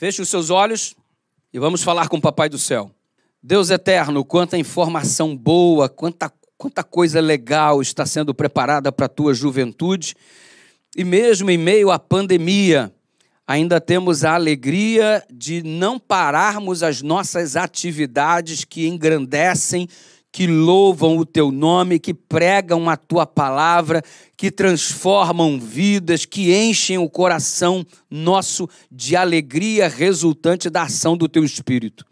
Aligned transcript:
Feche 0.00 0.22
os 0.22 0.30
seus 0.30 0.48
olhos 0.48 0.94
e 1.52 1.58
vamos 1.58 1.82
falar 1.82 2.08
com 2.08 2.16
o 2.16 2.20
Papai 2.22 2.48
do 2.48 2.58
Céu. 2.58 2.90
Deus 3.42 3.68
eterno, 3.68 4.24
quanta 4.24 4.56
informação 4.56 5.36
boa, 5.36 5.90
quanta, 5.90 6.32
quanta 6.56 6.82
coisa 6.82 7.20
legal 7.20 7.82
está 7.82 8.06
sendo 8.06 8.34
preparada 8.34 8.90
para 8.90 9.04
a 9.04 9.10
tua 9.10 9.34
juventude. 9.34 10.16
E 10.96 11.04
mesmo 11.04 11.50
em 11.50 11.58
meio 11.58 11.90
à 11.90 11.98
pandemia, 11.98 12.90
ainda 13.46 13.78
temos 13.78 14.24
a 14.24 14.36
alegria 14.36 15.22
de 15.30 15.62
não 15.62 15.98
pararmos 15.98 16.82
as 16.82 17.02
nossas 17.02 17.54
atividades 17.54 18.64
que 18.64 18.88
engrandecem, 18.88 19.86
que 20.32 20.46
louvam 20.46 21.18
o 21.18 21.24
teu 21.24 21.50
nome, 21.50 21.98
que 21.98 22.14
pregam 22.14 22.88
a 22.88 22.96
tua 22.96 23.26
palavra, 23.26 24.02
que 24.36 24.50
transformam 24.50 25.58
vidas, 25.58 26.24
que 26.24 26.54
enchem 26.54 26.98
o 26.98 27.10
coração 27.10 27.84
nosso 28.10 28.68
de 28.90 29.16
alegria 29.16 29.88
resultante 29.88 30.70
da 30.70 30.82
ação 30.82 31.16
do 31.16 31.28
teu 31.28 31.44
espírito. 31.44 32.04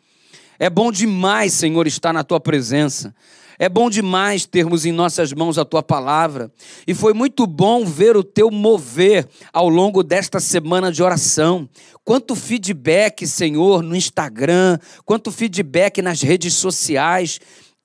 É 0.58 0.68
bom 0.68 0.90
demais, 0.90 1.52
Senhor, 1.52 1.86
estar 1.86 2.12
na 2.12 2.24
tua 2.24 2.40
presença. 2.40 3.14
É 3.60 3.68
bom 3.68 3.90
demais 3.90 4.46
termos 4.46 4.86
em 4.86 4.92
nossas 4.92 5.32
mãos 5.32 5.58
a 5.58 5.64
tua 5.64 5.82
palavra. 5.82 6.50
E 6.86 6.94
foi 6.94 7.12
muito 7.12 7.44
bom 7.44 7.84
ver 7.84 8.16
o 8.16 8.22
teu 8.22 8.52
mover 8.52 9.26
ao 9.52 9.68
longo 9.68 10.04
desta 10.04 10.38
semana 10.38 10.92
de 10.92 11.02
oração. 11.02 11.68
Quanto 12.04 12.36
feedback, 12.36 13.26
Senhor, 13.26 13.82
no 13.82 13.96
Instagram, 13.96 14.78
quanto 15.04 15.32
feedback 15.32 16.00
nas 16.00 16.22
redes 16.22 16.54
sociais. 16.54 17.40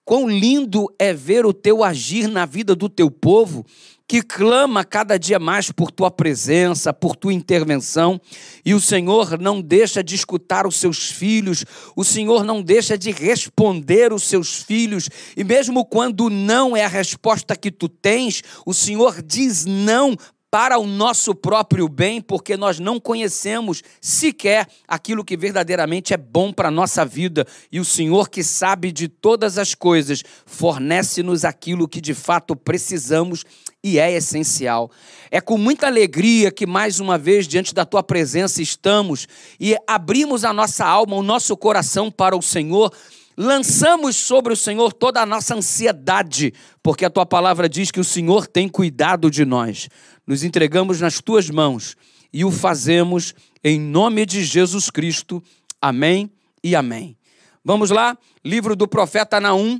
Quão 0.05 0.27
lindo 0.27 0.93
é 0.99 1.13
ver 1.13 1.45
o 1.45 1.53
teu 1.53 1.83
agir 1.83 2.27
na 2.27 2.45
vida 2.45 2.75
do 2.75 2.89
teu 2.89 3.09
povo, 3.09 3.65
que 4.05 4.21
clama 4.21 4.83
cada 4.83 5.17
dia 5.17 5.39
mais 5.39 5.71
por 5.71 5.89
tua 5.89 6.11
presença, 6.11 6.93
por 6.93 7.15
tua 7.15 7.33
intervenção, 7.33 8.19
e 8.65 8.73
o 8.73 8.81
Senhor 8.81 9.39
não 9.39 9.61
deixa 9.61 10.03
de 10.03 10.13
escutar 10.13 10.67
os 10.67 10.75
seus 10.75 11.09
filhos, 11.09 11.63
o 11.95 12.03
Senhor 12.03 12.43
não 12.43 12.61
deixa 12.61 12.97
de 12.97 13.11
responder 13.11 14.11
os 14.11 14.23
seus 14.23 14.61
filhos, 14.61 15.09
e 15.37 15.43
mesmo 15.43 15.85
quando 15.85 16.29
não 16.29 16.75
é 16.75 16.83
a 16.83 16.89
resposta 16.89 17.55
que 17.55 17.71
tu 17.71 17.87
tens, 17.87 18.43
o 18.65 18.73
Senhor 18.73 19.21
diz 19.21 19.65
não 19.65 20.17
para 20.53 20.77
o 20.77 20.85
nosso 20.85 21.33
próprio 21.33 21.89
bem, 21.89 22.21
porque 22.21 22.55
nós 22.55 22.77
não 22.77 22.99
conhecemos 22.99 23.81
sequer 23.99 24.67
aquilo 24.87 25.25
que 25.25 25.35
verdadeiramente 25.35 26.13
é 26.13 26.17
bom 26.17 26.53
para 26.53 26.67
a 26.67 26.71
nossa 26.71 27.03
vida. 27.03 27.47
E 27.71 27.79
o 27.79 27.85
Senhor, 27.85 28.29
que 28.29 28.43
sabe 28.43 28.91
de 28.91 29.07
todas 29.07 29.57
as 29.57 29.73
coisas, 29.73 30.21
fornece-nos 30.45 31.43
aquilo 31.43 31.87
que 31.87 31.99
de 31.99 32.13
fato 32.13 32.55
precisamos 32.55 33.43
e 33.83 33.97
é 33.97 34.11
essencial. 34.13 34.91
É 35.31 35.41
com 35.41 35.57
muita 35.57 35.87
alegria 35.87 36.51
que 36.51 36.67
mais 36.67 36.99
uma 36.99 37.17
vez 37.17 37.47
diante 37.47 37.73
da 37.73 37.83
tua 37.83 38.03
presença 38.03 38.61
estamos 38.61 39.27
e 39.59 39.75
abrimos 39.87 40.45
a 40.45 40.53
nossa 40.53 40.85
alma, 40.85 41.15
o 41.15 41.23
nosso 41.23 41.57
coração 41.57 42.11
para 42.11 42.37
o 42.37 42.43
Senhor 42.43 42.93
lançamos 43.37 44.15
sobre 44.15 44.53
o 44.53 44.57
Senhor 44.57 44.93
toda 44.93 45.21
a 45.21 45.25
nossa 45.25 45.55
ansiedade, 45.55 46.53
porque 46.81 47.05
a 47.05 47.09
tua 47.09 47.25
palavra 47.25 47.67
diz 47.67 47.91
que 47.91 47.99
o 47.99 48.03
Senhor 48.03 48.47
tem 48.47 48.67
cuidado 48.67 49.29
de 49.29 49.45
nós. 49.45 49.89
Nos 50.25 50.43
entregamos 50.43 51.01
nas 51.01 51.19
tuas 51.19 51.49
mãos 51.49 51.95
e 52.31 52.43
o 52.45 52.51
fazemos 52.51 53.33
em 53.63 53.79
nome 53.79 54.25
de 54.25 54.43
Jesus 54.43 54.89
Cristo. 54.89 55.41
Amém 55.81 56.31
e 56.63 56.75
amém. 56.75 57.17
Vamos 57.63 57.89
lá, 57.89 58.17
livro 58.43 58.75
do 58.75 58.87
profeta 58.87 59.39
Naum, 59.39 59.79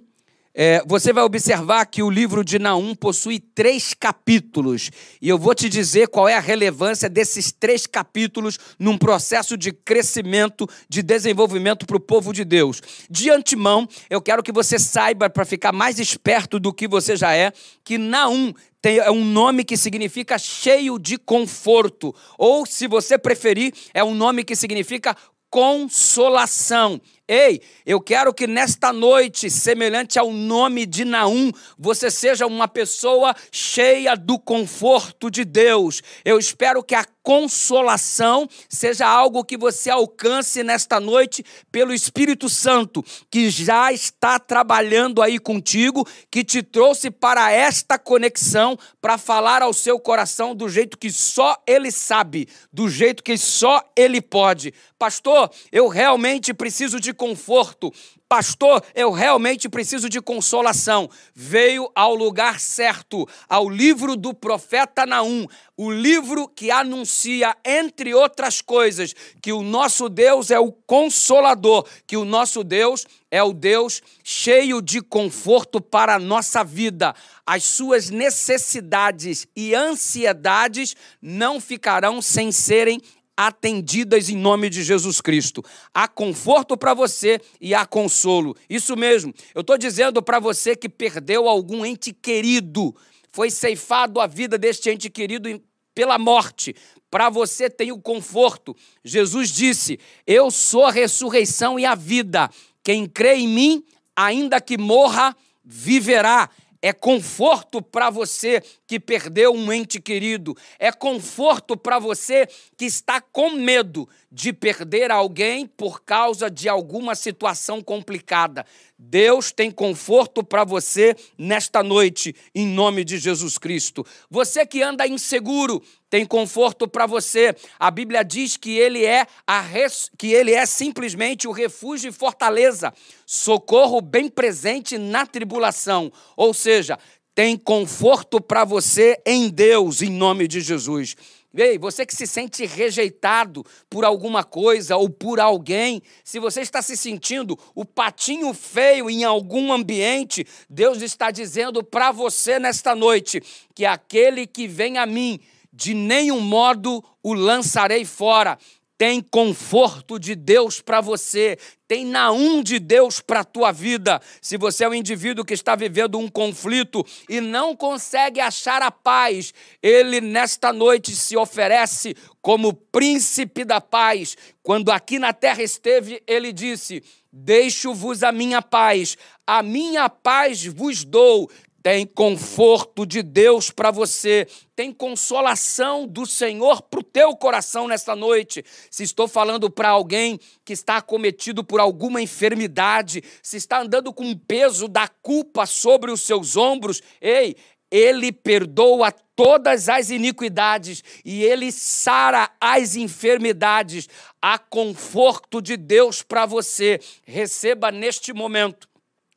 é, 0.55 0.83
você 0.85 1.11
vai 1.11 1.23
observar 1.23 1.85
que 1.85 2.03
o 2.03 2.09
livro 2.09 2.43
de 2.43 2.59
Naum 2.59 2.93
possui 2.93 3.39
três 3.39 3.93
capítulos. 3.93 4.91
E 5.21 5.27
eu 5.27 5.37
vou 5.37 5.55
te 5.55 5.67
dizer 5.67 6.07
qual 6.07 6.27
é 6.29 6.35
a 6.35 6.39
relevância 6.39 7.09
desses 7.09 7.51
três 7.51 7.87
capítulos 7.87 8.59
num 8.77 8.97
processo 8.97 9.57
de 9.57 9.71
crescimento, 9.71 10.69
de 10.87 11.01
desenvolvimento 11.01 11.85
para 11.85 11.97
o 11.97 11.99
povo 11.99 12.31
de 12.31 12.45
Deus. 12.45 12.81
De 13.09 13.29
antemão, 13.31 13.87
eu 14.09 14.21
quero 14.21 14.43
que 14.43 14.51
você 14.51 14.77
saiba, 14.77 15.29
para 15.29 15.45
ficar 15.45 15.71
mais 15.71 15.99
esperto 15.99 16.59
do 16.59 16.73
que 16.73 16.87
você 16.87 17.15
já 17.15 17.35
é, 17.35 17.51
que 17.83 17.97
Naum 17.97 18.53
tem, 18.81 18.97
é 18.97 19.09
um 19.09 19.23
nome 19.23 19.63
que 19.63 19.77
significa 19.77 20.37
cheio 20.37 20.99
de 20.99 21.17
conforto. 21.17 22.13
Ou, 22.37 22.65
se 22.65 22.86
você 22.86 23.17
preferir, 23.17 23.73
é 23.93 24.03
um 24.03 24.13
nome 24.13 24.43
que 24.43 24.55
significa 24.55 25.15
consolação. 25.49 26.99
Ei, 27.26 27.61
eu 27.86 28.02
quero 28.02 28.34
que 28.34 28.45
nesta 28.45 28.92
noite, 28.92 29.50
semelhante 29.50 30.20
ao 30.20 30.30
nome 30.30 30.86
de 30.86 31.06
Naum, 31.06 31.54
você 31.80 32.11
seja 32.11 32.45
uma 32.45 32.67
pessoa 32.67 33.34
cheia 33.50 34.14
do 34.14 34.38
conforto 34.38 35.32
de 35.32 35.45
Deus. 35.45 36.02
Eu 36.26 36.38
espero 36.38 36.84
que 36.84 36.94
a 36.94 37.06
consolação 37.23 38.48
seja 38.70 39.08
algo 39.08 39.45
que 39.45 39.58
você 39.58 39.89
alcance 39.89 40.61
nesta 40.61 41.00
noite 41.00 41.44
pelo 41.72 41.94
Espírito 41.94 42.50
Santo, 42.50 43.04
que 43.32 43.50
já 43.50 43.92
está 43.94 44.38
trabalhando 44.38 45.22
aí 45.22 45.39
contigo, 45.39 46.06
que 46.30 46.44
te 46.44 46.61
trouxe 46.61 47.10
para 47.10 47.52
esta 47.52 47.98
conexão 47.98 48.78
para 49.02 49.17
falar 49.17 49.61
ao 49.61 49.73
seu 49.73 49.98
coração 50.00 50.54
do 50.54 50.67
jeito 50.67 50.98
que 50.98 51.11
só 51.11 51.58
ele 51.66 51.92
sabe, 51.92 52.48
do 52.72 52.89
jeito 52.89 53.23
que 53.23 53.38
só 53.38 53.82
ele 53.95 54.22
pode. 54.22 54.73
Pastor, 55.00 55.50
eu 55.72 55.88
realmente 55.88 56.54
preciso 56.54 57.00
de 57.00 57.14
conforto. 57.14 57.92
Pastor, 58.36 58.83
eu 58.95 59.11
realmente 59.11 59.70
preciso 59.70 60.10
de 60.10 60.20
consolação. 60.20 61.08
Veio 61.36 61.88
ao 61.94 62.16
lugar 62.16 62.60
certo, 62.60 63.30
ao 63.48 63.70
livro 63.70 64.16
do 64.16 64.33
profeta 64.33 65.05
Naum, 65.05 65.45
o 65.77 65.92
livro 65.92 66.48
que 66.48 66.72
anuncia, 66.72 67.55
entre 67.64 68.11
outras 68.16 68.60
coisas, 68.60 69.14
que 69.39 69.54
o 69.54 69.61
nosso 69.61 70.10
Deus 70.10 70.49
é 70.49 70.58
o 70.58 70.72
consolador, 70.72 71.88
que 72.08 72.17
o 72.17 72.26
nosso 72.26 72.64
Deus 72.64 73.05
é 73.30 73.43
o 73.43 73.54
Deus 73.54 74.02
cheio 74.23 74.82
de 74.82 74.99
conforto 74.99 75.80
para 75.80 76.16
a 76.16 76.20
nossa 76.20 76.64
vida. 76.64 77.14
As 77.45 77.64
suas 77.64 78.10
necessidades 78.10 79.45
e 79.55 79.76
ansiedades 79.76 80.95
não 81.22 81.61
ficarão 81.61 82.20
sem 82.20 82.52
serem 82.52 82.99
atendidas 83.36 84.30
em 84.30 84.38
nome 84.38 84.70
de 84.70 84.83
Jesus 84.83 85.20
Cristo. 85.20 85.64
Há 85.94 86.08
conforto 86.08 86.77
para 86.77 86.94
você 86.94 87.39
e 87.60 87.73
há 87.73 87.86
consolo. 87.86 88.55
Isso 88.70 88.95
mesmo. 88.95 89.33
Eu 89.54 89.61
estou 89.61 89.77
dizendo 89.77 90.21
para 90.21 90.39
você 90.39 90.76
que 90.76 90.88
perdeu 90.88 91.48
algum 91.48 91.86
ente 91.86 92.14
querido, 92.14 92.95
foi 93.32 93.49
ceifado 93.49 94.20
a 94.22 94.27
vida 94.27 94.58
deste 94.58 94.89
ente 94.89 95.10
querido 95.10 95.61
pela 95.95 96.17
morte. 96.17 96.76
Para 97.10 97.30
você 97.30 97.70
tem 97.70 97.92
o 97.92 98.02
conforto. 98.02 98.76
Jesus 99.04 99.49
disse: 99.52 99.99
Eu 100.26 100.49
sou 100.49 100.86
a 100.86 100.92
ressurreição 100.92 101.80
e 101.80 101.86
a 101.86 101.95
vida. 101.95 102.49
Quem 102.83 103.08
crê 103.08 103.36
em 103.36 103.48
mim, 103.48 103.83
ainda 104.16 104.60
que 104.60 104.77
morra, 104.77 105.36
viverá 105.64 106.49
é 106.83 106.92
conforto 106.92 107.82
para 107.82 108.10
você 108.10 108.61
que 108.86 108.99
perdeu 108.99 109.54
um 109.54 109.71
ente 109.71 110.02
querido, 110.02 110.54
é 110.77 110.92
conforto 110.92 111.77
para 111.77 111.98
você 111.98 112.45
que 112.77 112.83
está 112.83 113.21
com 113.21 113.52
medo 113.52 114.08
de 114.30 114.52
perder 114.52 115.10
alguém 115.10 115.66
por 115.66 116.04
causa 116.04 116.52
de 116.52 116.67
alguma 116.67 117.16
situação 117.16 117.82
complicada. 117.82 118.66
Deus 118.99 119.49
tem 119.49 119.72
conforto 119.72 120.43
para 120.43 120.66
você 120.66 121.16
nesta 121.38 121.82
noite, 121.82 122.36
em 122.54 122.67
nome 122.67 123.05
de 123.05 123.17
Jesus 123.17 123.58
Cristo. 123.58 124.05
Você 124.30 124.66
que 124.66 124.82
anda 124.82 125.08
inseguro, 125.08 125.82
tem 126.13 126.27
conforto 126.27 126.87
para 126.87 127.07
você. 127.07 127.55
A 127.79 127.89
Bíblia 127.89 128.24
diz 128.24 128.56
que 128.56 128.77
ele 128.77 129.03
é 129.03 129.25
a 129.47 129.59
res... 129.62 130.12
que 130.15 130.31
ele 130.31 130.51
é 130.51 130.63
simplesmente 130.63 131.47
o 131.47 131.51
refúgio 131.51 132.09
e 132.09 132.13
fortaleza, 132.13 132.94
socorro 133.25 134.00
bem 134.00 134.29
presente 134.29 134.95
na 135.00 135.25
tribulação. 135.25 136.13
Ou 136.38 136.53
seja, 136.53 137.00
tem 137.33 137.57
conforto 137.57 138.39
para 138.39 138.63
você 138.63 139.19
em 139.25 139.50
Deus, 139.50 140.03
em 140.03 140.12
nome 140.12 140.47
de 140.47 140.62
Jesus. 140.62 141.15
Ei, 141.56 141.79
você 141.79 142.06
que 142.06 142.15
se 142.15 142.27
sente 142.27 142.63
rejeitado 142.63 143.65
por 143.89 144.06
alguma 144.06 144.44
coisa 144.44 144.95
ou 144.95 145.09
por 145.09 145.39
alguém, 145.39 146.00
se 146.24 146.38
você 146.38 146.62
está 146.62 146.83
se 146.83 146.95
sentindo 146.95 147.57
o 147.74 147.83
patinho 147.83 148.54
feio 148.54 149.09
em 149.09 149.24
algum 149.24 149.74
ambiente, 149.74 150.45
Deus 150.69 151.01
está 151.01 151.31
dizendo 151.31 151.83
para 151.83 152.12
você 152.12 152.59
nesta 152.59 152.94
noite 152.94 153.42
que 153.74 153.83
aquele 153.83 154.45
que 154.45 154.68
vem 154.68 155.00
a 155.00 155.07
mim, 155.07 155.39
de 155.74 155.96
nenhum 155.96 156.40
modo 156.40 157.04
o 157.24 157.34
lançarei 157.34 158.06
fora. 158.06 158.58
Tem 158.96 159.20
conforto 159.20 160.20
de 160.20 160.36
Deus 160.36 160.80
para 160.80 161.02
você, 161.02 161.58
tem 161.88 162.06
naum 162.06 162.62
de 162.62 162.78
Deus 162.80 163.20
para 163.20 163.40
a 163.40 163.44
tua 163.44 163.72
vida. 163.72 164.22
Se 164.40 164.56
você 164.56 164.86
é 164.86 164.88
um 164.90 164.94
indivíduo 164.94 165.44
que 165.44 165.56
está 165.56 165.75
vivendo 165.75 166.20
um 166.20 166.30
conflito 166.30 167.04
e 167.28 167.42
não 167.42 167.75
consegue 167.75 168.40
achar 168.40 168.84
a 168.84 168.92
paz, 168.92 169.52
ele 169.81 170.22
nesta 170.22 170.72
noite 170.72 171.16
se 171.16 171.36
oferece 171.36 172.16
como 172.40 172.72
príncipe 172.72 173.66
da 173.66 173.81
paz. 173.81 174.38
Quando 174.62 174.92
aqui 174.92 175.18
na 175.18 175.34
terra 175.34 175.64
esteve, 175.64 176.22
ele 176.28 176.54
disse: 176.54 177.04
Deixo-vos 177.31 178.22
a 178.22 178.31
minha 178.31 178.62
paz, 178.62 179.18
a 179.46 179.64
minha 179.64 180.08
paz 180.08 180.66
vos 180.68 181.04
dou 181.04 181.50
tem 181.83 182.07
conforto 182.07 183.06
de 183.06 183.21
Deus 183.21 183.69
para 183.69 183.91
você, 183.91 184.47
tem 184.74 184.94
consolação 184.94 186.07
do 186.07 186.25
Senhor 186.25 186.81
para 186.81 187.01
o 187.01 187.03
teu 187.03 187.35
coração 187.35 187.89
nesta 187.89 188.15
noite. 188.15 188.63
Se 188.89 189.03
estou 189.03 189.27
falando 189.27 189.69
para 189.69 189.89
alguém 189.89 190.39
que 190.63 190.71
está 190.71 190.95
acometido 190.95 191.62
por 191.62 191.81
alguma 191.81 192.21
enfermidade, 192.21 193.21
se 193.41 193.57
está 193.57 193.81
andando 193.81 194.13
com 194.13 194.31
o 194.31 194.39
peso 194.39 194.88
da 194.88 195.09
culpa 195.09 195.65
sobre 195.65 196.09
os 196.09 196.21
seus 196.21 196.56
ombros, 196.56 197.01
ei, 197.19 197.57
ele 197.91 198.31
perdoa 198.31 199.12
todas 199.35 199.89
as 199.89 200.09
iniquidades 200.09 201.03
e 201.25 201.44
ele 201.44 201.69
sara 201.69 202.50
as 202.62 202.95
enfermidades. 202.95 204.07
Há 204.41 204.57
conforto 204.57 205.62
de 205.62 205.75
Deus 205.75 206.24
para 206.24 206.45
você. 206.45 207.01
Receba 207.25 207.91
neste 207.91 208.31
momento 208.31 208.88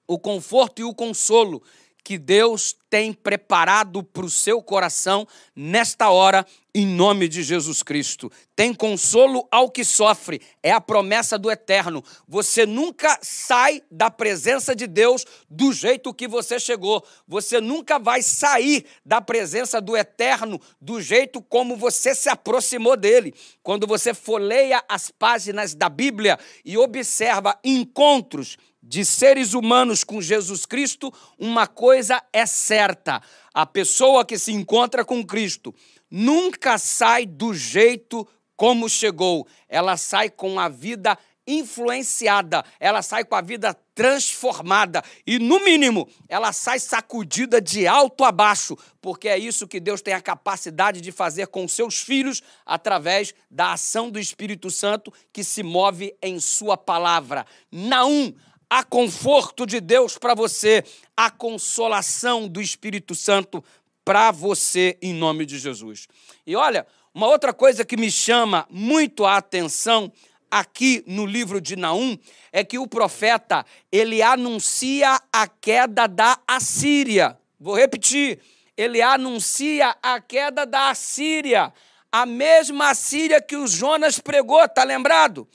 o 0.06 0.16
conforto 0.16 0.80
e 0.80 0.84
o 0.84 0.94
consolo 0.94 1.60
que 2.06 2.18
Deus 2.18 2.72
tem 2.88 3.12
preparado 3.12 4.00
para 4.00 4.24
o 4.24 4.30
seu 4.30 4.62
coração 4.62 5.26
nesta 5.56 6.08
hora, 6.08 6.46
em 6.72 6.86
nome 6.86 7.26
de 7.26 7.42
Jesus 7.42 7.82
Cristo. 7.82 8.30
Tem 8.54 8.72
consolo 8.72 9.44
ao 9.50 9.68
que 9.68 9.84
sofre, 9.84 10.40
é 10.62 10.70
a 10.70 10.80
promessa 10.80 11.36
do 11.36 11.50
eterno. 11.50 12.04
Você 12.28 12.64
nunca 12.64 13.18
sai 13.22 13.82
da 13.90 14.08
presença 14.08 14.72
de 14.72 14.86
Deus 14.86 15.24
do 15.50 15.72
jeito 15.72 16.14
que 16.14 16.28
você 16.28 16.60
chegou. 16.60 17.04
Você 17.26 17.60
nunca 17.60 17.98
vai 17.98 18.22
sair 18.22 18.86
da 19.04 19.20
presença 19.20 19.80
do 19.80 19.96
eterno 19.96 20.60
do 20.80 21.02
jeito 21.02 21.42
como 21.42 21.74
você 21.74 22.14
se 22.14 22.28
aproximou 22.28 22.96
dele. 22.96 23.34
Quando 23.64 23.84
você 23.84 24.14
folheia 24.14 24.80
as 24.88 25.10
páginas 25.10 25.74
da 25.74 25.88
Bíblia 25.88 26.38
e 26.64 26.78
observa 26.78 27.58
encontros 27.64 28.56
de 28.88 29.04
seres 29.04 29.52
humanos 29.52 30.04
com 30.04 30.22
Jesus 30.22 30.64
Cristo, 30.64 31.12
uma 31.38 31.66
coisa 31.66 32.22
é 32.32 32.46
certa: 32.46 33.20
a 33.52 33.66
pessoa 33.66 34.24
que 34.24 34.38
se 34.38 34.52
encontra 34.52 35.04
com 35.04 35.24
Cristo 35.24 35.74
nunca 36.10 36.78
sai 36.78 37.26
do 37.26 37.52
jeito 37.52 38.26
como 38.56 38.88
chegou, 38.88 39.46
ela 39.68 39.96
sai 39.96 40.30
com 40.30 40.58
a 40.58 40.68
vida 40.68 41.18
influenciada, 41.46 42.64
ela 42.80 43.02
sai 43.02 43.24
com 43.24 43.36
a 43.36 43.40
vida 43.40 43.72
transformada 43.94 45.02
e, 45.26 45.38
no 45.38 45.60
mínimo, 45.60 46.08
ela 46.28 46.52
sai 46.52 46.80
sacudida 46.80 47.60
de 47.60 47.86
alto 47.86 48.24
a 48.24 48.32
baixo, 48.32 48.76
porque 49.00 49.28
é 49.28 49.38
isso 49.38 49.68
que 49.68 49.78
Deus 49.78 50.02
tem 50.02 50.12
a 50.12 50.20
capacidade 50.20 51.00
de 51.00 51.12
fazer 51.12 51.46
com 51.46 51.68
seus 51.68 52.00
filhos 52.00 52.42
através 52.64 53.32
da 53.50 53.72
ação 53.72 54.10
do 54.10 54.18
Espírito 54.18 54.70
Santo 54.70 55.12
que 55.32 55.44
se 55.44 55.62
move 55.62 56.14
em 56.20 56.40
Sua 56.40 56.76
palavra. 56.76 57.46
Naum, 57.70 58.34
há 58.68 58.82
conforto 58.82 59.66
de 59.66 59.80
Deus 59.80 60.18
para 60.18 60.34
você, 60.34 60.84
a 61.16 61.30
consolação 61.30 62.48
do 62.48 62.60
Espírito 62.60 63.14
Santo 63.14 63.62
para 64.04 64.30
você, 64.30 64.96
em 65.02 65.12
nome 65.12 65.44
de 65.46 65.58
Jesus. 65.58 66.06
E 66.46 66.54
olha, 66.54 66.86
uma 67.14 67.26
outra 67.26 67.52
coisa 67.52 67.84
que 67.84 67.96
me 67.96 68.10
chama 68.10 68.66
muito 68.70 69.24
a 69.24 69.36
atenção 69.36 70.12
aqui 70.50 71.02
no 71.06 71.26
livro 71.26 71.60
de 71.60 71.76
Naum 71.76 72.16
é 72.52 72.64
que 72.64 72.78
o 72.78 72.86
profeta 72.86 73.64
ele 73.90 74.22
anuncia 74.22 75.20
a 75.32 75.46
queda 75.48 76.06
da 76.06 76.38
Assíria. 76.46 77.36
Vou 77.58 77.74
repetir, 77.74 78.38
ele 78.76 79.02
anuncia 79.02 79.96
a 80.02 80.20
queda 80.20 80.64
da 80.64 80.90
Assíria, 80.90 81.72
a 82.12 82.24
mesma 82.24 82.90
Assíria 82.90 83.40
que 83.40 83.56
o 83.56 83.66
Jonas 83.66 84.20
pregou, 84.20 84.68
tá 84.68 84.84
lembrado? 84.84 85.48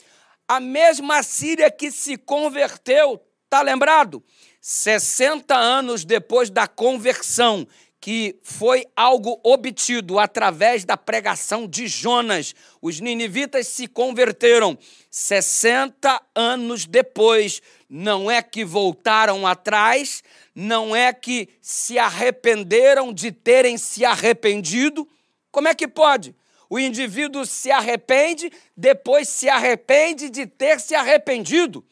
A 0.51 0.59
mesma 0.59 1.23
Síria 1.23 1.71
que 1.71 1.89
se 1.89 2.17
converteu, 2.17 3.21
tá 3.49 3.61
lembrado? 3.61 4.21
60 4.59 5.55
anos 5.55 6.03
depois 6.03 6.49
da 6.49 6.67
conversão, 6.67 7.65
que 8.01 8.37
foi 8.43 8.85
algo 8.93 9.39
obtido 9.45 10.19
através 10.19 10.83
da 10.83 10.97
pregação 10.97 11.65
de 11.65 11.87
Jonas. 11.87 12.53
Os 12.81 12.99
ninivitas 12.99 13.67
se 13.67 13.87
converteram 13.87 14.77
60 15.09 16.21
anos 16.35 16.85
depois. 16.85 17.61
Não 17.89 18.29
é 18.29 18.41
que 18.41 18.65
voltaram 18.65 19.47
atrás, 19.47 20.21
não 20.53 20.93
é 20.93 21.13
que 21.13 21.47
se 21.61 21.97
arrependeram 21.97 23.13
de 23.13 23.31
terem 23.31 23.77
se 23.77 24.03
arrependido. 24.03 25.07
Como 25.49 25.69
é 25.69 25.73
que 25.73 25.87
pode? 25.87 26.35
O 26.71 26.79
indivíduo 26.79 27.45
se 27.45 27.69
arrepende, 27.69 28.49
depois 28.77 29.27
se 29.27 29.49
arrepende 29.49 30.29
de 30.29 30.45
ter 30.45 30.79
se 30.79 30.95
arrependido. 30.95 31.85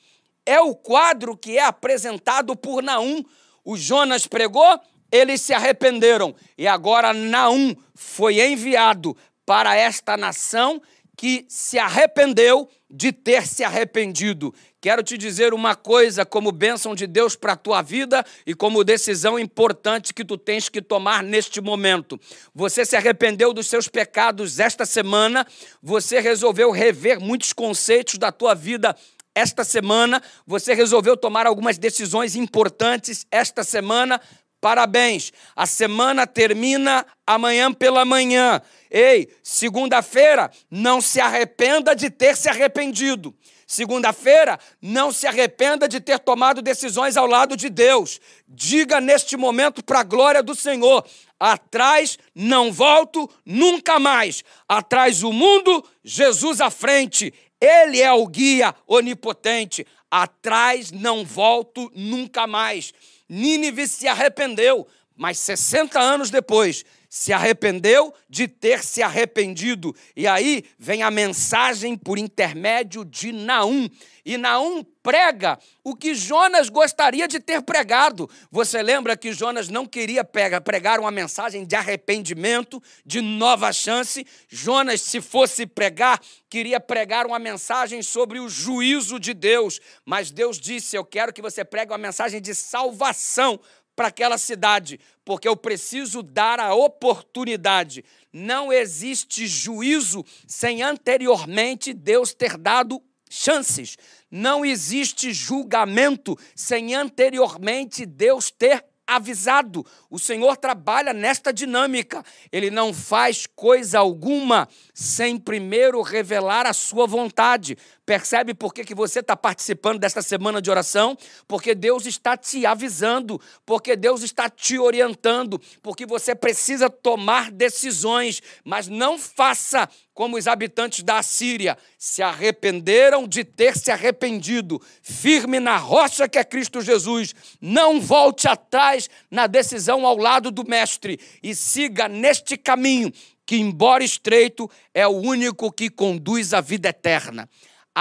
É 0.45 0.61
o 0.61 0.73
quadro 0.73 1.35
que 1.35 1.57
é 1.57 1.65
apresentado 1.65 2.55
por 2.55 2.81
Naum. 2.81 3.21
O 3.61 3.75
Jonas 3.75 4.25
pregou, 4.25 4.79
eles 5.11 5.41
se 5.41 5.53
arrependeram. 5.53 6.33
E 6.57 6.65
agora 6.65 7.11
Naum 7.11 7.75
foi 7.93 8.39
enviado 8.39 9.17
para 9.45 9.75
esta 9.75 10.15
nação 10.15 10.81
que 11.19 11.45
se 11.50 11.77
arrependeu 11.77 12.69
de 12.89 13.12
ter 13.12 13.45
se 13.45 13.62
arrependido. 13.62 14.56
Quero 14.80 15.04
te 15.04 15.18
dizer 15.18 15.54
uma 15.54 15.75
coisa 15.75 16.25
como 16.25 16.50
bênção 16.50 16.95
de 16.95 17.06
Deus 17.06 17.36
para 17.36 17.51
a 17.51 17.57
tua 17.57 17.81
vida 17.81 18.25
e 18.48 18.56
como 18.56 18.86
decisão 18.86 19.38
importante 19.38 20.13
que 20.13 20.24
tu 20.24 20.38
tens 20.38 20.69
que 20.69 20.81
tomar 20.81 21.21
neste 21.21 21.60
momento. 21.60 22.18
Você 22.56 22.86
se 22.86 22.95
arrependeu 22.95 23.51
dos 23.54 23.68
seus 23.68 23.89
pecados 23.89 24.62
esta 24.62 24.86
semana, 24.86 25.45
você 25.83 26.21
resolveu 26.21 26.71
rever 26.71 27.19
muitos 27.19 27.51
conceitos 27.51 28.18
da 28.18 28.31
tua 28.31 28.56
vida 28.56 28.95
esta 29.36 29.66
semana, 29.66 30.24
você 30.48 30.74
resolveu 30.74 31.18
tomar 31.18 31.45
algumas 31.45 31.77
decisões 31.77 32.38
importantes 32.38 33.27
esta 33.30 33.62
semana. 33.62 34.21
Parabéns! 34.61 35.31
A 35.56 35.65
semana 35.65 36.27
termina 36.27 37.06
amanhã 37.25 37.71
pela 37.71 38.03
manhã. 38.03 38.61
Ei, 38.91 39.29
segunda-feira, 39.41 40.51
não 40.69 41.00
se 41.00 41.21
arrependa 41.21 41.95
de 41.95 42.09
ter 42.09 42.35
se 42.35 42.50
arrependido. 42.50 43.33
Segunda-feira, 43.65 44.59
não 44.81 45.11
se 45.11 45.27
arrependa 45.27 45.88
de 45.88 46.00
ter 46.00 46.17
tomado 46.17 46.59
decisões 46.59 47.15
ao 47.15 47.27
lado 47.27 47.56
de 47.56 47.69
Deus. 47.69 48.19
Diga 48.47 49.00
neste 49.00 49.38
momento 49.38 49.83
para 49.83 50.00
a 50.00 50.03
glória 50.03 50.41
do 50.41 50.56
Senhor: 50.56 51.06
atrás 51.39 52.17
não 52.33 52.71
volto 52.71 53.29
nunca 53.45 54.00
mais. 54.00 54.44
Atrás 54.67 55.23
o 55.23 55.31
mundo, 55.31 55.85
Jesus 56.03 56.59
à 56.59 56.71
frente. 56.71 57.31
Ele 57.61 58.01
é 58.01 58.11
o 58.11 58.25
guia 58.25 58.73
onipotente. 58.88 59.85
Atrás 60.09 60.91
não 60.91 61.23
volto 61.23 61.91
nunca 61.94 62.47
mais. 62.47 62.91
Nínive 63.29 63.87
se 63.87 64.07
arrependeu, 64.07 64.87
mas 65.15 65.37
60 65.39 65.99
anos 65.99 66.29
depois 66.29 66.83
se 67.09 67.33
arrependeu 67.33 68.13
de 68.29 68.47
ter 68.47 68.83
se 68.83 69.01
arrependido. 69.01 69.95
E 70.15 70.27
aí 70.27 70.63
vem 70.77 71.01
a 71.01 71.09
mensagem 71.09 71.97
por 71.97 72.19
intermédio 72.19 73.03
de 73.03 73.31
Naum. 73.31 73.89
E 74.23 74.38
Naum 74.38 74.83
prega 75.01 75.57
o 75.83 75.95
que 75.95 76.13
Jonas 76.13 76.69
gostaria 76.69 77.28
de 77.28 77.39
ter 77.39 77.63
pregado. 77.63 78.30
Você 78.51 78.83
lembra 78.83 79.18
que 79.18 79.33
Jonas 79.33 79.69
não 79.69 79.87
queria 79.87 80.23
pregar 80.23 80.99
uma 80.99 81.09
mensagem 81.09 81.66
de 81.66 81.75
arrependimento, 81.75 82.81
de 83.04 83.21
nova 83.21 83.73
chance? 83.73 84.23
Jonas, 84.47 85.01
se 85.01 85.19
fosse 85.19 85.66
pregar, 85.66 86.21
queria 86.47 86.80
pregar 86.80 87.25
uma 87.25 87.39
mensagem 87.39 88.04
sobre 88.04 88.39
o 88.39 88.47
juízo 88.47 89.19
de 89.19 89.33
Deus. 89.33 89.80
Mas 90.06 90.30
Deus 90.30 90.59
disse: 90.59 90.95
Eu 90.95 91.04
quero 91.04 91.33
que 91.33 91.42
você 91.42 91.66
pregue 91.66 91.92
uma 91.92 91.97
mensagem 91.97 92.39
de 92.39 92.54
salvação 92.54 93.59
para 93.99 94.07
aquela 94.07 94.37
cidade, 94.37 94.97
porque 95.25 95.45
eu 95.45 95.57
preciso 95.57 96.23
dar 96.23 96.57
a 96.57 96.73
oportunidade. 96.73 98.06
Não 98.31 98.71
existe 98.71 99.45
juízo 99.45 100.23
sem 100.47 100.81
anteriormente 100.81 101.94
Deus 101.94 102.33
ter 102.33 102.56
dado 102.56 103.03
chances. 103.29 103.97
Não 104.31 104.63
existe 104.63 105.33
julgamento 105.33 106.39
sem 106.56 106.95
anteriormente 106.95 108.06
Deus 108.06 108.49
ter 108.49 108.85
avisado. 109.06 109.85
O 110.09 110.18
Senhor 110.18 110.56
trabalha 110.56 111.11
nesta 111.11 111.51
dinâmica. 111.51 112.23
Ele 112.51 112.69
não 112.69 112.94
faz 112.94 113.47
coisa 113.47 113.99
alguma 113.99 114.69
sem 114.94 115.37
primeiro 115.37 116.01
revelar 116.01 116.65
a 116.65 116.73
sua 116.73 117.07
vontade. 117.07 117.77
Percebe 118.09 118.56
por 118.56 118.73
que, 118.73 118.83
que 118.83 118.95
você 118.95 119.19
está 119.19 119.37
participando 119.37 119.99
desta 119.99 120.23
semana 120.23 120.59
de 120.59 120.71
oração? 120.71 121.16
Porque 121.47 121.75
Deus 121.75 122.07
está 122.07 122.35
te 122.35 122.66
avisando, 122.66 123.39
porque 123.63 123.95
Deus 123.95 124.23
está 124.23 124.49
te 124.49 124.80
orientando, 124.80 125.61
porque 125.80 126.07
você 126.07 126.33
precisa 126.33 126.89
tomar 126.89 127.51
decisões, 127.51 128.42
mas 128.63 128.87
não 128.87 129.19
faça 129.19 129.87
como 130.11 130.37
os 130.37 130.47
habitantes 130.47 131.04
da 131.04 131.19
Assíria 131.19 131.78
se 131.99 132.23
arrependeram 132.23 133.28
de 133.28 133.44
ter 133.44 133.78
se 133.78 133.92
arrependido, 133.92 134.81
firme 135.04 135.59
na 135.59 135.78
rocha 135.78 136.28
que 136.28 136.39
é 136.39 136.44
Cristo 136.44 136.81
Jesus. 136.81 137.35
Não 137.61 138.01
volte 138.01 138.47
atrás 138.47 139.07
na 139.30 139.45
decisão 139.45 140.04
ao 140.04 140.18
lado 140.18 140.49
do 140.49 140.68
Mestre 140.68 141.19
e 141.44 141.54
siga 141.54 142.07
neste 142.07 142.57
caminho 142.57 143.13
que, 143.45 143.57
embora 143.57 144.04
estreito, 144.04 144.68
é 144.95 145.06
o 145.06 145.11
único 145.11 145.71
que 145.71 145.92
conduz 145.92 146.56
à 146.56 146.61
vida 146.61 146.89
eterna 146.89 147.47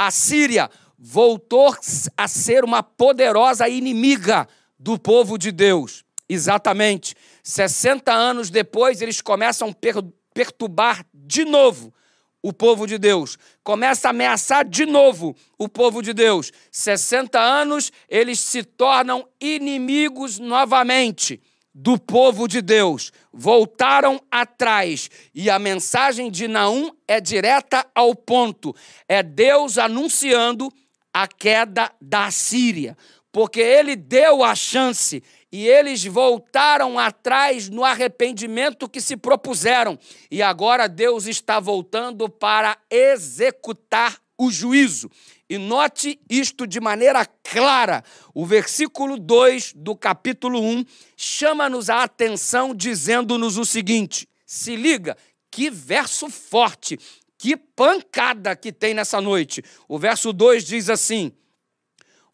a 0.06 0.12
Síria 0.12 0.70
voltou 0.96 1.74
a 2.16 2.28
ser 2.28 2.64
uma 2.64 2.84
poderosa 2.84 3.68
inimiga 3.68 4.46
do 4.78 4.96
povo 4.96 5.36
de 5.36 5.50
Deus. 5.50 6.04
Exatamente. 6.28 7.16
60 7.42 8.12
anos 8.12 8.48
depois, 8.48 9.02
eles 9.02 9.20
começam 9.20 9.70
a 9.70 9.74
per 9.74 9.96
perturbar 10.32 11.04
de 11.12 11.44
novo 11.44 11.92
o 12.40 12.52
povo 12.52 12.86
de 12.86 12.96
Deus. 12.96 13.36
Começa 13.64 14.06
a 14.06 14.10
ameaçar 14.10 14.64
de 14.64 14.86
novo 14.86 15.34
o 15.58 15.68
povo 15.68 16.00
de 16.00 16.12
Deus. 16.12 16.52
60 16.70 17.40
anos, 17.40 17.90
eles 18.08 18.38
se 18.38 18.62
tornam 18.62 19.28
inimigos 19.40 20.38
novamente 20.38 21.40
do 21.80 21.96
povo 21.96 22.48
de 22.48 22.60
Deus. 22.60 23.12
Voltaram 23.32 24.20
atrás. 24.28 25.08
E 25.32 25.48
a 25.48 25.60
mensagem 25.60 26.28
de 26.28 26.48
Naum 26.48 26.90
é 27.06 27.20
direta 27.20 27.86
ao 27.94 28.16
ponto. 28.16 28.74
É 29.08 29.22
Deus 29.22 29.78
anunciando 29.78 30.72
a 31.14 31.28
queda 31.28 31.92
da 32.00 32.32
Síria. 32.32 32.98
Porque 33.30 33.60
ele 33.60 33.94
deu 33.94 34.42
a 34.42 34.56
chance 34.56 35.22
e 35.52 35.68
eles 35.68 36.04
voltaram 36.04 36.98
atrás 36.98 37.68
no 37.68 37.84
arrependimento 37.84 38.88
que 38.88 39.00
se 39.00 39.16
propuseram. 39.16 39.96
E 40.28 40.42
agora 40.42 40.88
Deus 40.88 41.26
está 41.26 41.60
voltando 41.60 42.28
para 42.28 42.76
executar 42.90 44.18
o 44.36 44.50
juízo. 44.50 45.08
E 45.48 45.56
note 45.56 46.20
isto 46.28 46.66
de 46.66 46.78
maneira 46.78 47.24
clara. 47.24 48.04
O 48.34 48.44
versículo 48.44 49.18
2 49.18 49.72
do 49.74 49.96
capítulo 49.96 50.60
1 50.60 50.84
chama-nos 51.16 51.88
a 51.88 52.02
atenção 52.02 52.74
dizendo-nos 52.74 53.56
o 53.56 53.64
seguinte: 53.64 54.28
se 54.44 54.76
liga, 54.76 55.16
que 55.50 55.70
verso 55.70 56.28
forte, 56.28 56.98
que 57.38 57.56
pancada 57.56 58.54
que 58.54 58.70
tem 58.70 58.92
nessa 58.92 59.20
noite. 59.20 59.62
O 59.88 59.98
verso 59.98 60.32
2 60.32 60.64
diz 60.64 60.90
assim: 60.90 61.32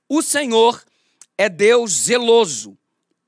O 0.09 0.21
Senhor 0.21 0.83
é 1.39 1.49
Deus 1.49 1.93
zeloso 1.93 2.77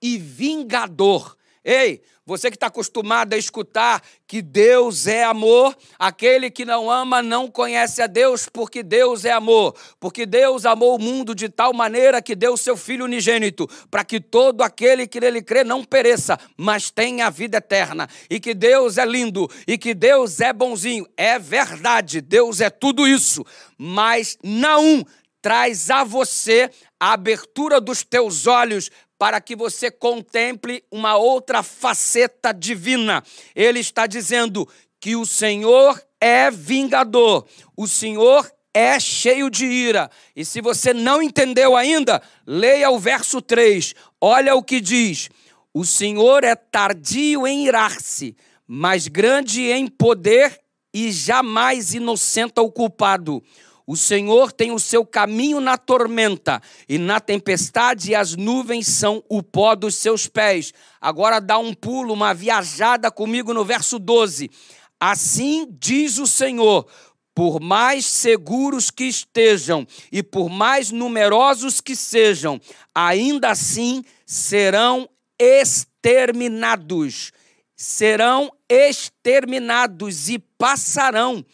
e 0.02 0.18
vingador. 0.18 1.36
Ei, 1.64 2.02
você 2.26 2.50
que 2.50 2.56
está 2.56 2.66
acostumado 2.66 3.34
a 3.34 3.36
escutar 3.36 4.02
que 4.26 4.42
Deus 4.42 5.06
é 5.06 5.22
amor, 5.22 5.76
aquele 5.96 6.50
que 6.50 6.64
não 6.64 6.90
ama 6.90 7.22
não 7.22 7.48
conhece 7.48 8.02
a 8.02 8.08
Deus, 8.08 8.48
porque 8.52 8.82
Deus 8.82 9.24
é 9.24 9.30
amor. 9.30 9.76
Porque 10.00 10.26
Deus 10.26 10.66
amou 10.66 10.96
o 10.96 10.98
mundo 10.98 11.36
de 11.36 11.48
tal 11.48 11.72
maneira 11.72 12.20
que 12.20 12.34
deu 12.34 12.54
o 12.54 12.56
seu 12.56 12.76
Filho 12.76 13.04
unigênito, 13.04 13.68
para 13.88 14.04
que 14.04 14.20
todo 14.20 14.62
aquele 14.62 15.06
que 15.06 15.20
nele 15.20 15.40
crê 15.40 15.62
não 15.62 15.84
pereça, 15.84 16.36
mas 16.56 16.90
tenha 16.90 17.28
a 17.28 17.30
vida 17.30 17.58
eterna. 17.58 18.08
E 18.28 18.40
que 18.40 18.54
Deus 18.54 18.98
é 18.98 19.06
lindo, 19.06 19.48
e 19.64 19.78
que 19.78 19.94
Deus 19.94 20.40
é 20.40 20.52
bonzinho. 20.52 21.06
É 21.16 21.38
verdade, 21.38 22.20
Deus 22.20 22.60
é 22.60 22.68
tudo 22.68 23.06
isso. 23.06 23.44
Mas 23.78 24.36
não 24.42 25.06
traz 25.40 25.90
a 25.90 26.02
você 26.02 26.68
a 26.98 27.12
abertura 27.12 27.80
dos 27.80 28.02
teus 28.02 28.48
olhos 28.48 28.90
para 29.18 29.40
que 29.40 29.56
você 29.56 29.90
contemple 29.90 30.84
uma 30.90 31.16
outra 31.16 31.62
faceta 31.62 32.52
divina. 32.52 33.22
Ele 33.54 33.80
está 33.80 34.06
dizendo 34.06 34.68
que 35.00 35.16
o 35.16 35.24
Senhor 35.24 36.02
é 36.20 36.50
vingador, 36.50 37.46
o 37.76 37.86
Senhor 37.86 38.50
é 38.74 39.00
cheio 39.00 39.48
de 39.48 39.64
ira. 39.64 40.10
E 40.34 40.44
se 40.44 40.60
você 40.60 40.92
não 40.92 41.22
entendeu 41.22 41.74
ainda, 41.74 42.20
leia 42.46 42.90
o 42.90 42.98
verso 42.98 43.40
3. 43.40 43.94
Olha 44.20 44.54
o 44.54 44.62
que 44.62 44.80
diz: 44.80 45.30
O 45.72 45.84
Senhor 45.84 46.44
é 46.44 46.54
tardio 46.54 47.46
em 47.46 47.66
irar-se, 47.66 48.36
mas 48.66 49.08
grande 49.08 49.70
em 49.70 49.86
poder 49.86 50.60
e 50.92 51.10
jamais 51.10 51.94
inocenta 51.94 52.60
o 52.60 52.70
culpado. 52.70 53.42
O 53.86 53.96
Senhor 53.96 54.50
tem 54.50 54.72
o 54.72 54.80
seu 54.80 55.06
caminho 55.06 55.60
na 55.60 55.78
tormenta, 55.78 56.60
e 56.88 56.98
na 56.98 57.20
tempestade 57.20 58.16
as 58.16 58.34
nuvens 58.34 58.88
são 58.88 59.22
o 59.28 59.42
pó 59.42 59.76
dos 59.76 59.94
seus 59.94 60.26
pés. 60.26 60.74
Agora 61.00 61.40
dá 61.40 61.56
um 61.56 61.72
pulo, 61.72 62.12
uma 62.12 62.34
viajada 62.34 63.10
comigo 63.12 63.54
no 63.54 63.64
verso 63.64 64.00
12. 64.00 64.50
Assim 64.98 65.68
diz 65.78 66.18
o 66.18 66.26
Senhor: 66.26 66.86
por 67.32 67.60
mais 67.60 68.06
seguros 68.06 68.90
que 68.90 69.04
estejam 69.04 69.86
e 70.10 70.22
por 70.22 70.48
mais 70.48 70.90
numerosos 70.90 71.80
que 71.82 71.94
sejam, 71.94 72.58
ainda 72.94 73.50
assim 73.50 74.02
serão 74.24 75.06
exterminados. 75.38 77.30
Serão 77.76 78.50
exterminados 78.68 80.30
e 80.30 80.38
passarão. 80.38 81.44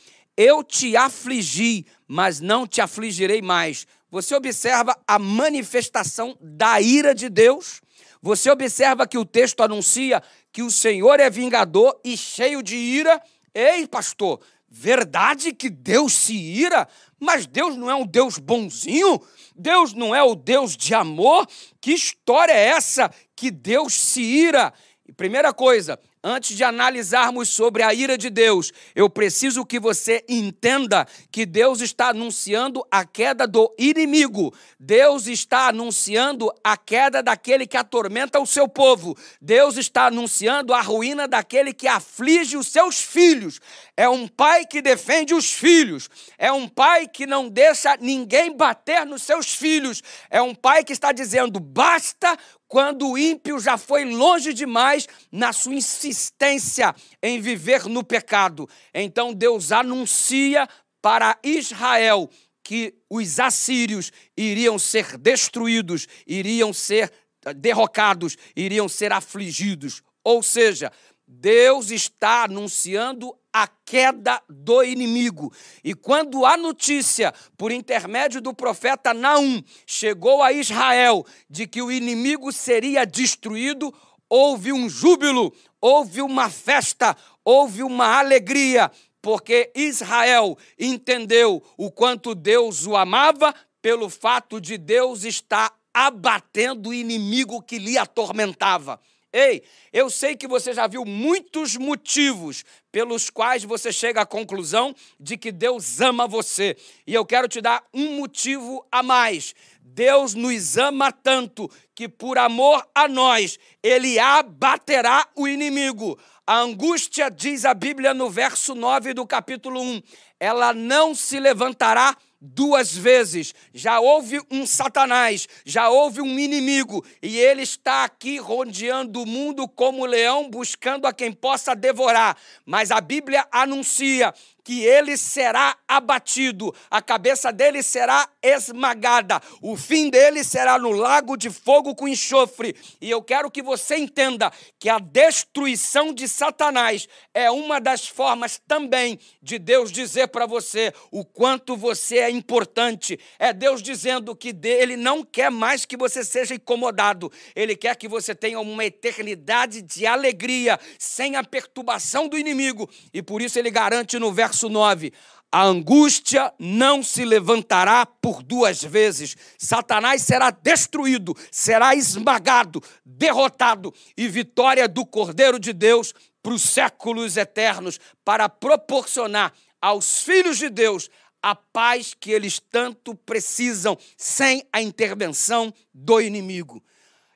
Eu 0.44 0.64
te 0.64 0.96
afligi, 0.96 1.86
mas 2.08 2.40
não 2.40 2.66
te 2.66 2.80
afligirei 2.80 3.40
mais. 3.40 3.86
Você 4.10 4.34
observa 4.34 5.00
a 5.06 5.16
manifestação 5.16 6.36
da 6.40 6.80
ira 6.80 7.14
de 7.14 7.28
Deus? 7.28 7.80
Você 8.20 8.50
observa 8.50 9.06
que 9.06 9.16
o 9.16 9.24
texto 9.24 9.62
anuncia 9.62 10.20
que 10.52 10.60
o 10.60 10.68
Senhor 10.68 11.20
é 11.20 11.30
vingador 11.30 11.96
e 12.02 12.16
cheio 12.16 12.60
de 12.60 12.74
ira? 12.74 13.22
Ei, 13.54 13.86
pastor, 13.86 14.40
verdade 14.68 15.52
que 15.52 15.70
Deus 15.70 16.12
se 16.12 16.34
ira? 16.34 16.88
Mas 17.20 17.46
Deus 17.46 17.76
não 17.76 17.88
é 17.88 17.94
um 17.94 18.04
Deus 18.04 18.36
bonzinho? 18.36 19.22
Deus 19.54 19.92
não 19.92 20.12
é 20.12 20.24
o 20.24 20.34
Deus 20.34 20.76
de 20.76 20.92
amor? 20.92 21.46
Que 21.80 21.92
história 21.92 22.52
é 22.52 22.66
essa 22.70 23.14
que 23.36 23.48
Deus 23.48 23.94
se 23.94 24.20
ira? 24.22 24.74
E 25.06 25.12
primeira 25.12 25.52
coisa, 25.52 26.00
Antes 26.24 26.56
de 26.56 26.62
analisarmos 26.62 27.48
sobre 27.48 27.82
a 27.82 27.92
ira 27.92 28.16
de 28.16 28.30
Deus, 28.30 28.72
eu 28.94 29.10
preciso 29.10 29.66
que 29.66 29.80
você 29.80 30.24
entenda 30.28 31.04
que 31.32 31.44
Deus 31.44 31.80
está 31.80 32.10
anunciando 32.10 32.86
a 32.88 33.04
queda 33.04 33.44
do 33.44 33.74
inimigo. 33.76 34.54
Deus 34.78 35.26
está 35.26 35.66
anunciando 35.66 36.48
a 36.62 36.76
queda 36.76 37.24
daquele 37.24 37.66
que 37.66 37.76
atormenta 37.76 38.38
o 38.38 38.46
seu 38.46 38.68
povo. 38.68 39.16
Deus 39.40 39.76
está 39.76 40.06
anunciando 40.06 40.72
a 40.72 40.80
ruína 40.80 41.26
daquele 41.26 41.72
que 41.72 41.88
aflige 41.88 42.56
os 42.56 42.68
seus 42.68 43.02
filhos. 43.02 43.60
É 43.96 44.08
um 44.08 44.28
pai 44.28 44.64
que 44.64 44.80
defende 44.80 45.34
os 45.34 45.52
filhos. 45.52 46.08
É 46.38 46.52
um 46.52 46.68
pai 46.68 47.08
que 47.08 47.26
não 47.26 47.48
deixa 47.48 47.96
ninguém 48.00 48.56
bater 48.56 49.04
nos 49.04 49.24
seus 49.24 49.52
filhos. 49.54 50.00
É 50.30 50.40
um 50.40 50.54
pai 50.54 50.84
que 50.84 50.92
está 50.92 51.10
dizendo: 51.10 51.58
basta 51.58 52.38
quando 52.72 53.10
o 53.10 53.18
ímpio 53.18 53.60
já 53.60 53.76
foi 53.76 54.02
longe 54.02 54.54
demais 54.54 55.06
na 55.30 55.52
sua 55.52 55.74
insistência 55.74 56.94
em 57.22 57.38
viver 57.38 57.84
no 57.84 58.02
pecado. 58.02 58.66
Então 58.94 59.34
Deus 59.34 59.70
anuncia 59.72 60.66
para 61.02 61.38
Israel 61.44 62.30
que 62.64 62.94
os 63.10 63.38
assírios 63.38 64.10
iriam 64.34 64.78
ser 64.78 65.18
destruídos, 65.18 66.08
iriam 66.26 66.72
ser 66.72 67.12
derrocados, 67.56 68.38
iriam 68.56 68.88
ser 68.88 69.12
afligidos. 69.12 70.02
Ou 70.24 70.42
seja, 70.42 70.90
Deus 71.28 71.90
está 71.90 72.44
anunciando 72.44 73.36
a 73.52 73.66
queda 73.66 74.40
do 74.48 74.82
inimigo. 74.82 75.52
E 75.84 75.94
quando 75.94 76.46
a 76.46 76.56
notícia, 76.56 77.34
por 77.56 77.70
intermédio 77.70 78.40
do 78.40 78.54
profeta 78.54 79.12
Naum, 79.12 79.62
chegou 79.86 80.42
a 80.42 80.52
Israel 80.52 81.24
de 81.50 81.66
que 81.66 81.82
o 81.82 81.92
inimigo 81.92 82.50
seria 82.52 83.04
destruído, 83.04 83.92
houve 84.28 84.72
um 84.72 84.88
júbilo, 84.88 85.52
houve 85.80 86.22
uma 86.22 86.48
festa, 86.48 87.14
houve 87.44 87.82
uma 87.82 88.18
alegria, 88.18 88.90
porque 89.20 89.70
Israel 89.74 90.56
entendeu 90.78 91.62
o 91.76 91.90
quanto 91.90 92.34
Deus 92.34 92.86
o 92.86 92.96
amava 92.96 93.54
pelo 93.82 94.08
fato 94.08 94.60
de 94.60 94.78
Deus 94.78 95.24
estar 95.24 95.72
abatendo 95.92 96.88
o 96.88 96.94
inimigo 96.94 97.60
que 97.60 97.78
lhe 97.78 97.98
atormentava. 97.98 98.98
Ei, 99.32 99.62
eu 99.90 100.10
sei 100.10 100.36
que 100.36 100.46
você 100.46 100.74
já 100.74 100.86
viu 100.86 101.06
muitos 101.06 101.76
motivos 101.76 102.64
pelos 102.90 103.30
quais 103.30 103.64
você 103.64 103.90
chega 103.90 104.20
à 104.20 104.26
conclusão 104.26 104.94
de 105.18 105.38
que 105.38 105.50
Deus 105.50 106.02
ama 106.02 106.28
você. 106.28 106.76
E 107.06 107.14
eu 107.14 107.24
quero 107.24 107.48
te 107.48 107.62
dar 107.62 107.82
um 107.94 108.16
motivo 108.16 108.86
a 108.92 109.02
mais. 109.02 109.54
Deus 109.80 110.34
nos 110.34 110.76
ama 110.76 111.10
tanto 111.10 111.70
que, 111.94 112.08
por 112.08 112.36
amor 112.36 112.86
a 112.94 113.08
nós, 113.08 113.58
Ele 113.82 114.18
abaterá 114.18 115.26
o 115.34 115.48
inimigo. 115.48 116.18
A 116.46 116.58
angústia, 116.58 117.30
diz 117.30 117.64
a 117.64 117.72
Bíblia 117.72 118.12
no 118.12 118.28
verso 118.28 118.74
9 118.74 119.14
do 119.14 119.26
capítulo 119.26 119.80
1, 119.80 120.02
ela 120.38 120.74
não 120.74 121.14
se 121.14 121.40
levantará 121.40 122.16
duas 122.42 122.92
vezes. 122.94 123.54
Já 123.72 124.00
houve 124.00 124.40
um 124.50 124.66
Satanás, 124.66 125.48
já 125.64 125.88
houve 125.88 126.20
um 126.20 126.38
inimigo, 126.38 127.04
e 127.22 127.38
ele 127.38 127.62
está 127.62 128.02
aqui 128.02 128.38
rodeando 128.38 129.22
o 129.22 129.26
mundo 129.26 129.68
como 129.68 130.04
leão, 130.04 130.50
buscando 130.50 131.06
a 131.06 131.12
quem 131.12 131.32
possa 131.32 131.76
devorar. 131.76 132.36
Mas 132.66 132.90
a 132.90 133.00
Bíblia 133.00 133.46
anuncia 133.52 134.34
que 134.64 134.84
ele 134.84 135.16
será 135.16 135.76
abatido, 135.88 136.74
a 136.90 137.02
cabeça 137.02 137.52
dele 137.52 137.82
será 137.82 138.28
esmagada, 138.42 139.40
o 139.60 139.76
fim 139.76 140.08
dele 140.08 140.44
será 140.44 140.78
no 140.78 140.90
lago 140.90 141.36
de 141.36 141.50
fogo 141.50 141.94
com 141.94 142.06
enxofre. 142.06 142.76
E 143.00 143.10
eu 143.10 143.22
quero 143.22 143.50
que 143.50 143.62
você 143.62 143.96
entenda 143.96 144.52
que 144.78 144.88
a 144.88 144.98
destruição 144.98 146.12
de 146.12 146.28
Satanás 146.28 147.08
é 147.34 147.50
uma 147.50 147.80
das 147.80 148.06
formas 148.06 148.60
também 148.66 149.18
de 149.42 149.58
Deus 149.58 149.90
dizer 149.90 150.28
para 150.28 150.46
você 150.46 150.92
o 151.10 151.24
quanto 151.24 151.76
você 151.76 152.18
é 152.18 152.30
importante. 152.30 153.18
É 153.38 153.52
Deus 153.52 153.82
dizendo 153.82 154.34
que 154.36 154.54
ele 154.62 154.96
não 154.96 155.24
quer 155.24 155.50
mais 155.50 155.84
que 155.84 155.96
você 155.96 156.24
seja 156.24 156.54
incomodado, 156.54 157.30
ele 157.54 157.74
quer 157.74 157.96
que 157.96 158.06
você 158.06 158.34
tenha 158.34 158.60
uma 158.60 158.84
eternidade 158.84 159.82
de 159.82 160.06
alegria, 160.06 160.78
sem 160.98 161.36
a 161.36 161.44
perturbação 161.44 162.28
do 162.28 162.38
inimigo. 162.38 162.88
E 163.12 163.22
por 163.22 163.42
isso 163.42 163.58
ele 163.58 163.70
garante 163.70 164.18
no 164.18 164.32
verso 164.32 164.51
verso 164.52 164.68
9: 164.68 165.12
a 165.50 165.64
angústia 165.64 166.52
não 166.58 167.02
se 167.02 167.24
levantará 167.24 168.04
por 168.06 168.42
duas 168.42 168.82
vezes. 168.82 169.36
Satanás 169.58 170.22
será 170.22 170.50
destruído, 170.50 171.34
será 171.50 171.94
esmagado, 171.94 172.82
derrotado, 173.04 173.92
e 174.16 174.28
vitória 174.28 174.86
do 174.86 175.04
Cordeiro 175.06 175.58
de 175.58 175.72
Deus 175.72 176.12
para 176.42 176.52
os 176.52 176.62
séculos 176.62 177.36
eternos, 177.36 177.98
para 178.24 178.48
proporcionar 178.48 179.52
aos 179.80 180.22
filhos 180.22 180.58
de 180.58 180.68
Deus 180.68 181.08
a 181.42 181.56
paz 181.56 182.14
que 182.14 182.30
eles 182.30 182.60
tanto 182.60 183.14
precisam, 183.14 183.98
sem 184.16 184.64
a 184.72 184.80
intervenção 184.80 185.74
do 185.92 186.20
inimigo. 186.20 186.82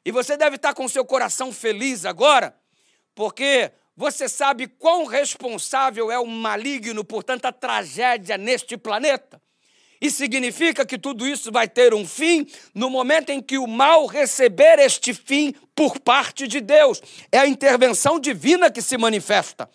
E 0.04 0.12
você 0.12 0.37
deve 0.37 0.56
estar 0.56 0.75
com 0.75 0.88
seu 0.88 1.04
coração 1.04 1.52
feliz 1.52 2.04
agora, 2.04 2.56
porque 3.16 3.73
você 3.96 4.28
sabe 4.28 4.66
quão 4.66 5.06
responsável 5.06 6.10
é 6.10 6.18
o 6.18 6.26
maligno 6.26 7.02
por 7.02 7.24
tanta 7.24 7.50
tragédia 7.50 8.36
neste 8.36 8.76
planeta? 8.76 9.40
E 9.98 10.10
significa 10.10 10.84
que 10.84 10.98
tudo 10.98 11.26
isso 11.26 11.50
vai 11.50 11.66
ter 11.66 11.94
um 11.94 12.06
fim 12.06 12.46
no 12.74 12.90
momento 12.90 13.30
em 13.30 13.40
que 13.40 13.56
o 13.56 13.66
mal 13.66 14.04
receber 14.04 14.78
este 14.78 15.14
fim 15.14 15.54
por 15.74 15.98
parte 15.98 16.46
de 16.46 16.60
Deus. 16.60 17.00
É 17.32 17.38
a 17.38 17.46
intervenção 17.46 18.20
divina 18.20 18.70
que 18.70 18.82
se 18.82 18.98
manifesta. 18.98 19.68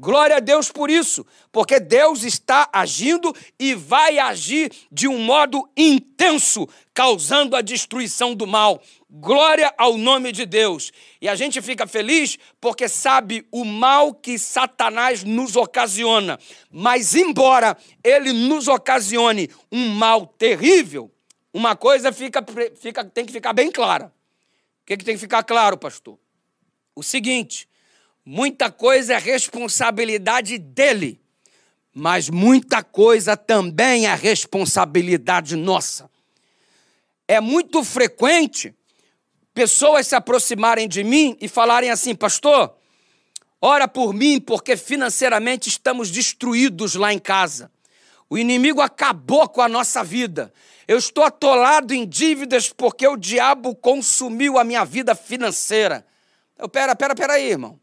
Glória 0.00 0.36
a 0.36 0.40
Deus 0.40 0.70
por 0.70 0.88
isso, 0.90 1.26
porque 1.50 1.80
Deus 1.80 2.22
está 2.22 2.68
agindo 2.72 3.34
e 3.58 3.74
vai 3.74 4.16
agir 4.20 4.70
de 4.92 5.08
um 5.08 5.18
modo 5.18 5.68
intenso, 5.76 6.68
causando 6.94 7.56
a 7.56 7.60
destruição 7.60 8.32
do 8.32 8.46
mal. 8.46 8.80
Glória 9.10 9.74
ao 9.76 9.98
nome 9.98 10.30
de 10.30 10.46
Deus. 10.46 10.92
E 11.20 11.28
a 11.28 11.34
gente 11.34 11.60
fica 11.60 11.84
feliz 11.84 12.38
porque 12.60 12.88
sabe 12.88 13.44
o 13.50 13.64
mal 13.64 14.14
que 14.14 14.38
Satanás 14.38 15.24
nos 15.24 15.56
ocasiona. 15.56 16.38
Mas, 16.70 17.16
embora 17.16 17.76
ele 18.04 18.32
nos 18.32 18.68
ocasione 18.68 19.50
um 19.72 19.88
mal 19.88 20.28
terrível, 20.28 21.10
uma 21.52 21.74
coisa 21.74 22.12
fica, 22.12 22.40
fica, 22.76 23.04
tem 23.04 23.26
que 23.26 23.32
ficar 23.32 23.52
bem 23.52 23.68
clara. 23.68 24.12
O 24.82 24.86
que, 24.86 24.96
que 24.96 25.04
tem 25.04 25.16
que 25.16 25.20
ficar 25.20 25.42
claro, 25.42 25.76
pastor? 25.76 26.16
O 26.94 27.02
seguinte 27.02 27.68
Muita 28.30 28.70
coisa 28.70 29.14
é 29.14 29.18
responsabilidade 29.18 30.58
dele, 30.58 31.18
mas 31.94 32.28
muita 32.28 32.84
coisa 32.84 33.38
também 33.38 34.06
é 34.06 34.14
responsabilidade 34.14 35.56
nossa. 35.56 36.10
É 37.26 37.40
muito 37.40 37.82
frequente 37.82 38.74
pessoas 39.54 40.08
se 40.08 40.14
aproximarem 40.14 40.86
de 40.86 41.02
mim 41.02 41.38
e 41.40 41.48
falarem 41.48 41.88
assim, 41.88 42.14
pastor, 42.14 42.76
ora 43.62 43.88
por 43.88 44.12
mim, 44.12 44.38
porque 44.38 44.76
financeiramente 44.76 45.70
estamos 45.70 46.10
destruídos 46.10 46.96
lá 46.96 47.14
em 47.14 47.18
casa. 47.18 47.72
O 48.28 48.36
inimigo 48.36 48.82
acabou 48.82 49.48
com 49.48 49.62
a 49.62 49.70
nossa 49.70 50.04
vida. 50.04 50.52
Eu 50.86 50.98
estou 50.98 51.24
atolado 51.24 51.94
em 51.94 52.06
dívidas 52.06 52.68
porque 52.68 53.08
o 53.08 53.16
diabo 53.16 53.74
consumiu 53.74 54.58
a 54.58 54.64
minha 54.64 54.84
vida 54.84 55.14
financeira. 55.14 56.06
Eu, 56.58 56.68
pera, 56.68 56.94
pera, 56.94 57.14
pera 57.14 57.32
aí, 57.32 57.52
irmão 57.52 57.80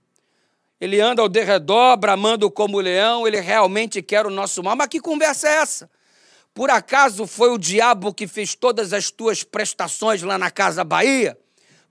ele 0.80 1.00
anda 1.00 1.22
ao 1.22 1.30
derredor, 1.30 1.98
bramando 1.98 2.50
como 2.52 2.80
leão, 2.80 3.28
ele 3.28 3.40
realmente 3.40 4.02
quer 4.02 4.26
o 4.26 4.30
nosso 4.30 4.62
mal. 4.62 4.76
Mas 4.76 4.88
que 4.88 5.00
conversa 5.00 5.48
é 5.48 5.58
essa? 5.58 5.90
Por 6.54 6.70
acaso 6.70 7.28
foi 7.28 7.50
o 7.50 7.58
diabo 7.58 8.14
que 8.14 8.28
fez 8.28 8.56
todas 8.56 8.94
as 8.94 9.12
tuas 9.12 9.44
prestações 9.44 10.22
lá 10.22 10.38
na 10.38 10.50
Casa 10.50 10.84
Bahia? 10.84 11.38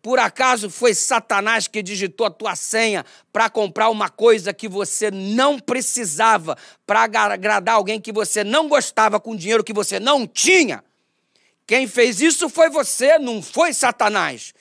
Por 0.02 0.18
acaso 0.18 0.68
foi 0.68 0.92
Satanás 0.92 1.66
que 1.66 1.82
digitou 1.82 2.26
a 2.26 2.30
tua 2.30 2.54
senha 2.54 3.06
para 3.32 3.48
comprar 3.48 3.88
uma 3.88 4.10
coisa 4.10 4.52
que 4.52 4.68
você 4.68 5.10
não 5.10 5.58
precisava, 5.58 6.58
para 6.86 7.02
agradar 7.02 7.76
alguém 7.76 7.98
que 7.98 8.12
você 8.12 8.44
não 8.44 8.68
gostava 8.68 9.18
com 9.18 9.34
dinheiro 9.34 9.64
que 9.64 9.72
você 9.72 9.98
não 9.98 10.26
tinha? 10.26 10.84
Quem 11.66 11.86
fez 11.86 12.20
isso 12.20 12.50
foi 12.50 12.68
você, 12.68 13.18
não 13.18 13.42
foi 13.42 13.72
Satanás. 13.72 14.52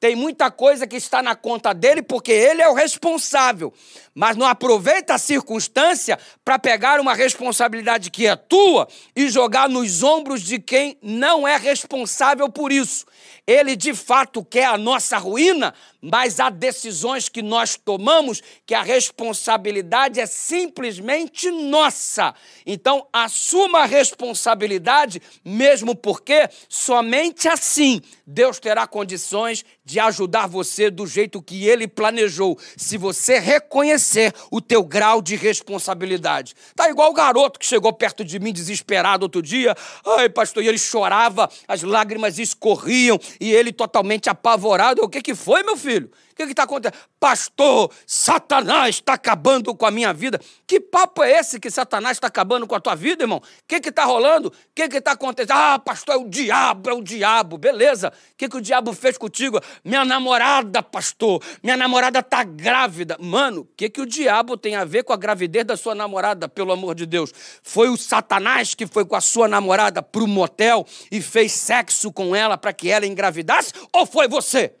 Tem 0.00 0.14
muita 0.14 0.48
coisa 0.48 0.86
que 0.86 0.94
está 0.94 1.20
na 1.20 1.34
conta 1.34 1.72
dele 1.72 2.02
porque 2.02 2.30
ele 2.30 2.62
é 2.62 2.68
o 2.68 2.74
responsável, 2.74 3.74
mas 4.14 4.36
não 4.36 4.46
aproveita 4.46 5.14
a 5.14 5.18
circunstância 5.18 6.16
para 6.44 6.56
pegar 6.56 7.00
uma 7.00 7.14
responsabilidade 7.14 8.08
que 8.08 8.24
é 8.24 8.36
tua 8.36 8.86
e 9.16 9.28
jogar 9.28 9.68
nos 9.68 10.04
ombros 10.04 10.42
de 10.42 10.60
quem 10.60 10.96
não 11.02 11.48
é 11.48 11.56
responsável 11.56 12.48
por 12.48 12.70
isso. 12.70 13.06
Ele 13.46 13.76
de 13.76 13.94
fato 13.94 14.44
quer 14.44 14.66
a 14.66 14.78
nossa 14.78 15.18
ruína, 15.18 15.74
mas 16.00 16.38
há 16.38 16.50
decisões 16.50 17.28
que 17.28 17.42
nós 17.42 17.76
tomamos 17.76 18.42
que 18.66 18.74
a 18.74 18.82
responsabilidade 18.82 20.20
é 20.20 20.26
simplesmente 20.26 21.50
nossa. 21.50 22.34
Então, 22.66 23.06
assuma 23.12 23.80
a 23.80 23.86
responsabilidade, 23.86 25.20
mesmo 25.44 25.94
porque 25.94 26.48
somente 26.68 27.48
assim 27.48 28.00
Deus 28.26 28.58
terá 28.58 28.86
condições 28.86 29.64
de 29.84 29.98
ajudar 29.98 30.46
você 30.46 30.90
do 30.90 31.06
jeito 31.06 31.40
que 31.40 31.66
ele 31.66 31.88
planejou, 31.88 32.58
se 32.76 32.98
você 32.98 33.38
reconhecer 33.38 34.34
o 34.50 34.60
teu 34.60 34.84
grau 34.84 35.22
de 35.22 35.34
responsabilidade. 35.34 36.54
Tá 36.76 36.90
igual 36.90 37.10
o 37.10 37.14
garoto 37.14 37.58
que 37.58 37.64
chegou 37.64 37.90
perto 37.92 38.22
de 38.22 38.38
mim 38.38 38.52
desesperado 38.52 39.24
outro 39.24 39.40
dia. 39.40 39.74
Ai, 40.18 40.28
pastor, 40.28 40.62
e 40.62 40.68
ele 40.68 40.76
chorava, 40.76 41.50
as 41.66 41.82
lágrimas 41.82 42.38
escorriam 42.38 43.17
e 43.40 43.52
ele 43.52 43.72
totalmente 43.72 44.28
apavorado. 44.28 45.02
O 45.02 45.08
que 45.08 45.22
que 45.22 45.34
foi, 45.34 45.62
meu 45.62 45.76
filho? 45.76 46.10
Que 46.38 46.52
está 46.52 46.62
acontecendo? 46.62 46.96
Pastor, 47.18 47.90
Satanás 48.06 48.94
está 48.96 49.14
acabando 49.14 49.74
com 49.74 49.84
a 49.84 49.90
minha 49.90 50.12
vida. 50.12 50.40
Que 50.68 50.78
papo 50.78 51.24
é 51.24 51.32
esse 51.32 51.58
que 51.58 51.68
Satanás 51.68 52.16
está 52.16 52.28
acabando 52.28 52.64
com 52.64 52.76
a 52.76 52.80
tua 52.80 52.94
vida, 52.94 53.24
irmão? 53.24 53.38
O 53.38 53.42
que 53.66 53.88
está 53.88 54.04
rolando? 54.04 54.48
O 54.48 54.52
que 54.72 54.82
está 54.82 55.12
acontecendo? 55.12 55.50
Ah, 55.56 55.80
pastor, 55.80 56.14
é 56.14 56.18
o 56.18 56.28
diabo, 56.28 56.90
é 56.90 56.92
o 56.92 57.02
diabo. 57.02 57.58
Beleza. 57.58 58.10
O 58.10 58.36
que, 58.36 58.48
que 58.48 58.56
o 58.56 58.60
diabo 58.60 58.92
fez 58.92 59.18
contigo? 59.18 59.60
Minha 59.84 60.04
namorada, 60.04 60.80
pastor. 60.80 61.42
Minha 61.60 61.76
namorada 61.76 62.20
está 62.20 62.44
grávida. 62.44 63.16
Mano, 63.18 63.62
o 63.62 63.68
que, 63.76 63.90
que 63.90 64.00
o 64.00 64.06
diabo 64.06 64.56
tem 64.56 64.76
a 64.76 64.84
ver 64.84 65.02
com 65.02 65.12
a 65.12 65.16
gravidez 65.16 65.64
da 65.64 65.76
sua 65.76 65.94
namorada, 65.96 66.48
pelo 66.48 66.70
amor 66.70 66.94
de 66.94 67.04
Deus? 67.04 67.32
Foi 67.64 67.88
o 67.88 67.96
Satanás 67.96 68.76
que 68.76 68.86
foi 68.86 69.04
com 69.04 69.16
a 69.16 69.20
sua 69.20 69.48
namorada 69.48 70.00
para 70.00 70.22
o 70.22 70.28
motel 70.28 70.86
e 71.10 71.20
fez 71.20 71.50
sexo 71.50 72.12
com 72.12 72.36
ela 72.36 72.56
para 72.56 72.72
que 72.72 72.88
ela 72.88 73.06
engravidasse? 73.06 73.72
Ou 73.92 74.06
foi 74.06 74.28
você? 74.28 74.72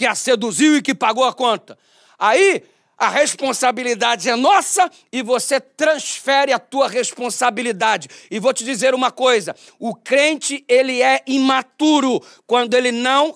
Que 0.00 0.06
a 0.06 0.14
seduziu 0.14 0.78
e 0.78 0.80
que 0.80 0.94
pagou 0.94 1.24
a 1.24 1.32
conta. 1.34 1.76
Aí 2.18 2.62
a 2.96 3.08
responsabilidade 3.08 4.28
é 4.28 4.36
nossa 4.36 4.90
e 5.10 5.22
você 5.22 5.58
transfere 5.58 6.52
a 6.52 6.58
tua 6.58 6.86
responsabilidade. 6.86 8.08
E 8.30 8.38
vou 8.38 8.52
te 8.52 8.64
dizer 8.64 8.94
uma 8.94 9.10
coisa: 9.10 9.54
o 9.78 9.94
crente 9.94 10.64
ele 10.66 11.02
é 11.02 11.22
imaturo 11.26 12.22
quando 12.46 12.74
ele 12.74 12.92
não 12.92 13.34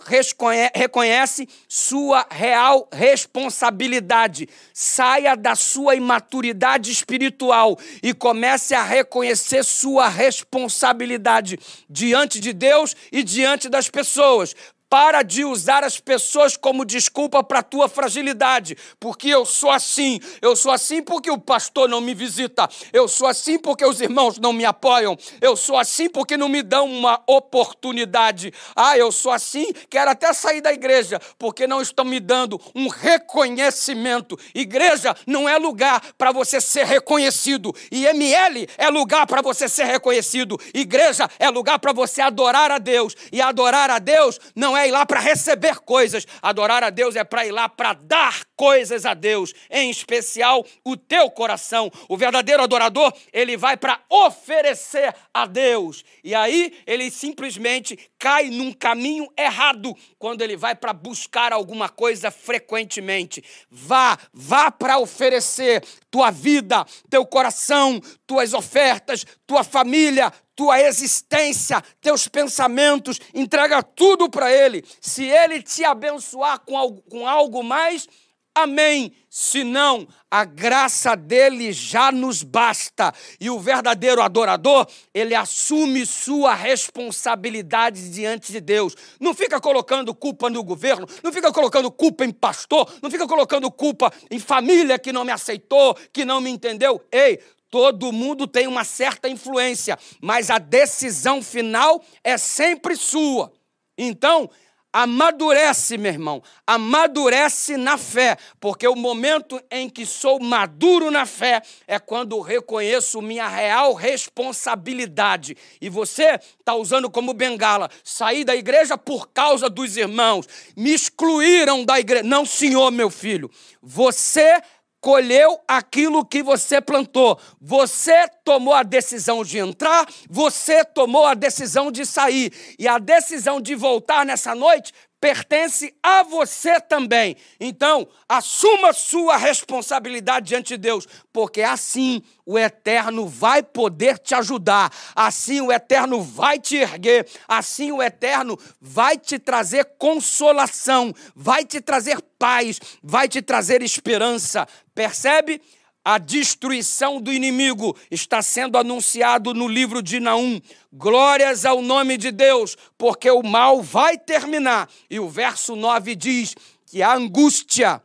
reconhece 0.74 1.48
sua 1.66 2.27
real 2.31 2.88
responsabilidade. 2.92 4.48
Saia 4.72 5.35
da 5.35 5.55
sua 5.55 5.94
imaturidade 5.94 6.90
espiritual 6.90 7.79
e 8.03 8.12
comece 8.12 8.74
a 8.74 8.83
reconhecer 8.83 9.64
sua 9.64 10.09
responsabilidade 10.09 11.59
diante 11.88 12.38
de 12.38 12.53
Deus 12.55 12.94
e 13.11 13.22
diante 13.22 13.70
das 13.70 13.88
pessoas. 13.88 14.55
Para 14.94 15.22
de 15.22 15.44
usar 15.44 15.83
as 15.83 15.98
pessoas 15.98 16.57
como 16.57 16.85
desculpa 16.85 17.42
para 17.42 17.59
a 17.59 17.62
tua 17.64 17.88
fragilidade, 17.88 18.76
porque 19.00 19.28
eu 19.28 19.44
sou 19.44 19.72
assim, 19.72 20.20
eu 20.40 20.54
sou 20.54 20.70
assim 20.70 21.02
porque 21.02 21.28
o 21.28 21.37
pastor 21.37 21.88
não 21.88 22.00
me 22.00 22.14
visita, 22.14 22.68
eu 22.92 23.09
sou 23.09 23.26
assim 23.26 23.59
porque 23.59 23.85
os 23.85 24.00
irmãos 24.00 24.38
não 24.38 24.52
me 24.52 24.64
apoiam, 24.64 25.18
eu 25.40 25.57
sou 25.57 25.76
assim 25.76 26.09
porque 26.09 26.37
não 26.37 26.48
me 26.48 26.62
dão 26.62 26.87
uma 26.87 27.20
oportunidade. 27.26 28.54
Ah, 28.76 28.96
eu 28.96 29.11
sou 29.11 29.33
assim, 29.33 29.72
quero 29.90 30.12
até 30.12 30.33
sair 30.33 30.61
da 30.61 30.72
igreja, 30.72 31.20
porque 31.40 31.66
não 31.66 31.83
estão 31.83 32.04
me 32.04 32.20
dando 32.20 32.61
um 32.72 32.87
reconhecimento. 32.87 34.38
Igreja 34.54 35.12
não 35.26 35.48
é 35.48 35.59
lugar 35.59 36.00
para 36.16 36.30
você 36.30 36.61
ser 36.61 36.87
reconhecido, 36.87 37.74
e 37.90 38.07
ML 38.07 38.68
é 38.78 38.88
lugar 38.90 39.26
para 39.26 39.42
você 39.42 39.68
ser 39.68 39.87
reconhecido. 39.87 40.57
Igreja 40.72 41.28
é 41.40 41.50
lugar 41.50 41.80
para 41.80 41.92
você 41.92 42.20
adorar 42.20 42.70
a 42.70 42.78
Deus, 42.78 43.16
e 43.33 43.42
adorar 43.42 43.90
a 43.90 43.98
Deus 43.98 44.38
não 44.54 44.76
é 44.76 44.84
ir 44.87 44.90
lá 44.90 45.07
para 45.07 45.20
receber 45.20 45.77
coisas. 45.81 46.27
Adorar 46.42 46.83
a 46.83 46.90
Deus 46.90 47.16
é 47.16 47.25
para 47.25 47.47
ir 47.47 47.53
lá 47.53 47.68
para 47.68 47.92
dar 47.92 48.44
coisas 48.57 49.05
a 49.05 49.14
Deus, 49.14 49.53
em 49.70 49.90
especial 49.90 50.64
o 50.85 50.97
teu 50.97 51.31
coração. 51.31 51.90
O 52.09 52.16
verdadeiro 52.16 52.62
adorador, 52.62 53.12
ele 53.33 53.57
vai 53.57 53.77
para 53.77 54.01
oferecer 54.09 55.14
a 55.33 55.47
Deus. 55.47 56.05
E 56.23 56.35
aí 56.35 56.73
ele 56.87 57.11
simplesmente 57.11 57.99
cai 58.18 58.51
num 58.51 58.73
caminho 58.73 59.29
errado 59.37 59.94
quando 60.18 60.42
ele 60.42 60.57
vai 60.57 60.75
para 60.75 60.92
buscar 60.92 61.53
alguma 61.53 61.88
coisa 61.88 62.31
frequentemente. 62.31 63.42
Vá, 63.70 64.18
vá 64.33 64.70
para 64.70 64.99
oferecer 64.99 65.85
tua 66.11 66.31
vida, 66.31 66.85
teu 67.11 67.27
coração, 67.27 68.01
tuas 68.27 68.55
ofertas, 68.55 69.27
tua 69.47 69.64
família, 69.64 70.33
tua 70.55 70.81
existência, 70.81 71.83
teus 72.01 72.29
pensamentos, 72.29 73.21
entrega 73.35 73.83
tudo 73.83 74.29
para 74.29 74.53
Ele. 74.53 74.85
Se 75.01 75.25
Ele 75.25 75.62
te 75.62 75.85
abençoar 75.85 76.61
com 76.61 76.77
algo, 76.77 77.03
com 77.03 77.27
algo 77.27 77.62
mais, 77.62 78.09
Amém. 78.57 79.12
Se 79.29 79.64
não, 79.64 80.07
a 80.31 80.45
graça 80.45 81.17
dele 81.17 81.73
já 81.73 82.12
nos 82.12 82.45
basta. 82.45 83.12
E 83.40 83.51
o 83.51 83.59
verdadeiro 83.59 84.23
adorador, 84.23 84.87
ele 85.12 85.35
assume 85.35 86.07
sua 86.07 86.55
responsabilidade 86.55 88.11
diante 88.11 88.53
de 88.53 88.61
Deus. 88.61 88.95
Não 89.19 89.35
fica 89.35 89.61
colocando 89.61 90.14
culpa 90.14 90.49
no 90.49 90.62
governo, 90.62 91.05
não 91.21 91.33
fica 91.33 91.53
colocando 91.53 91.90
culpa 91.90 92.25
em 92.25 92.31
pastor, 92.31 92.88
não 93.03 93.11
fica 93.11 93.27
colocando 93.27 93.69
culpa 93.73 94.12
em 94.31 94.38
família 94.38 95.01
que 95.01 95.12
não 95.12 95.25
me 95.25 95.33
aceitou, 95.33 95.97
que 96.12 96.25
não 96.25 96.40
me 96.40 96.51
entendeu. 96.51 97.05
Ei, 97.11 97.40
Todo 97.75 98.13
mundo 98.13 98.47
tem 98.47 98.69
uma 98.69 98.85
certa 98.85 99.29
influência, 99.29 99.99
mas 100.21 100.49
a 100.49 100.59
decisão 100.59 101.43
final 101.43 102.01
é 102.23 102.39
sempre 102.39 102.95
sua. 102.95 103.53
Então, 103.99 104.49
amadurece, 104.93 105.99
meu 105.99 106.13
irmão, 106.13 106.41
amadurece 106.65 107.77
na 107.77 107.99
fé, 107.99 108.39
porque 108.61 108.87
o 108.87 108.95
momento 108.95 109.61
em 109.69 109.91
que 109.91 110.07
sou 110.07 110.39
maduro 110.39 111.11
na 111.11 111.27
fé 111.27 111.63
é 111.85 111.99
quando 111.99 112.41
reconheço 112.41 113.21
minha 113.21 113.49
real 113.49 113.93
responsabilidade. 113.93 115.57
E 115.81 115.89
você 115.89 116.39
está 116.61 116.77
usando 116.77 117.11
como 117.11 117.35
bengala, 117.35 117.91
sair 118.05 118.45
da 118.45 118.55
igreja 118.55 118.97
por 118.97 119.31
causa 119.31 119.69
dos 119.69 119.97
irmãos, 119.97 120.47
me 120.77 120.95
excluíram 120.95 121.85
da 121.85 121.99
igreja. 121.99 122.23
Não, 122.23 122.47
senhor, 122.47 122.93
meu 122.93 123.11
filho, 123.11 123.51
você 123.83 124.63
colheu 125.05 125.61
aquilo 125.69 126.25
que 126.25 126.43
você 126.43 126.81
plantou. 126.81 127.38
Você 127.61 128.27
tomou 128.43 128.73
a 128.73 128.83
decisão 128.83 129.45
de 129.45 129.59
entrar, 129.59 130.09
você 130.31 130.83
tomou 130.83 131.27
a 131.27 131.35
decisão 131.35 131.93
de 131.93 132.07
sair. 132.07 132.51
E 132.79 132.88
a 132.88 132.97
decisão 132.97 133.61
de 133.61 133.75
voltar 133.75 134.25
nessa 134.25 134.55
noite 134.55 134.95
pertence 135.25 135.97
a 136.03 136.23
você 136.23 136.79
também. 136.79 137.35
Então, 137.59 138.07
assuma 138.29 138.93
sua 138.93 139.39
responsabilidade 139.39 140.49
diante 140.49 140.77
de 140.77 140.77
Deus, 140.77 141.09
porque 141.33 141.63
assim 141.63 142.23
o 142.45 142.59
Eterno 142.59 143.27
vai 143.27 143.63
poder 143.63 144.19
te 144.19 144.35
ajudar, 144.35 144.93
assim 145.17 145.63
o 145.63 145.73
Eterno 145.73 146.21
vai 146.21 146.59
te 146.59 146.77
erguer, 146.77 147.27
assim 147.49 147.91
o 147.91 148.03
Eterno 148.03 148.59
vai 148.79 149.17
te 149.17 149.39
trazer 149.39 149.95
consolação, 149.97 151.11
vai 151.35 151.65
te 151.65 151.81
trazer 151.81 152.21
paz, 152.39 152.79
vai 153.03 153.27
te 153.27 153.41
trazer 153.41 153.81
esperança. 153.81 154.69
Percebe? 154.95 155.59
A 156.05 156.19
destruição 156.19 157.19
do 157.19 157.33
inimigo 157.33 157.97
está 158.11 158.43
sendo 158.43 158.77
anunciado 158.77 159.55
no 159.55 159.67
livro 159.67 160.03
de 160.03 160.21
Naum. 160.21 160.61
Glórias 160.93 161.64
ao 161.64 161.81
nome 161.81 162.19
de 162.19 162.31
Deus, 162.31 162.77
porque 162.99 163.31
o 163.31 163.43
mal 163.43 163.83
vai 163.83 164.19
terminar. 164.19 164.87
E 165.09 165.19
o 165.19 165.31
verso 165.31 165.75
9 165.75 166.14
diz 166.14 166.55
que 166.87 167.03
a 167.03 167.14
angústia 167.14 168.03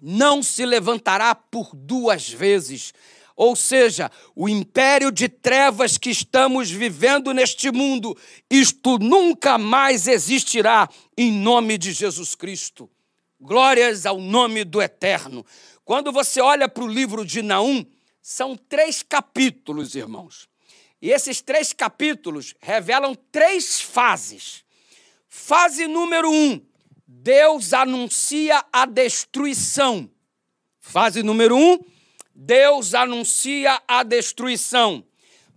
não 0.00 0.42
se 0.42 0.64
levantará 0.64 1.34
por 1.34 1.70
duas 1.74 2.30
vezes. 2.30 2.94
Ou 3.36 3.54
seja, 3.54 4.10
o 4.34 4.48
império 4.48 5.12
de 5.12 5.28
trevas 5.28 5.98
que 5.98 6.08
estamos 6.08 6.70
vivendo 6.70 7.34
neste 7.34 7.70
mundo, 7.70 8.16
isto 8.50 8.98
nunca 8.98 9.58
mais 9.58 10.08
existirá 10.08 10.88
em 11.16 11.30
nome 11.30 11.76
de 11.76 11.92
Jesus 11.92 12.34
Cristo. 12.34 12.88
Glórias 13.40 14.06
ao 14.06 14.18
nome 14.18 14.64
do 14.64 14.80
Eterno. 14.80 15.44
Quando 15.84 16.10
você 16.10 16.40
olha 16.40 16.68
para 16.68 16.82
o 16.82 16.88
livro 16.88 17.24
de 17.24 17.42
Naum, 17.42 17.84
são 18.22 18.56
três 18.56 19.02
capítulos, 19.02 19.94
irmãos. 19.94 20.48
E 21.00 21.10
esses 21.10 21.42
três 21.42 21.74
capítulos 21.74 22.54
revelam 22.60 23.14
três 23.30 23.80
fases. 23.80 24.64
Fase 25.28 25.86
número 25.86 26.30
um: 26.30 26.64
Deus 27.06 27.74
anuncia 27.74 28.64
a 28.72 28.86
destruição. 28.86 30.10
Fase 30.80 31.22
número 31.22 31.54
um: 31.54 31.78
Deus 32.34 32.94
anuncia 32.94 33.82
a 33.86 34.02
destruição. 34.02 35.04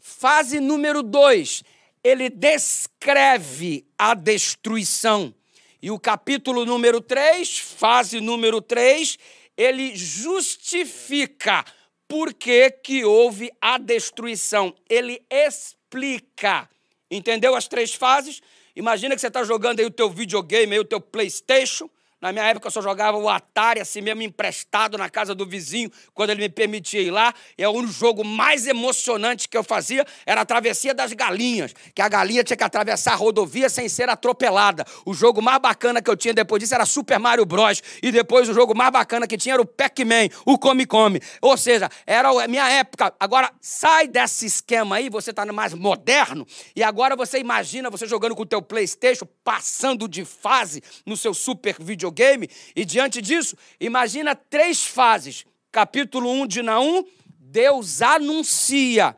Fase 0.02 0.60
número 0.60 1.02
dois: 1.02 1.64
Ele 2.04 2.30
descreve 2.30 3.88
a 3.98 4.14
destruição. 4.14 5.34
E 5.82 5.90
o 5.92 6.00
capítulo 6.00 6.66
número 6.66 7.00
3, 7.00 7.60
fase 7.60 8.20
número 8.20 8.62
3, 8.62 9.18
ele 9.58 9.96
justifica 9.96 11.66
por 12.08 12.34
que, 12.34 12.70
que 12.72 13.04
houve 13.04 13.52
a 13.60 13.78
destruição. 13.78 14.74
Ele 14.90 15.22
explica. 15.30 16.70
Entendeu 17.10 17.56
as 17.56 17.68
três 17.68 17.94
fases? 17.94 18.42
Imagina 18.76 19.16
que 19.16 19.22
você 19.22 19.28
está 19.28 19.44
jogando 19.44 19.80
aí 19.80 19.86
o 19.86 19.92
teu 19.92 20.10
videogame, 20.10 20.74
aí 20.74 20.80
o 20.80 20.86
teu 20.86 21.02
Playstation, 21.02 21.90
na 22.20 22.32
minha 22.32 22.46
época 22.46 22.68
eu 22.68 22.72
só 22.72 22.82
jogava 22.82 23.16
o 23.16 23.30
Atari 23.30 23.80
assim 23.80 24.02
mesmo 24.02 24.24
emprestado 24.24 24.98
na 24.98 25.08
casa 25.08 25.36
do 25.36 25.46
vizinho, 25.46 25.92
quando 26.16 26.32
ele 26.32 26.42
me 26.42 26.50
permitia 26.50 27.00
ir 27.00 27.12
lá. 27.12 27.32
E 27.56 27.66
o 27.66 27.88
jogo 27.88 28.24
mais 28.24 28.66
emocionante 28.66 29.48
que 29.48 29.56
eu 29.56 29.64
fazia 29.64 30.04
era 30.26 30.42
a 30.42 30.46
travessia 30.46 30.96
das 30.96 31.14
galinhas, 31.14 31.74
que 31.94 32.02
a 32.02 32.10
galinha 32.10 32.44
tinha 32.44 32.58
que 32.58 32.64
atravessar 32.64 33.14
a 33.14 33.16
rodovia 33.16 33.70
sem 33.70 33.88
ser 33.88 34.10
atropelada. 34.10 34.84
O 35.06 35.14
jogo 35.14 35.44
mais 35.44 35.60
bacana 35.60 36.02
que 36.02 36.10
eu 36.10 36.18
tinha 36.18 36.34
depois 36.34 36.60
disso 36.60 36.74
era 36.74 36.88
Super 36.88 37.20
Mario 37.20 37.46
Bros. 37.46 37.84
E 38.02 38.12
depois 38.12 38.50
o 38.50 38.54
jogo 38.54 38.76
mais 38.76 38.92
bacana 38.92 39.28
que 39.28 39.38
tinha 39.38 39.54
era 39.54 39.62
o 39.62 39.66
Pac-Man, 39.66 40.30
o 40.44 40.58
Come 40.58 40.88
Come. 40.88 41.22
Ou 41.40 41.56
seja, 41.56 41.88
era 42.06 42.30
a 42.30 42.48
minha 42.48 42.68
época. 42.68 43.14
Agora 43.20 43.52
sai 43.62 44.08
desse 44.08 44.48
esquema 44.48 44.96
aí, 44.96 45.08
você 45.08 45.30
está 45.30 45.46
mais 45.48 45.74
moderno, 45.74 46.46
e 46.76 46.84
agora 46.84 47.16
você 47.16 47.40
imagina 47.40 47.90
você 47.90 48.06
jogando 48.06 48.36
com 48.36 48.42
o 48.42 48.46
teu 48.46 48.62
PlayStation, 48.62 49.26
passando 49.44 50.08
de 50.08 50.26
fase 50.26 50.82
no 51.06 51.16
seu 51.16 51.34
super 51.34 51.76
videogame 51.80 52.07
videogame. 52.08 52.50
E 52.76 52.86
diante 52.86 53.22
disso, 53.22 53.56
imagina 53.80 54.36
três 54.36 54.86
fases. 54.86 55.46
Capítulo 55.72 56.30
1 56.32 56.48
de 56.48 56.62
Naum, 56.62 57.04
Deus 57.28 58.02
anuncia. 58.02 59.16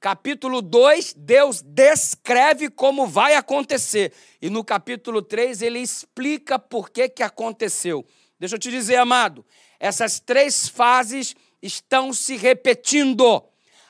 Capítulo 0.00 0.62
2, 0.62 1.14
Deus 1.16 1.62
descreve 1.62 2.68
como 2.70 3.06
vai 3.06 3.34
acontecer. 3.34 4.12
E 4.40 4.48
no 4.50 4.62
capítulo 4.62 5.22
3, 5.22 5.62
ele 5.62 5.80
explica 5.80 6.58
por 6.58 6.90
que, 6.90 7.08
que 7.08 7.22
aconteceu. 7.22 8.04
Deixa 8.38 8.56
eu 8.56 8.58
te 8.58 8.70
dizer, 8.70 8.96
amado, 8.96 9.44
essas 9.80 10.20
três 10.20 10.68
fases 10.68 11.34
estão 11.62 12.12
se 12.12 12.36
repetindo. 12.36 13.42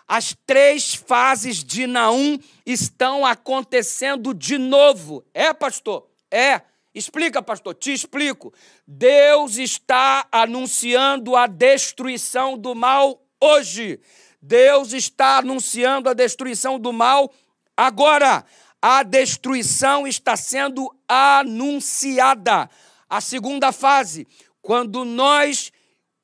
As 0.08 0.36
três 0.46 0.94
fases 0.94 1.64
de 1.64 1.86
Naum 1.86 2.38
estão 2.64 3.26
acontecendo 3.26 4.32
de 4.32 4.56
novo. 4.56 5.24
É, 5.34 5.52
pastor? 5.52 6.08
É. 6.30 6.62
Explica, 6.96 7.42
pastor, 7.42 7.74
te 7.74 7.92
explico. 7.92 8.54
Deus 8.86 9.58
está 9.58 10.26
anunciando 10.32 11.36
a 11.36 11.46
destruição 11.46 12.56
do 12.56 12.74
mal 12.74 13.22
hoje. 13.38 14.00
Deus 14.40 14.94
está 14.94 15.36
anunciando 15.36 16.08
a 16.08 16.14
destruição 16.14 16.80
do 16.80 16.94
mal 16.94 17.30
agora. 17.76 18.46
A 18.80 19.02
destruição 19.02 20.06
está 20.06 20.38
sendo 20.38 20.90
anunciada. 21.06 22.70
A 23.10 23.20
segunda 23.20 23.72
fase, 23.72 24.26
quando 24.62 25.04
nós 25.04 25.70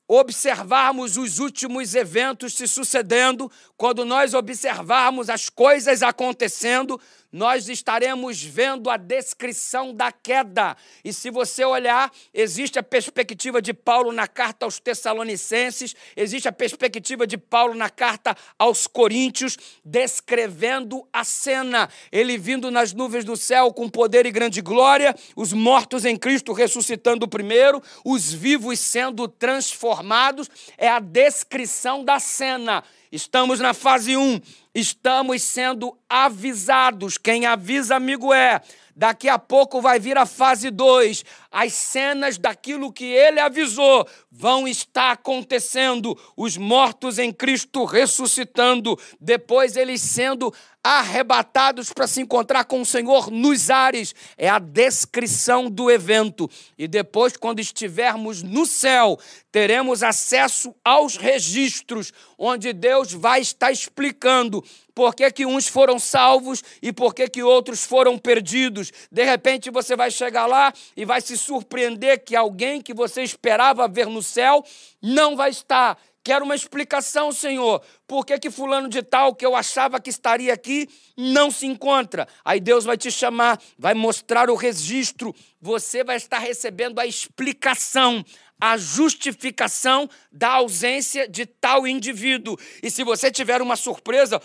observarmos 0.09 1.19
os 1.19 1.39
últimos 1.39 1.95
eventos 1.95 2.55
se 2.55 2.67
sucedendo, 2.67 3.51
quando 3.77 4.07
nós 4.07 4.33
observarmos 4.33 5.29
as 5.29 5.51
coisas 5.51 6.03
acontecendo, 6.03 6.99
nós 7.33 7.71
estaremos 7.71 8.43
vendo 8.43 8.91
a 8.91 8.99
descrição 8.99 9.95
da 9.95 10.13
queda. 10.13 10.77
E 11.03 11.13
se 11.13 11.31
você 11.31 11.65
olhar, 11.65 12.13
existe 12.35 12.79
a 12.79 12.83
perspectiva 12.83 13.63
de 13.63 13.73
Paulo 13.73 14.13
na 14.13 14.29
carta 14.29 14.67
aos 14.67 14.79
Tessalonicenses, 14.79 15.97
existe 16.15 16.47
a 16.47 16.53
perspectiva 16.53 17.27
de 17.27 17.39
Paulo 17.39 17.75
na 17.75 17.89
carta 17.89 18.37
aos 18.59 18.87
Coríntios, 18.87 19.57
descrevendo 19.83 21.09
a 21.11 21.25
cena. 21.25 21.89
Ele 22.11 22.37
vindo 22.37 22.71
nas 22.71 22.93
nuvens 22.93 23.25
do 23.25 23.37
céu 23.37 23.73
com 23.73 23.89
poder 23.89 24.27
e 24.27 24.31
grande 24.31 24.61
glória, 24.61 25.15
os 25.35 25.55
mortos 25.55 26.05
em 26.05 26.17
Cristo 26.17 26.53
ressuscitando 26.53 27.27
primeiro, 27.27 27.83
os 28.05 28.33
vivos 28.33 28.79
sendo 28.79 29.27
transformados. 29.27 30.51
É 30.77 30.89
a 30.89 30.99
descrição 30.99 32.05
da 32.05 32.21
cena. 32.21 32.85
Estamos 33.13 33.61
na 33.61 33.75
fase 33.75 34.17
1. 34.17 34.41
estamos 34.75 35.43
sendo 35.43 35.95
avisados. 36.09 37.19
Quem 37.19 37.45
avisa, 37.45 37.95
amigo, 37.95 38.33
é. 38.33 38.63
Daqui 38.95 39.29
a 39.29 39.39
pouco 39.39 39.81
vai 39.81 39.99
vir 39.99 40.19
a 40.19 40.27
fase 40.27 40.71
2. 40.71 41.25
As 41.51 41.73
cenas 41.73 42.37
daquilo 42.37 42.93
que 42.93 43.05
ele 43.05 43.41
avisou 43.41 44.07
vão 44.31 44.69
estar 44.69 45.13
acontecendo. 45.13 46.19
Os 46.37 46.57
mortos 46.57 47.19
em 47.19 47.33
Cristo 47.33 47.85
ressuscitando, 47.85 48.99
depois 49.21 49.77
eles 49.77 50.01
sendo 50.03 50.53
arrebatados 50.85 51.93
para 51.93 52.09
se 52.09 52.21
encontrar 52.21 52.65
com 52.65 52.81
o 52.81 52.87
Senhor 52.87 53.31
nos 53.31 53.71
ares. 53.71 54.15
É 54.37 54.49
a 54.49 54.59
descrição 54.59 55.71
do 55.71 55.91
evento. 55.91 56.51
E 56.77 56.89
depois, 56.89 57.37
quando 57.37 57.61
estivermos 57.61 58.43
no 58.43 58.67
céu, 58.67 59.19
teremos 59.51 60.03
acesso 60.03 60.75
aos 60.85 61.17
registros, 61.17 62.13
onde 62.37 62.73
Deus 62.73 63.13
vai 63.13 63.41
estar 63.41 63.71
explicando 63.71 64.63
por 64.95 65.15
que, 65.15 65.31
que 65.31 65.47
uns 65.47 65.67
foram 65.67 65.99
salvos 65.99 66.63
e 66.81 66.93
por 66.93 67.15
que, 67.15 67.29
que 67.29 67.43
outros 67.43 67.85
foram 67.85 68.19
perdidos. 68.19 68.93
De 69.11 69.25
repente 69.25 69.71
você 69.71 69.97
vai 69.97 70.11
chegar 70.11 70.47
lá 70.47 70.73
e 70.97 71.05
vai 71.05 71.21
se 71.21 71.37
surpreender 71.37 72.25
que 72.25 72.37
alguém 72.37 72.81
que 72.81 72.95
você 72.95 73.23
esperava 73.23 73.89
ver 73.89 74.07
no 74.07 74.23
céu 74.23 74.65
não 75.01 75.37
vai 75.37 75.51
estar. 75.51 75.99
Quero 76.25 76.45
uma 76.45 76.55
explicação, 76.55 77.33
Senhor. 77.33 77.83
Por 78.07 78.25
que, 78.25 78.39
que 78.39 78.51
fulano 78.51 78.89
de 78.89 79.03
tal 79.03 79.35
que 79.35 79.45
eu 79.45 79.57
achava 79.57 80.01
que 80.01 80.09
estaria 80.09 80.55
aqui 80.55 80.89
não 81.17 81.51
se 81.51 81.67
encontra? 81.67 82.29
Aí 82.45 82.61
Deus 82.61 82.85
vai 82.85 82.97
te 82.97 83.11
chamar, 83.11 83.61
vai 83.77 83.93
mostrar 83.93 84.49
o 84.49 84.55
registro. 84.55 85.35
Você 85.61 86.05
vai 86.05 86.17
estar 86.17 86.39
recebendo 86.39 87.01
a 87.01 87.07
explicação, 87.07 88.25
a 88.61 88.77
justificação 88.77 90.09
da 90.31 90.51
ausência 90.51 91.27
de 91.27 91.45
tal 91.45 91.89
indivíduo. 91.89 92.57
E 92.81 92.89
se 92.89 93.03
você 93.03 93.29
tiver 93.29 93.61
uma 93.61 93.75
surpresa, 93.75 94.41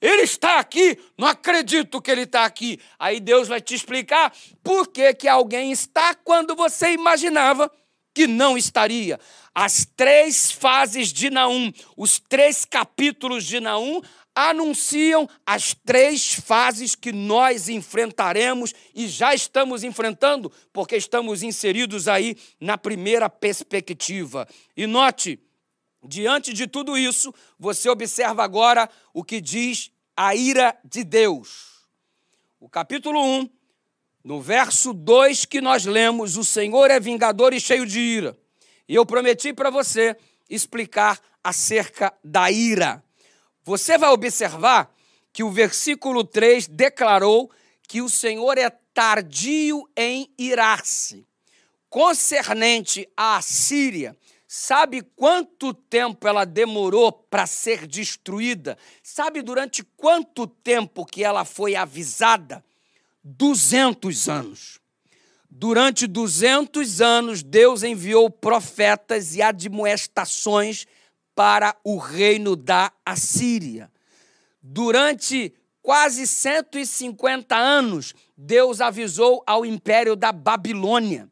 ele 0.00 0.22
está 0.22 0.60
aqui, 0.60 0.96
não 1.18 1.26
acredito 1.26 2.00
que 2.00 2.12
ele 2.12 2.22
está 2.22 2.44
aqui. 2.44 2.78
Aí 2.96 3.18
Deus 3.18 3.48
vai 3.48 3.60
te 3.60 3.74
explicar 3.74 4.32
por 4.62 4.86
que, 4.86 5.14
que 5.14 5.26
alguém 5.26 5.72
está 5.72 6.14
quando 6.14 6.54
você 6.54 6.92
imaginava 6.92 7.68
que 8.14 8.26
não 8.26 8.56
estaria. 8.56 9.18
As 9.54 9.84
três 9.84 10.50
fases 10.50 11.12
de 11.12 11.30
Naum, 11.30 11.72
os 11.96 12.18
três 12.18 12.64
capítulos 12.64 13.44
de 13.44 13.60
Naum, 13.60 14.00
anunciam 14.34 15.28
as 15.44 15.74
três 15.74 16.32
fases 16.32 16.94
que 16.94 17.12
nós 17.12 17.68
enfrentaremos 17.68 18.74
e 18.94 19.06
já 19.06 19.34
estamos 19.34 19.84
enfrentando, 19.84 20.50
porque 20.72 20.96
estamos 20.96 21.42
inseridos 21.42 22.08
aí 22.08 22.36
na 22.58 22.78
primeira 22.78 23.28
perspectiva. 23.28 24.48
E 24.76 24.86
note, 24.86 25.38
diante 26.02 26.52
de 26.52 26.66
tudo 26.66 26.96
isso, 26.96 27.32
você 27.58 27.88
observa 27.90 28.42
agora 28.42 28.88
o 29.12 29.22
que 29.22 29.40
diz 29.40 29.90
a 30.16 30.34
ira 30.34 30.76
de 30.84 31.04
Deus. 31.04 31.86
O 32.58 32.68
capítulo 32.68 33.22
1, 33.22 33.50
no 34.24 34.40
verso 34.40 34.92
2 34.92 35.44
que 35.44 35.60
nós 35.60 35.84
lemos, 35.84 36.36
o 36.36 36.44
Senhor 36.44 36.90
é 36.90 37.00
vingador 37.00 37.52
e 37.52 37.60
cheio 37.60 37.84
de 37.84 37.98
ira. 37.98 38.38
E 38.88 38.94
eu 38.94 39.04
prometi 39.04 39.52
para 39.52 39.70
você 39.70 40.16
explicar 40.48 41.20
acerca 41.42 42.12
da 42.22 42.50
ira. 42.50 43.02
Você 43.64 43.98
vai 43.98 44.10
observar 44.10 44.92
que 45.32 45.42
o 45.42 45.50
versículo 45.50 46.24
3 46.24 46.68
declarou 46.68 47.50
que 47.88 48.00
o 48.00 48.08
Senhor 48.08 48.58
é 48.58 48.70
tardio 48.70 49.88
em 49.96 50.32
irar-se. 50.38 51.26
Concernente 51.88 53.08
à 53.16 53.40
Síria, 53.42 54.16
sabe 54.46 55.02
quanto 55.02 55.74
tempo 55.74 56.26
ela 56.28 56.44
demorou 56.44 57.12
para 57.12 57.46
ser 57.46 57.86
destruída? 57.86 58.78
Sabe 59.02 59.42
durante 59.42 59.82
quanto 59.96 60.46
tempo 60.46 61.04
que 61.04 61.24
ela 61.24 61.44
foi 61.44 61.74
avisada? 61.74 62.64
200 63.24 64.28
anos. 64.28 64.80
Durante 65.48 66.06
200 66.06 67.00
anos, 67.00 67.42
Deus 67.42 67.82
enviou 67.82 68.30
profetas 68.30 69.36
e 69.36 69.42
admoestações 69.42 70.86
para 71.34 71.76
o 71.84 71.98
reino 71.98 72.56
da 72.56 72.92
Assíria. 73.04 73.90
Durante 74.62 75.52
quase 75.82 76.26
150 76.26 77.56
anos, 77.56 78.14
Deus 78.36 78.80
avisou 78.80 79.42
ao 79.46 79.66
império 79.66 80.16
da 80.16 80.32
Babilônia. 80.32 81.28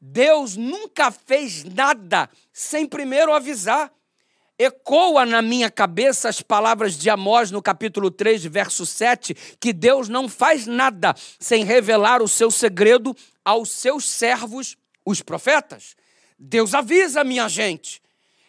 Deus 0.00 0.56
nunca 0.56 1.10
fez 1.10 1.64
nada 1.64 2.28
sem 2.52 2.86
primeiro 2.86 3.32
avisar. 3.32 3.92
Ecoa 4.58 5.26
na 5.26 5.42
minha 5.42 5.70
cabeça 5.70 6.30
as 6.30 6.40
palavras 6.40 6.96
de 6.96 7.10
Amós 7.10 7.50
no 7.50 7.60
capítulo 7.60 8.10
3, 8.10 8.46
verso 8.46 8.86
7, 8.86 9.34
que 9.60 9.70
Deus 9.70 10.08
não 10.08 10.30
faz 10.30 10.66
nada 10.66 11.14
sem 11.38 11.62
revelar 11.62 12.22
o 12.22 12.28
seu 12.28 12.50
segredo 12.50 13.14
aos 13.44 13.68
seus 13.70 14.08
servos, 14.08 14.76
os 15.04 15.20
profetas. 15.20 15.94
Deus 16.38 16.72
avisa, 16.72 17.22
minha 17.22 17.48
gente. 17.48 18.00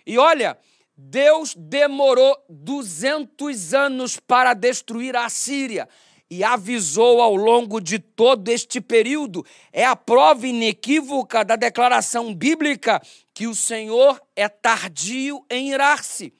E 0.05 0.17
olha, 0.17 0.57
Deus 0.95 1.53
demorou 1.57 2.37
200 2.49 3.73
anos 3.73 4.17
para 4.17 4.53
destruir 4.53 5.13
a 5.13 5.27
Síria 5.27 5.89
e 6.29 6.43
avisou 6.43 7.21
ao 7.21 7.35
longo 7.35 7.79
de 7.79 7.99
todo 7.99 8.49
este 8.49 8.81
período. 8.81 9.45
É 9.71 9.85
a 9.85 9.95
prova 9.95 10.47
inequívoca 10.47 11.43
da 11.43 11.55
declaração 11.55 12.33
bíblica 12.33 13.01
que 13.37 13.45
o 13.45 13.53
Senhor 13.53 14.19
é 14.35 14.49
tardio 14.49 15.45
em 15.47 15.69
irar-se. 15.69 16.33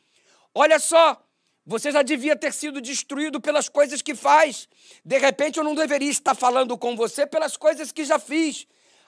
Olha 0.51 0.79
só, 0.79 1.23
você 1.63 1.91
já 1.91 2.01
devia 2.01 2.35
ter 2.35 2.51
sido 2.51 2.81
destruído 2.81 3.39
pelas 3.39 3.69
coisas 3.69 4.01
que 4.01 4.15
faz. 4.15 4.67
De 5.05 5.15
repente 5.19 5.59
eu 5.59 5.63
não 5.63 5.75
deveria 5.75 6.09
estar 6.09 6.33
falando 6.33 6.75
com 6.75 6.95
você 6.95 7.27
pelas 7.27 7.55
coisas 7.55 7.91
que 7.91 8.03
já 8.03 8.17
fiz. 8.17 8.65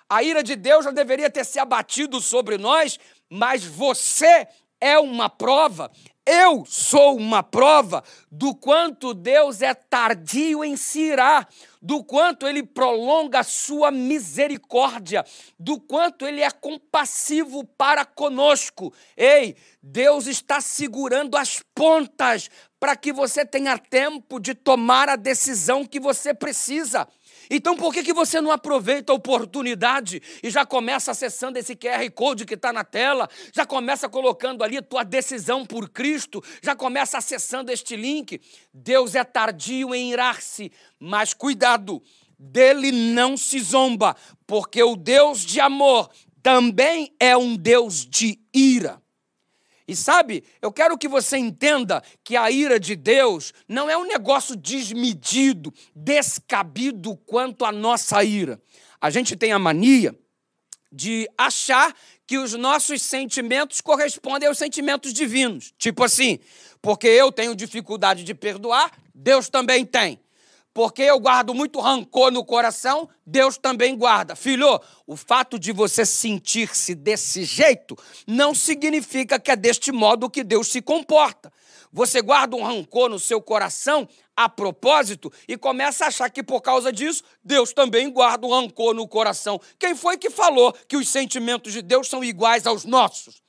A 0.08 0.22
ira 0.22 0.44
de 0.44 0.56
Deus 0.56 0.86
já 0.86 0.92
deveria 0.92 1.32
ter 1.32 1.44
se 1.44 1.58
abatido 1.58 2.22
sobre 2.22 2.60
nós, 2.60 3.00
mas 3.28 3.66
você 3.66 4.48
é 4.80 5.00
uma 5.00 5.28
prova, 5.28 5.92
eu 6.24 6.64
sou 6.68 7.18
uma 7.18 7.42
prova 7.42 8.04
do 8.32 8.54
quanto 8.54 9.16
Deus 9.16 9.64
é 9.64 9.74
tardio 9.74 10.64
em 10.64 10.78
se 10.78 11.00
irar, 11.00 11.50
do 11.82 12.04
quanto 12.04 12.48
ele 12.48 12.64
prolonga 12.64 13.40
a 13.40 13.44
sua 13.44 13.90
misericórdia, 13.90 15.26
do 15.58 15.80
quanto 15.80 16.26
ele 16.26 16.42
é 16.42 16.52
compassivo 16.52 17.64
para 17.64 18.04
conosco. 18.04 18.94
Ei, 19.16 19.56
Deus 19.82 20.28
está 20.28 20.60
segurando 20.60 21.38
as 21.38 21.64
pontas 21.74 22.50
para 22.80 22.96
que 22.96 23.12
você 23.12 23.46
tenha 23.46 23.78
tempo 23.78 24.40
de 24.40 24.54
tomar 24.54 25.10
a 25.10 25.16
decisão 25.16 25.86
que 25.86 26.00
você 26.00 26.34
precisa. 26.34 27.08
Então 27.50 27.76
por 27.76 27.92
que, 27.94 28.04
que 28.04 28.14
você 28.14 28.40
não 28.40 28.52
aproveita 28.52 29.12
a 29.12 29.16
oportunidade 29.16 30.22
e 30.44 30.50
já 30.50 30.66
começa 30.66 31.12
acessando 31.12 31.58
esse 31.58 31.76
QR 31.76 32.10
Code 32.14 32.46
que 32.46 32.54
está 32.54 32.72
na 32.72 32.84
tela, 32.84 33.28
já 33.54 33.66
começa 33.66 34.08
colocando 34.08 34.64
ali 34.64 34.82
tua 34.82 35.04
decisão 35.04 35.66
por 35.66 35.90
Cristo, 35.90 36.44
já 36.62 36.76
começa 36.76 37.18
acessando 37.18 37.72
este 37.72 37.96
link? 37.96 38.40
Deus 38.74 39.16
é 39.16 39.24
tardio 39.24 39.96
em 39.96 40.12
irar-se, 40.12 40.72
mas 41.00 41.34
cuidado, 41.34 42.04
dele 42.38 42.92
não 42.92 43.36
se 43.36 43.60
zomba, 43.60 44.16
porque 44.46 44.82
o 44.84 44.96
Deus 44.96 45.46
de 45.46 45.60
amor 45.60 46.10
também 46.44 47.14
é 47.20 47.36
um 47.36 47.56
Deus 47.56 48.06
de 48.06 48.40
ira. 48.54 49.02
E 49.90 49.96
sabe, 49.96 50.44
eu 50.62 50.72
quero 50.72 50.96
que 51.00 51.08
você 51.08 51.36
entenda 51.36 52.04
que 52.24 52.38
a 52.38 52.52
ira 52.52 52.80
de 52.80 52.96
Deus 52.96 53.52
não 53.68 53.90
é 53.90 53.98
um 53.98 54.06
negócio 54.06 54.56
desmedido, 54.56 55.74
descabido 55.96 57.18
quanto 57.26 57.66
a 57.66 57.72
nossa 57.72 58.24
ira. 58.24 58.62
A 59.02 59.10
gente 59.10 59.36
tem 59.36 59.52
a 59.52 59.58
mania 59.58 60.16
de 60.92 61.28
achar 61.36 61.92
que 62.28 62.38
os 62.38 62.54
nossos 62.54 63.02
sentimentos 63.02 63.82
correspondem 63.82 64.48
aos 64.48 64.60
sentimentos 64.60 65.12
divinos. 65.12 65.74
Tipo 65.76 66.04
assim, 66.04 66.38
porque 66.84 67.08
eu 67.08 67.32
tenho 67.32 67.56
dificuldade 67.56 68.24
de 68.24 68.36
perdoar, 68.36 68.92
Deus 69.12 69.50
também 69.50 69.84
tem 69.84 70.20
porque 70.74 71.02
eu 71.02 71.20
guardo 71.20 71.54
muito 71.54 71.80
rancor 71.80 72.32
no 72.32 72.46
coração, 72.46 73.10
Deus 73.26 73.58
também 73.58 73.98
guarda. 73.98 74.36
Filho, 74.36 74.80
o 75.06 75.16
fato 75.16 75.58
de 75.58 75.72
você 75.72 76.06
sentir-se 76.06 76.96
desse 76.96 77.44
jeito 77.44 77.96
não 78.28 78.54
significa 78.54 79.40
que 79.40 79.52
é 79.52 79.56
deste 79.56 79.92
modo 79.92 80.30
que 80.30 80.44
Deus 80.44 80.68
se 80.68 80.82
comporta. 80.82 81.52
Você 81.92 82.22
guarda 82.22 82.56
um 82.56 82.64
rancor 82.64 83.10
no 83.10 83.18
seu 83.18 83.42
coração 83.42 84.08
a 84.36 84.48
propósito 84.48 85.32
e 85.48 85.58
começa 85.58 86.06
a 86.06 86.08
achar 86.08 86.30
que 86.30 86.44
por 86.44 86.62
causa 86.62 86.94
disso 86.94 87.24
Deus 87.44 87.74
também 87.74 88.12
guarda 88.12 88.46
um 88.46 88.52
rancor 88.52 88.94
no 88.94 89.08
coração. 89.08 89.60
Quem 89.78 89.96
foi 89.96 90.18
que 90.18 90.30
falou 90.30 90.72
que 90.88 90.96
os 90.96 91.10
sentimentos 91.10 91.74
de 91.74 91.82
Deus 91.82 92.08
são 92.08 92.24
iguais 92.24 92.68
aos 92.68 92.86
nossos? 92.86 93.42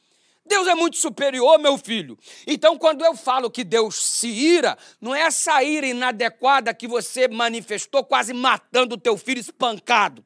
Deus 0.51 0.67
é 0.67 0.75
muito 0.75 0.97
superior, 0.97 1.61
meu 1.61 1.79
filho. 1.79 2.19
Então, 2.45 2.77
quando 2.77 3.05
eu 3.05 3.15
falo 3.15 3.49
que 3.49 3.63
Deus 3.63 3.95
se 3.95 4.27
ira, 4.27 4.77
não 5.01 5.15
é 5.15 5.21
essa 5.21 5.63
ira 5.63 5.87
inadequada 5.87 6.75
que 6.75 6.89
você 6.89 7.29
manifestou, 7.29 8.05
quase 8.05 8.35
matando 8.35 8.97
o 8.97 9.01
teu 9.01 9.17
filho 9.17 9.39
espancado. 9.39 10.25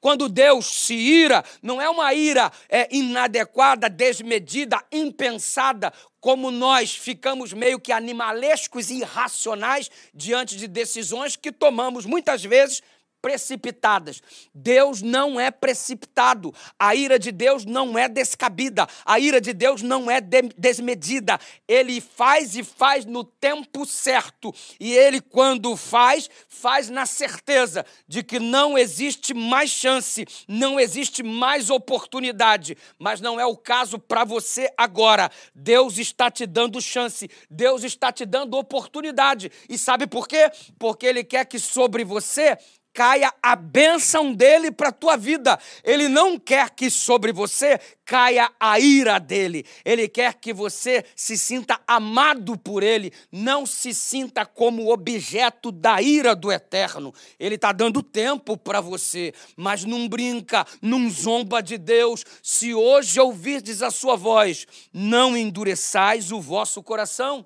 Quando 0.00 0.30
Deus 0.30 0.64
se 0.64 0.94
ira, 0.94 1.44
não 1.62 1.80
é 1.80 1.90
uma 1.90 2.14
ira 2.14 2.50
é, 2.70 2.88
inadequada, 2.90 3.88
desmedida, 3.90 4.82
impensada, 4.90 5.92
como 6.20 6.50
nós 6.50 6.96
ficamos 6.96 7.52
meio 7.52 7.78
que 7.78 7.92
animalescos 7.92 8.90
e 8.90 9.00
irracionais 9.00 9.90
diante 10.14 10.56
de 10.56 10.66
decisões 10.66 11.36
que 11.36 11.52
tomamos 11.52 12.06
muitas 12.06 12.42
vezes 12.42 12.82
precipitadas. 13.26 14.22
Deus 14.54 15.02
não 15.02 15.40
é 15.40 15.50
precipitado. 15.50 16.54
A 16.78 16.94
ira 16.94 17.18
de 17.18 17.32
Deus 17.32 17.64
não 17.64 17.98
é 17.98 18.08
descabida. 18.08 18.86
A 19.04 19.18
ira 19.18 19.40
de 19.40 19.52
Deus 19.52 19.82
não 19.82 20.08
é 20.08 20.20
de 20.20 20.42
desmedida. 20.56 21.36
Ele 21.66 22.00
faz 22.00 22.54
e 22.54 22.62
faz 22.62 23.04
no 23.04 23.24
tempo 23.24 23.84
certo. 23.84 24.54
E 24.78 24.92
ele, 24.92 25.20
quando 25.20 25.76
faz, 25.76 26.30
faz 26.48 26.88
na 26.88 27.04
certeza 27.04 27.84
de 28.06 28.22
que 28.22 28.38
não 28.38 28.78
existe 28.78 29.34
mais 29.34 29.70
chance, 29.70 30.24
não 30.46 30.78
existe 30.78 31.24
mais 31.24 31.68
oportunidade. 31.68 32.78
Mas 32.96 33.20
não 33.20 33.40
é 33.40 33.44
o 33.44 33.56
caso 33.56 33.98
para 33.98 34.22
você 34.22 34.72
agora. 34.78 35.32
Deus 35.52 35.98
está 35.98 36.30
te 36.30 36.46
dando 36.46 36.80
chance. 36.80 37.28
Deus 37.50 37.82
está 37.82 38.12
te 38.12 38.24
dando 38.24 38.56
oportunidade. 38.56 39.50
E 39.68 39.76
sabe 39.76 40.06
por 40.06 40.28
quê? 40.28 40.48
Porque 40.78 41.06
ele 41.06 41.24
quer 41.24 41.44
que 41.44 41.58
sobre 41.58 42.04
você 42.04 42.56
caia 42.96 43.30
a 43.42 43.54
bênção 43.54 44.32
dele 44.32 44.72
para 44.72 44.88
a 44.88 44.92
tua 44.92 45.18
vida. 45.18 45.58
Ele 45.84 46.08
não 46.08 46.38
quer 46.38 46.70
que 46.70 46.88
sobre 46.88 47.30
você 47.30 47.78
caia 48.06 48.50
a 48.58 48.80
ira 48.80 49.18
dele. 49.18 49.66
Ele 49.84 50.08
quer 50.08 50.32
que 50.32 50.50
você 50.50 51.04
se 51.14 51.36
sinta 51.36 51.78
amado 51.86 52.56
por 52.56 52.82
ele, 52.82 53.12
não 53.30 53.66
se 53.66 53.92
sinta 53.92 54.46
como 54.46 54.90
objeto 54.90 55.70
da 55.70 56.00
ira 56.00 56.34
do 56.34 56.50
eterno. 56.50 57.12
Ele 57.38 57.56
está 57.56 57.70
dando 57.70 58.02
tempo 58.02 58.56
para 58.56 58.80
você, 58.80 59.34
mas 59.54 59.84
não 59.84 60.08
brinca, 60.08 60.66
não 60.80 61.10
zomba 61.10 61.62
de 61.62 61.76
Deus. 61.76 62.24
Se 62.42 62.72
hoje 62.72 63.20
ouvirdes 63.20 63.82
a 63.82 63.90
sua 63.90 64.16
voz, 64.16 64.66
não 64.90 65.36
endureçais 65.36 66.32
o 66.32 66.40
vosso 66.40 66.82
coração. 66.82 67.44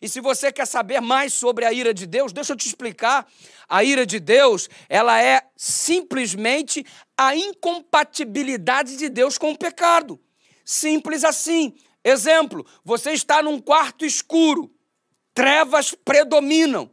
E 0.00 0.08
se 0.08 0.20
você 0.20 0.50
quer 0.50 0.66
saber 0.66 1.00
mais 1.00 1.32
sobre 1.32 1.64
a 1.64 1.72
ira 1.72 1.92
de 1.92 2.06
Deus, 2.06 2.32
deixa 2.32 2.52
eu 2.52 2.56
te 2.56 2.66
explicar. 2.66 3.26
A 3.68 3.84
ira 3.84 4.06
de 4.06 4.18
Deus, 4.18 4.68
ela 4.88 5.22
é 5.22 5.42
simplesmente 5.56 6.84
a 7.16 7.36
incompatibilidade 7.36 8.96
de 8.96 9.08
Deus 9.08 9.36
com 9.36 9.52
o 9.52 9.58
pecado. 9.58 10.18
Simples 10.64 11.22
assim. 11.24 11.74
Exemplo: 12.02 12.64
você 12.82 13.12
está 13.12 13.42
num 13.42 13.60
quarto 13.60 14.04
escuro, 14.04 14.72
trevas 15.34 15.94
predominam. 15.94 16.90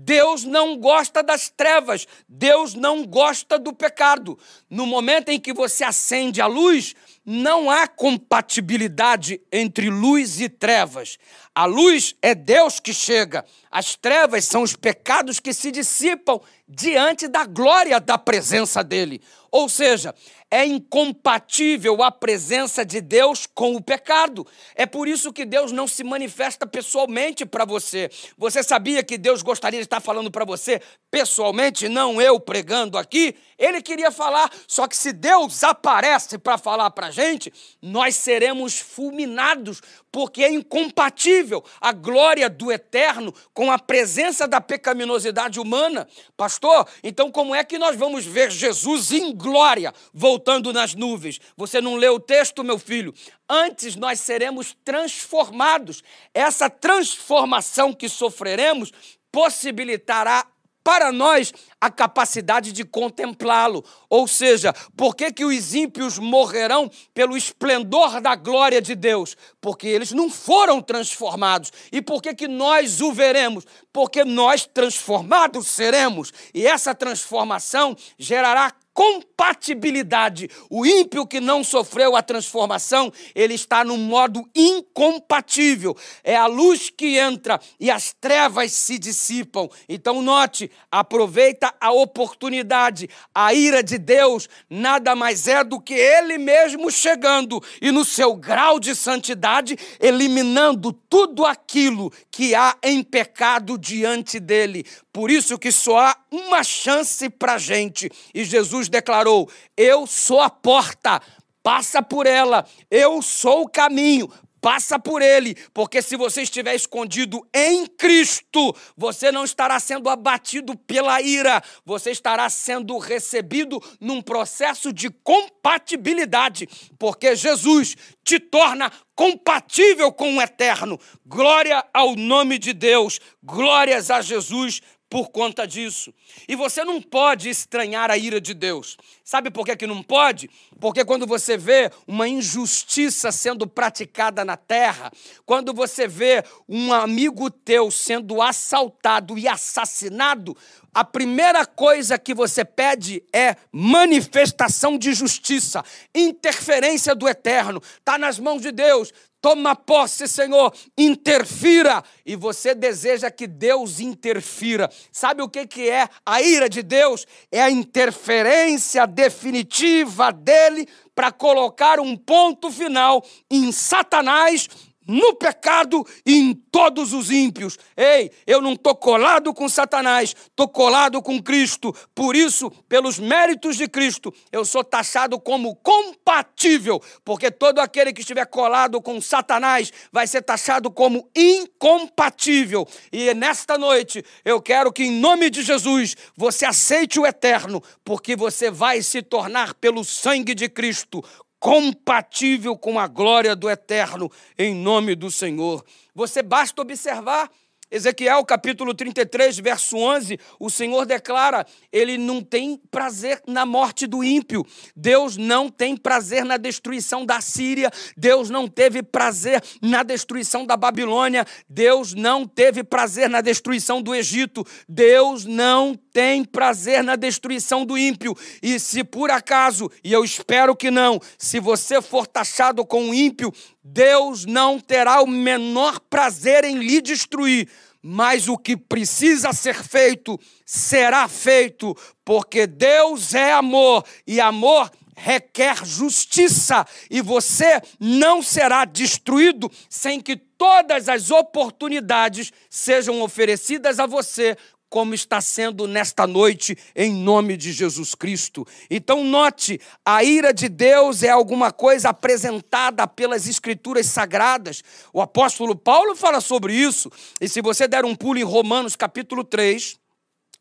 Deus 0.00 0.44
não 0.44 0.76
gosta 0.76 1.24
das 1.24 1.50
trevas, 1.50 2.06
Deus 2.28 2.74
não 2.74 3.04
gosta 3.04 3.58
do 3.58 3.72
pecado. 3.72 4.38
No 4.70 4.86
momento 4.86 5.30
em 5.30 5.40
que 5.40 5.52
você 5.52 5.82
acende 5.82 6.40
a 6.40 6.46
luz, 6.46 6.94
não 7.26 7.68
há 7.68 7.88
compatibilidade 7.88 9.40
entre 9.50 9.90
luz 9.90 10.40
e 10.40 10.48
trevas. 10.48 11.18
A 11.58 11.64
luz 11.64 12.14
é 12.22 12.36
Deus 12.36 12.78
que 12.78 12.94
chega, 12.94 13.44
as 13.68 13.96
trevas 13.96 14.44
são 14.44 14.62
os 14.62 14.76
pecados 14.76 15.40
que 15.40 15.52
se 15.52 15.72
dissipam 15.72 16.40
diante 16.68 17.26
da 17.26 17.44
glória 17.44 17.98
da 17.98 18.16
presença 18.16 18.84
dele. 18.84 19.20
Ou 19.50 19.68
seja, 19.68 20.14
é 20.50 20.64
incompatível 20.64 22.02
a 22.02 22.10
presença 22.10 22.84
de 22.84 23.00
Deus 23.00 23.46
com 23.46 23.74
o 23.74 23.82
pecado. 23.82 24.46
É 24.74 24.84
por 24.84 25.08
isso 25.08 25.32
que 25.32 25.44
Deus 25.44 25.72
não 25.72 25.88
se 25.88 26.04
manifesta 26.04 26.66
pessoalmente 26.66 27.46
para 27.46 27.64
você. 27.64 28.10
Você 28.36 28.62
sabia 28.62 29.02
que 29.02 29.16
Deus 29.16 29.42
gostaria 29.42 29.80
de 29.80 29.86
estar 29.86 30.00
falando 30.00 30.30
para 30.30 30.44
você 30.44 30.80
pessoalmente, 31.10 31.88
não 31.88 32.20
eu 32.20 32.38
pregando 32.38 32.98
aqui? 32.98 33.34
Ele 33.58 33.80
queria 33.80 34.10
falar, 34.10 34.50
só 34.66 34.86
que 34.86 34.96
se 34.96 35.12
Deus 35.12 35.64
aparece 35.64 36.38
para 36.38 36.58
falar 36.58 36.90
para 36.90 37.06
a 37.06 37.10
gente, 37.10 37.52
nós 37.80 38.14
seremos 38.14 38.78
fulminados, 38.78 39.80
porque 40.12 40.44
é 40.44 40.52
incompatível 40.52 41.47
a 41.80 41.92
glória 41.92 42.48
do 42.48 42.70
eterno 42.70 43.34
com 43.52 43.70
a 43.70 43.78
presença 43.78 44.46
da 44.46 44.60
pecaminosidade 44.60 45.60
humana. 45.60 46.08
Pastor, 46.36 46.88
então 47.02 47.30
como 47.30 47.54
é 47.54 47.64
que 47.64 47.78
nós 47.78 47.96
vamos 47.96 48.24
ver 48.24 48.50
Jesus 48.50 49.12
em 49.12 49.34
glória 49.34 49.92
voltando 50.12 50.72
nas 50.72 50.94
nuvens? 50.94 51.40
Você 51.56 51.80
não 51.80 51.96
leu 51.96 52.14
o 52.14 52.20
texto, 52.20 52.64
meu 52.64 52.78
filho? 52.78 53.14
Antes 53.48 53.96
nós 53.96 54.20
seremos 54.20 54.76
transformados. 54.84 56.02
Essa 56.34 56.68
transformação 56.68 57.92
que 57.92 58.08
sofreremos 58.08 58.92
possibilitará 59.32 60.46
para 60.88 61.12
nós 61.12 61.52
a 61.78 61.90
capacidade 61.90 62.72
de 62.72 62.82
contemplá-lo. 62.82 63.84
Ou 64.08 64.26
seja, 64.26 64.72
por 64.96 65.14
que, 65.14 65.30
que 65.30 65.44
os 65.44 65.74
ímpios 65.74 66.18
morrerão 66.18 66.90
pelo 67.12 67.36
esplendor 67.36 68.22
da 68.22 68.34
glória 68.34 68.80
de 68.80 68.94
Deus? 68.94 69.36
Porque 69.60 69.86
eles 69.86 70.12
não 70.12 70.30
foram 70.30 70.80
transformados. 70.80 71.70
E 71.92 72.00
por 72.00 72.22
que, 72.22 72.34
que 72.34 72.48
nós 72.48 73.02
o 73.02 73.12
veremos? 73.12 73.66
Porque 73.92 74.24
nós 74.24 74.64
transformados 74.64 75.66
seremos. 75.66 76.32
E 76.54 76.66
essa 76.66 76.94
transformação 76.94 77.94
gerará 78.18 78.72
compatibilidade. 78.98 80.50
O 80.68 80.84
ímpio 80.84 81.24
que 81.24 81.38
não 81.38 81.62
sofreu 81.62 82.16
a 82.16 82.22
transformação, 82.22 83.12
ele 83.32 83.54
está 83.54 83.84
no 83.84 83.96
modo 83.96 84.44
incompatível. 84.52 85.96
É 86.24 86.34
a 86.34 86.46
luz 86.46 86.90
que 86.90 87.16
entra 87.16 87.60
e 87.78 87.92
as 87.92 88.12
trevas 88.12 88.72
se 88.72 88.98
dissipam. 88.98 89.68
Então, 89.88 90.20
note, 90.20 90.68
aproveita 90.90 91.72
a 91.80 91.92
oportunidade. 91.92 93.08
A 93.32 93.54
ira 93.54 93.84
de 93.84 93.98
Deus 93.98 94.48
nada 94.68 95.14
mais 95.14 95.46
é 95.46 95.62
do 95.62 95.80
que 95.80 95.94
ele 95.94 96.36
mesmo 96.36 96.90
chegando 96.90 97.62
e, 97.80 97.92
no 97.92 98.04
seu 98.04 98.34
grau 98.34 98.80
de 98.80 98.96
santidade, 98.96 99.78
eliminando 100.00 100.92
tudo 100.92 101.46
aquilo 101.46 102.12
que 102.32 102.52
há 102.52 102.76
em 102.82 103.04
pecado 103.04 103.78
diante 103.78 104.40
dele. 104.40 104.84
Por 105.12 105.30
isso 105.30 105.58
que 105.58 105.70
só 105.70 105.98
há 105.98 106.16
uma 106.30 106.62
chance 106.62 107.28
para 107.28 107.58
gente. 107.58 108.10
E 108.34 108.44
Jesus 108.44 108.87
declarou: 108.88 109.50
Eu 109.76 110.06
sou 110.06 110.40
a 110.40 110.50
porta, 110.50 111.20
passa 111.62 112.02
por 112.02 112.26
ela, 112.26 112.66
eu 112.90 113.20
sou 113.22 113.62
o 113.62 113.68
caminho, 113.68 114.30
passa 114.60 114.98
por 114.98 115.22
ele, 115.22 115.54
porque 115.72 116.02
se 116.02 116.16
você 116.16 116.42
estiver 116.42 116.74
escondido 116.74 117.46
em 117.54 117.86
Cristo, 117.86 118.74
você 118.96 119.30
não 119.30 119.44
estará 119.44 119.78
sendo 119.78 120.08
abatido 120.08 120.76
pela 120.76 121.20
ira, 121.20 121.62
você 121.84 122.10
estará 122.10 122.48
sendo 122.50 122.98
recebido 122.98 123.82
num 124.00 124.20
processo 124.20 124.92
de 124.92 125.10
compatibilidade, 125.10 126.68
porque 126.98 127.36
Jesus 127.36 127.96
te 128.24 128.38
torna 128.38 128.92
compatível 129.14 130.12
com 130.12 130.36
o 130.36 130.42
eterno. 130.42 130.98
Glória 131.24 131.84
ao 131.92 132.14
nome 132.14 132.58
de 132.58 132.72
Deus, 132.72 133.20
glórias 133.42 134.10
a 134.10 134.20
Jesus 134.20 134.80
por 135.10 135.30
conta 135.30 135.66
disso. 135.66 136.12
E 136.46 136.54
você 136.54 136.84
não 136.84 137.00
pode 137.00 137.48
estranhar 137.48 138.10
a 138.10 138.18
ira 138.18 138.40
de 138.40 138.52
Deus. 138.52 138.96
Sabe 139.24 139.50
por 139.50 139.64
que, 139.64 139.76
que 139.76 139.86
não 139.86 140.02
pode? 140.02 140.50
Porque 140.78 141.04
quando 141.04 141.26
você 141.26 141.56
vê 141.56 141.90
uma 142.06 142.28
injustiça 142.28 143.32
sendo 143.32 143.66
praticada 143.66 144.44
na 144.44 144.56
terra, 144.56 145.10
quando 145.46 145.72
você 145.72 146.06
vê 146.06 146.44
um 146.68 146.92
amigo 146.92 147.50
teu 147.50 147.90
sendo 147.90 148.42
assaltado 148.42 149.38
e 149.38 149.48
assassinado, 149.48 150.56
a 150.92 151.04
primeira 151.04 151.64
coisa 151.64 152.18
que 152.18 152.34
você 152.34 152.64
pede 152.64 153.22
é 153.32 153.56
manifestação 153.70 154.98
de 154.98 155.12
justiça, 155.12 155.84
interferência 156.14 157.14
do 157.14 157.28
eterno. 157.28 157.80
Está 157.98 158.18
nas 158.18 158.38
mãos 158.38 158.62
de 158.62 158.72
Deus. 158.72 159.12
Toma 159.40 159.76
posse, 159.76 160.26
Senhor, 160.26 160.74
interfira. 160.96 162.02
E 162.26 162.34
você 162.34 162.74
deseja 162.74 163.30
que 163.30 163.46
Deus 163.46 164.00
interfira. 164.00 164.90
Sabe 165.12 165.42
o 165.42 165.48
que, 165.48 165.66
que 165.66 165.88
é 165.88 166.08
a 166.26 166.42
ira 166.42 166.68
de 166.68 166.82
Deus? 166.82 167.26
É 167.50 167.62
a 167.62 167.70
interferência 167.70 169.06
definitiva 169.06 170.32
dele 170.32 170.88
para 171.14 171.30
colocar 171.30 172.00
um 172.00 172.16
ponto 172.16 172.70
final 172.70 173.24
em 173.50 173.70
Satanás 173.72 174.68
no 175.08 175.34
pecado 175.34 176.06
e 176.24 176.36
em 176.36 176.54
todos 176.54 177.14
os 177.14 177.30
ímpios. 177.30 177.78
Ei, 177.96 178.30
eu 178.46 178.60
não 178.60 178.74
estou 178.74 178.94
colado 178.94 179.54
com 179.54 179.66
Satanás, 179.68 180.36
estou 180.50 180.68
colado 180.68 181.22
com 181.22 181.42
Cristo. 181.42 181.94
Por 182.14 182.36
isso, 182.36 182.70
pelos 182.86 183.18
méritos 183.18 183.76
de 183.76 183.88
Cristo, 183.88 184.32
eu 184.52 184.66
sou 184.66 184.84
taxado 184.84 185.40
como 185.40 185.74
compatível, 185.76 187.02
porque 187.24 187.50
todo 187.50 187.78
aquele 187.78 188.12
que 188.12 188.20
estiver 188.20 188.44
colado 188.46 189.00
com 189.00 189.18
Satanás 189.20 189.90
vai 190.12 190.26
ser 190.26 190.42
taxado 190.42 190.90
como 190.90 191.28
incompatível. 191.34 192.86
E 193.10 193.32
nesta 193.32 193.78
noite, 193.78 194.22
eu 194.44 194.60
quero 194.60 194.92
que, 194.92 195.04
em 195.04 195.12
nome 195.12 195.48
de 195.48 195.62
Jesus, 195.62 196.14
você 196.36 196.66
aceite 196.66 197.18
o 197.18 197.26
eterno, 197.26 197.82
porque 198.04 198.36
você 198.36 198.70
vai 198.70 199.00
se 199.00 199.22
tornar, 199.22 199.72
pelo 199.74 200.04
sangue 200.04 200.54
de 200.54 200.68
Cristo, 200.68 201.24
compatível 201.58 202.76
com 202.76 202.98
a 202.98 203.06
glória 203.06 203.56
do 203.56 203.68
eterno, 203.68 204.30
em 204.56 204.74
nome 204.74 205.14
do 205.14 205.30
Senhor. 205.30 205.84
Você 206.14 206.42
basta 206.42 206.80
observar 206.82 207.50
Ezequiel 207.90 208.44
capítulo 208.44 208.92
33, 208.92 209.58
verso 209.60 209.96
11, 209.96 210.38
o 210.60 210.68
Senhor 210.68 211.06
declara: 211.06 211.66
Ele 211.90 212.18
não 212.18 212.42
tem 212.42 212.76
prazer 212.90 213.40
na 213.46 213.64
morte 213.64 214.06
do 214.06 214.22
ímpio, 214.22 214.66
Deus 214.94 215.38
não 215.38 215.70
tem 215.70 215.96
prazer 215.96 216.44
na 216.44 216.58
destruição 216.58 217.24
da 217.24 217.40
Síria, 217.40 217.90
Deus 218.14 218.50
não 218.50 218.68
teve 218.68 219.02
prazer 219.02 219.62
na 219.80 220.02
destruição 220.02 220.66
da 220.66 220.76
Babilônia, 220.76 221.46
Deus 221.66 222.12
não 222.12 222.46
teve 222.46 222.84
prazer 222.84 223.30
na 223.30 223.40
destruição 223.40 224.02
do 224.02 224.14
Egito, 224.14 224.66
Deus 224.86 225.46
não 225.46 225.94
tem 226.12 226.44
prazer 226.44 227.02
na 227.02 227.16
destruição 227.16 227.86
do 227.86 227.96
ímpio. 227.96 228.36
E 228.62 228.78
se 228.78 229.02
por 229.02 229.30
acaso, 229.30 229.90
e 230.04 230.12
eu 230.12 230.24
espero 230.24 230.76
que 230.76 230.90
não, 230.90 231.18
se 231.38 231.58
você 231.58 232.02
for 232.02 232.26
taxado 232.26 232.84
com 232.84 233.08
o 233.08 233.14
ímpio, 233.14 233.52
Deus 233.92 234.44
não 234.44 234.78
terá 234.78 235.22
o 235.22 235.26
menor 235.26 235.98
prazer 235.98 236.64
em 236.64 236.78
lhe 236.78 237.00
destruir, 237.00 237.68
mas 238.02 238.48
o 238.48 238.56
que 238.56 238.76
precisa 238.76 239.52
ser 239.52 239.82
feito 239.82 240.38
será 240.64 241.26
feito, 241.26 241.96
porque 242.24 242.66
Deus 242.66 243.34
é 243.34 243.52
amor 243.52 244.04
e 244.26 244.40
amor 244.40 244.90
requer 245.16 245.84
justiça, 245.84 246.86
e 247.10 247.20
você 247.20 247.80
não 247.98 248.40
será 248.40 248.84
destruído 248.84 249.70
sem 249.88 250.20
que 250.20 250.36
todas 250.36 251.08
as 251.08 251.30
oportunidades 251.30 252.52
sejam 252.70 253.20
oferecidas 253.20 253.98
a 253.98 254.06
você 254.06 254.56
como 254.88 255.14
está 255.14 255.40
sendo 255.40 255.86
nesta 255.86 256.26
noite, 256.26 256.76
em 256.94 257.12
nome 257.12 257.56
de 257.56 257.72
Jesus 257.72 258.14
Cristo. 258.14 258.66
Então, 258.90 259.24
note: 259.24 259.80
a 260.04 260.24
ira 260.24 260.52
de 260.52 260.68
Deus 260.68 261.22
é 261.22 261.30
alguma 261.30 261.70
coisa 261.72 262.10
apresentada 262.10 263.06
pelas 263.06 263.46
Escrituras 263.46 264.06
sagradas. 264.06 264.82
O 265.12 265.20
apóstolo 265.20 265.76
Paulo 265.76 266.16
fala 266.16 266.40
sobre 266.40 266.74
isso, 266.74 267.10
e 267.40 267.48
se 267.48 267.60
você 267.60 267.86
der 267.86 268.04
um 268.04 268.14
pulo 268.14 268.38
em 268.38 268.44
Romanos 268.44 268.96
capítulo 268.96 269.44
3. 269.44 269.98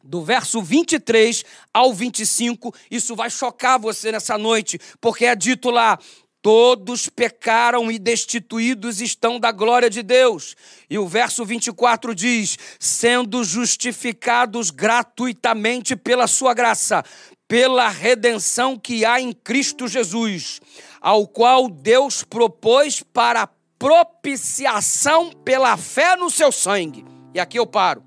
Do 0.03 0.23
verso 0.23 0.61
23 0.61 1.43
ao 1.73 1.91
25, 1.91 2.73
isso 2.89 3.13
vai 3.13 3.29
chocar 3.29 3.77
você 3.77 4.09
nessa 4.09 4.37
noite, 4.37 4.79
porque 5.01 5.25
é 5.25 5.35
dito 5.35 5.69
lá: 5.69 5.99
Todos 6.47 7.09
pecaram 7.09 7.91
e 7.91 7.99
destituídos 7.99 9.01
estão 9.01 9.37
da 9.37 9.51
glória 9.51 9.89
de 9.89 10.01
Deus. 10.01 10.55
E 10.89 10.97
o 10.97 11.05
verso 11.05 11.43
24 11.43 12.15
diz: 12.15 12.57
sendo 12.79 13.43
justificados 13.43 14.71
gratuitamente 14.71 15.93
pela 15.93 16.25
sua 16.25 16.53
graça, 16.53 17.03
pela 17.49 17.89
redenção 17.89 18.79
que 18.79 19.03
há 19.03 19.19
em 19.19 19.33
Cristo 19.33 19.89
Jesus, 19.89 20.61
ao 21.01 21.27
qual 21.27 21.67
Deus 21.67 22.23
propôs 22.23 23.03
para 23.03 23.49
propiciação 23.77 25.33
pela 25.43 25.75
fé 25.75 26.15
no 26.15 26.29
seu 26.29 26.49
sangue. 26.49 27.03
E 27.33 27.41
aqui 27.41 27.59
eu 27.59 27.67
paro. 27.67 28.05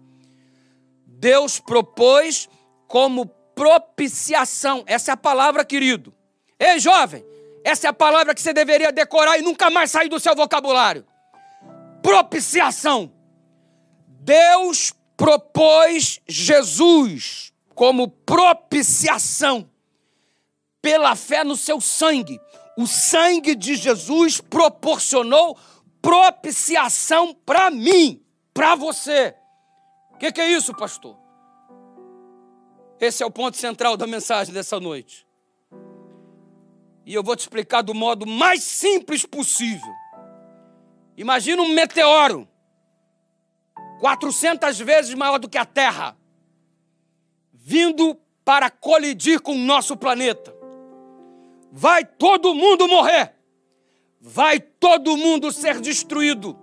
Deus 1.06 1.60
propôs 1.60 2.48
como 2.88 3.26
propiciação. 3.54 4.82
Essa 4.86 5.10
é 5.10 5.12
a 5.12 5.18
palavra, 5.18 5.62
querido. 5.62 6.14
Ei, 6.58 6.80
jovem, 6.80 7.22
essa 7.64 7.86
é 7.86 7.90
a 7.90 7.92
palavra 7.92 8.34
que 8.34 8.40
você 8.40 8.52
deveria 8.52 8.92
decorar 8.92 9.38
e 9.38 9.42
nunca 9.42 9.70
mais 9.70 9.90
sair 9.90 10.08
do 10.08 10.18
seu 10.18 10.34
vocabulário. 10.34 11.06
Propiciação. 12.02 13.12
Deus 14.06 14.92
propôs 15.16 16.20
Jesus 16.26 17.52
como 17.74 18.08
propiciação 18.08 19.70
pela 20.80 21.14
fé 21.14 21.44
no 21.44 21.56
seu 21.56 21.80
sangue. 21.80 22.40
O 22.76 22.86
sangue 22.86 23.54
de 23.54 23.76
Jesus 23.76 24.40
proporcionou 24.40 25.58
propiciação 26.00 27.34
para 27.34 27.70
mim, 27.70 28.24
para 28.54 28.74
você. 28.74 29.34
O 30.12 30.16
que, 30.16 30.32
que 30.32 30.40
é 30.40 30.50
isso, 30.50 30.74
pastor? 30.74 31.18
Esse 32.98 33.22
é 33.22 33.26
o 33.26 33.30
ponto 33.30 33.56
central 33.56 33.96
da 33.96 34.06
mensagem 34.06 34.52
dessa 34.52 34.78
noite. 34.78 35.26
E 37.04 37.14
eu 37.14 37.22
vou 37.22 37.34
te 37.34 37.40
explicar 37.40 37.82
do 37.82 37.94
modo 37.94 38.26
mais 38.26 38.62
simples 38.62 39.24
possível. 39.24 39.92
Imagina 41.16 41.62
um 41.62 41.74
meteoro, 41.74 42.48
400 43.98 44.78
vezes 44.78 45.14
maior 45.14 45.38
do 45.38 45.48
que 45.48 45.58
a 45.58 45.64
Terra, 45.64 46.16
vindo 47.52 48.18
para 48.44 48.70
colidir 48.70 49.40
com 49.40 49.52
o 49.52 49.58
nosso 49.58 49.96
planeta. 49.96 50.54
Vai 51.70 52.04
todo 52.04 52.54
mundo 52.54 52.88
morrer, 52.88 53.34
vai 54.20 54.58
todo 54.58 55.16
mundo 55.16 55.52
ser 55.52 55.80
destruído 55.80 56.58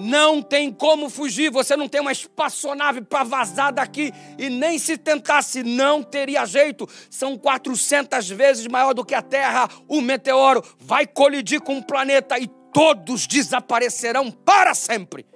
não 0.00 0.40
tem 0.40 0.72
como 0.72 1.10
fugir, 1.10 1.50
você 1.50 1.76
não 1.76 1.86
tem 1.86 2.00
uma 2.00 2.10
espaçonave 2.10 3.02
para 3.02 3.22
vazar 3.22 3.72
daqui 3.72 4.12
e 4.38 4.48
nem 4.48 4.78
se 4.78 4.96
tentasse, 4.96 5.62
não 5.62 6.02
teria 6.02 6.46
jeito. 6.46 6.88
São 7.10 7.36
400 7.36 8.30
vezes 8.30 8.66
maior 8.66 8.94
do 8.94 9.04
que 9.04 9.14
a 9.14 9.20
Terra. 9.20 9.68
O 9.86 10.00
meteoro 10.00 10.62
vai 10.78 11.06
colidir 11.06 11.60
com 11.60 11.78
o 11.78 11.84
planeta 11.84 12.38
e 12.38 12.48
todos 12.72 13.26
desaparecerão 13.26 14.30
para 14.30 14.74
sempre. 14.74 15.26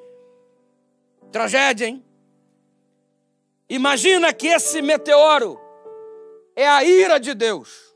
Tragédia, 1.30 1.86
hein? 1.86 2.04
Imagina 3.68 4.32
que 4.32 4.46
esse 4.46 4.80
meteoro 4.80 5.60
é 6.56 6.66
a 6.66 6.82
ira 6.84 7.18
de 7.18 7.34
Deus. 7.34 7.94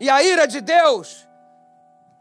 E 0.00 0.10
a 0.10 0.22
ira 0.22 0.46
de 0.46 0.60
Deus 0.60 1.25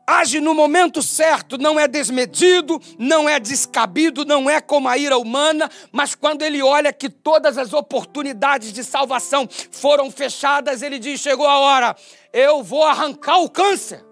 age 0.06 0.40
no 0.40 0.54
momento 0.54 1.02
certo, 1.02 1.58
não 1.58 1.80
é 1.80 1.88
desmedido, 1.88 2.80
não 2.98 3.28
é 3.28 3.40
descabido, 3.40 4.24
não 4.26 4.50
é 4.50 4.62
como 4.62 4.88
a 4.88 4.98
ira 4.98 5.18
humana, 5.18 5.70
mas 5.92 6.14
quando 6.14 6.42
ele 6.44 6.62
olha 6.62 6.94
que 6.94 7.10
todas 7.10 7.58
as 7.58 7.74
oportunidades 7.74 8.72
de 8.72 8.84
salvação 8.84 9.48
foram 9.72 10.12
fechadas, 10.12 10.82
ele 10.82 11.00
diz: 11.00 11.20
chegou 11.20 11.48
a 11.48 11.60
hora, 11.60 11.96
eu 12.32 12.64
vou 12.64 12.84
arrancar 12.84 13.40
o 13.40 13.50
câncer. 13.50 14.06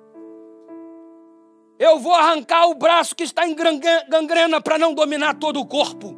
Eu 1.80 2.00
vou 2.00 2.14
arrancar 2.14 2.68
o 2.68 2.76
braço 2.76 3.16
que 3.16 3.24
está 3.24 3.46
em 3.46 3.56
gangrena 4.08 4.62
para 4.62 4.78
não 4.78 4.94
dominar 4.94 5.34
todo 5.36 5.60
o 5.60 5.66
corpo. 5.66 6.16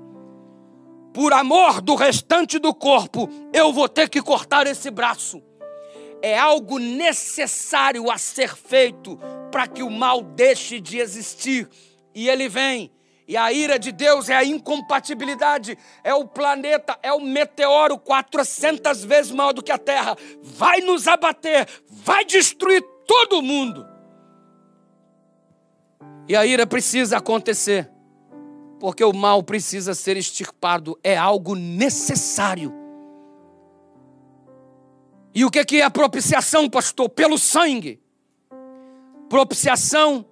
Por 1.13 1.31
amor 1.31 1.81
do 1.81 1.95
restante 1.95 2.59
do 2.59 2.73
corpo, 2.73 3.29
eu 3.53 3.71
vou 3.71 3.87
ter 3.87 4.09
que 4.09 4.21
cortar 4.21 4.67
esse 4.67 4.91
braço. 4.91 5.41
É 6.21 6.37
algo 6.37 6.79
necessário 6.79 8.09
a 8.09 8.17
ser 8.17 8.55
feito 8.55 9.17
para 9.51 9.67
que 9.67 9.83
o 9.83 9.89
mal 9.89 10.21
deixe 10.21 10.79
de 10.79 10.97
existir. 10.97 11.69
E 12.13 12.29
ele 12.29 12.49
vem. 12.49 12.91
E 13.27 13.35
a 13.35 13.51
ira 13.51 13.79
de 13.79 13.91
Deus 13.91 14.29
é 14.29 14.35
a 14.35 14.45
incompatibilidade, 14.45 15.77
é 16.03 16.13
o 16.13 16.27
planeta, 16.27 16.97
é 17.01 17.11
o 17.11 17.19
meteoro 17.19 17.97
400 17.97 19.03
vezes 19.03 19.31
maior 19.31 19.51
do 19.51 19.63
que 19.63 19.71
a 19.71 19.79
Terra. 19.79 20.15
Vai 20.43 20.81
nos 20.81 21.07
abater, 21.07 21.67
vai 21.89 22.23
destruir 22.23 22.83
todo 23.07 23.41
mundo. 23.41 23.85
E 26.27 26.35
a 26.35 26.45
ira 26.45 26.67
precisa 26.67 27.17
acontecer, 27.17 27.89
porque 28.79 29.03
o 29.03 29.13
mal 29.13 29.41
precisa 29.41 29.95
ser 29.95 30.17
extirpado, 30.17 30.99
é 31.03 31.17
algo 31.17 31.55
necessário. 31.55 32.84
E 35.35 35.43
o 35.43 35.51
que 35.51 35.81
é 35.81 35.83
a 35.83 35.89
propiciação, 35.91 36.69
pastor? 36.69 37.09
Pelo 37.09 37.37
sangue. 37.37 38.01
Propiciação 39.27 40.25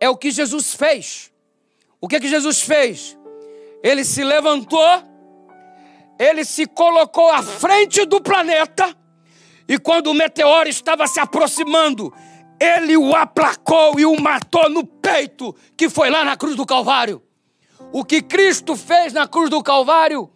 é 0.00 0.10
o 0.10 0.16
que 0.16 0.32
Jesus 0.32 0.74
fez. 0.74 1.32
O 2.00 2.08
que, 2.08 2.18
que 2.18 2.26
Jesus 2.26 2.60
fez? 2.60 3.16
Ele 3.80 4.04
se 4.04 4.24
levantou, 4.24 5.04
ele 6.18 6.44
se 6.44 6.66
colocou 6.66 7.30
à 7.30 7.40
frente 7.44 8.04
do 8.04 8.20
planeta, 8.20 8.96
e 9.68 9.78
quando 9.78 10.08
o 10.08 10.14
meteoro 10.14 10.68
estava 10.68 11.06
se 11.06 11.20
aproximando, 11.20 12.12
ele 12.58 12.96
o 12.96 13.14
aplacou 13.14 14.00
e 14.00 14.04
o 14.04 14.20
matou 14.20 14.68
no 14.68 14.84
peito, 14.84 15.54
que 15.76 15.88
foi 15.88 16.10
lá 16.10 16.24
na 16.24 16.36
cruz 16.36 16.56
do 16.56 16.66
Calvário. 16.66 17.22
O 17.92 18.04
que 18.04 18.20
Cristo 18.20 18.76
fez 18.76 19.12
na 19.12 19.28
cruz 19.28 19.48
do 19.48 19.62
Calvário 19.62 20.28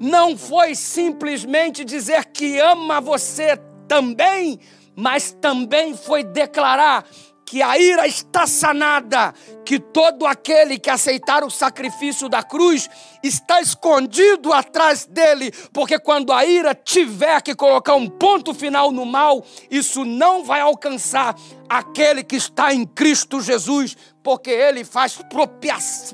não 0.00 0.36
foi 0.36 0.74
simplesmente 0.74 1.84
dizer 1.84 2.26
que 2.26 2.58
ama 2.58 3.00
você 3.00 3.56
também, 3.86 4.60
mas 4.94 5.32
também 5.32 5.96
foi 5.96 6.22
declarar 6.22 7.04
que 7.48 7.62
a 7.62 7.78
ira 7.78 8.06
está 8.06 8.46
sanada, 8.46 9.32
que 9.64 9.80
todo 9.80 10.26
aquele 10.26 10.78
que 10.78 10.90
aceitar 10.90 11.42
o 11.42 11.50
sacrifício 11.50 12.28
da 12.28 12.42
cruz 12.42 12.90
está 13.22 13.58
escondido 13.62 14.52
atrás 14.52 15.06
dele, 15.06 15.50
porque 15.72 15.98
quando 15.98 16.30
a 16.30 16.44
ira 16.44 16.74
tiver 16.74 17.40
que 17.40 17.54
colocar 17.54 17.94
um 17.94 18.06
ponto 18.06 18.52
final 18.52 18.92
no 18.92 19.06
mal, 19.06 19.42
isso 19.70 20.04
não 20.04 20.44
vai 20.44 20.60
alcançar 20.60 21.34
aquele 21.66 22.22
que 22.22 22.36
está 22.36 22.74
em 22.74 22.84
Cristo 22.84 23.40
Jesus, 23.40 23.96
porque 24.22 24.50
ele 24.50 24.84
faz 24.84 25.18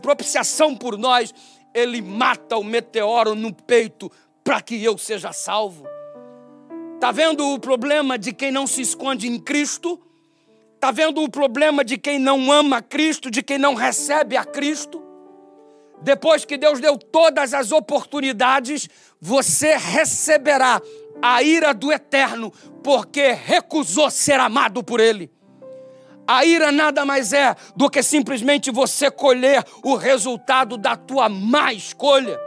propiciação 0.00 0.76
por 0.76 0.96
nós, 0.96 1.34
ele 1.74 2.00
mata 2.00 2.56
o 2.56 2.64
meteoro 2.64 3.34
no 3.34 3.52
peito 3.52 4.10
para 4.42 4.60
que 4.60 4.82
eu 4.82 4.96
seja 4.96 5.32
salvo. 5.32 5.86
Está 6.94 7.10
vendo 7.10 7.46
o 7.52 7.58
problema 7.58 8.16
de 8.16 8.32
quem 8.32 8.50
não 8.50 8.66
se 8.66 8.80
esconde 8.80 9.26
em 9.26 9.38
Cristo? 9.38 10.00
Está 10.74 10.90
vendo 10.90 11.22
o 11.22 11.28
problema 11.28 11.84
de 11.84 11.98
quem 11.98 12.18
não 12.18 12.52
ama 12.52 12.80
Cristo, 12.80 13.30
de 13.30 13.42
quem 13.42 13.58
não 13.58 13.74
recebe 13.74 14.36
a 14.36 14.44
Cristo? 14.44 15.04
depois 16.04 16.44
que 16.44 16.58
Deus 16.58 16.80
deu 16.80 16.98
todas 16.98 17.54
as 17.54 17.72
oportunidades, 17.72 18.88
você 19.18 19.74
receberá 19.74 20.80
a 21.22 21.42
ira 21.42 21.72
do 21.72 21.90
eterno, 21.90 22.52
porque 22.82 23.32
recusou 23.32 24.10
ser 24.10 24.38
amado 24.38 24.84
por 24.84 25.00
ele. 25.00 25.30
A 26.26 26.44
ira 26.44 26.72
nada 26.72 27.04
mais 27.04 27.32
é 27.32 27.54
do 27.76 27.90
que 27.90 28.02
simplesmente 28.02 28.70
você 28.70 29.10
colher 29.10 29.64
o 29.82 29.94
resultado 29.94 30.76
da 30.76 30.96
tua 30.96 31.28
má 31.28 31.72
escolha 31.72 32.38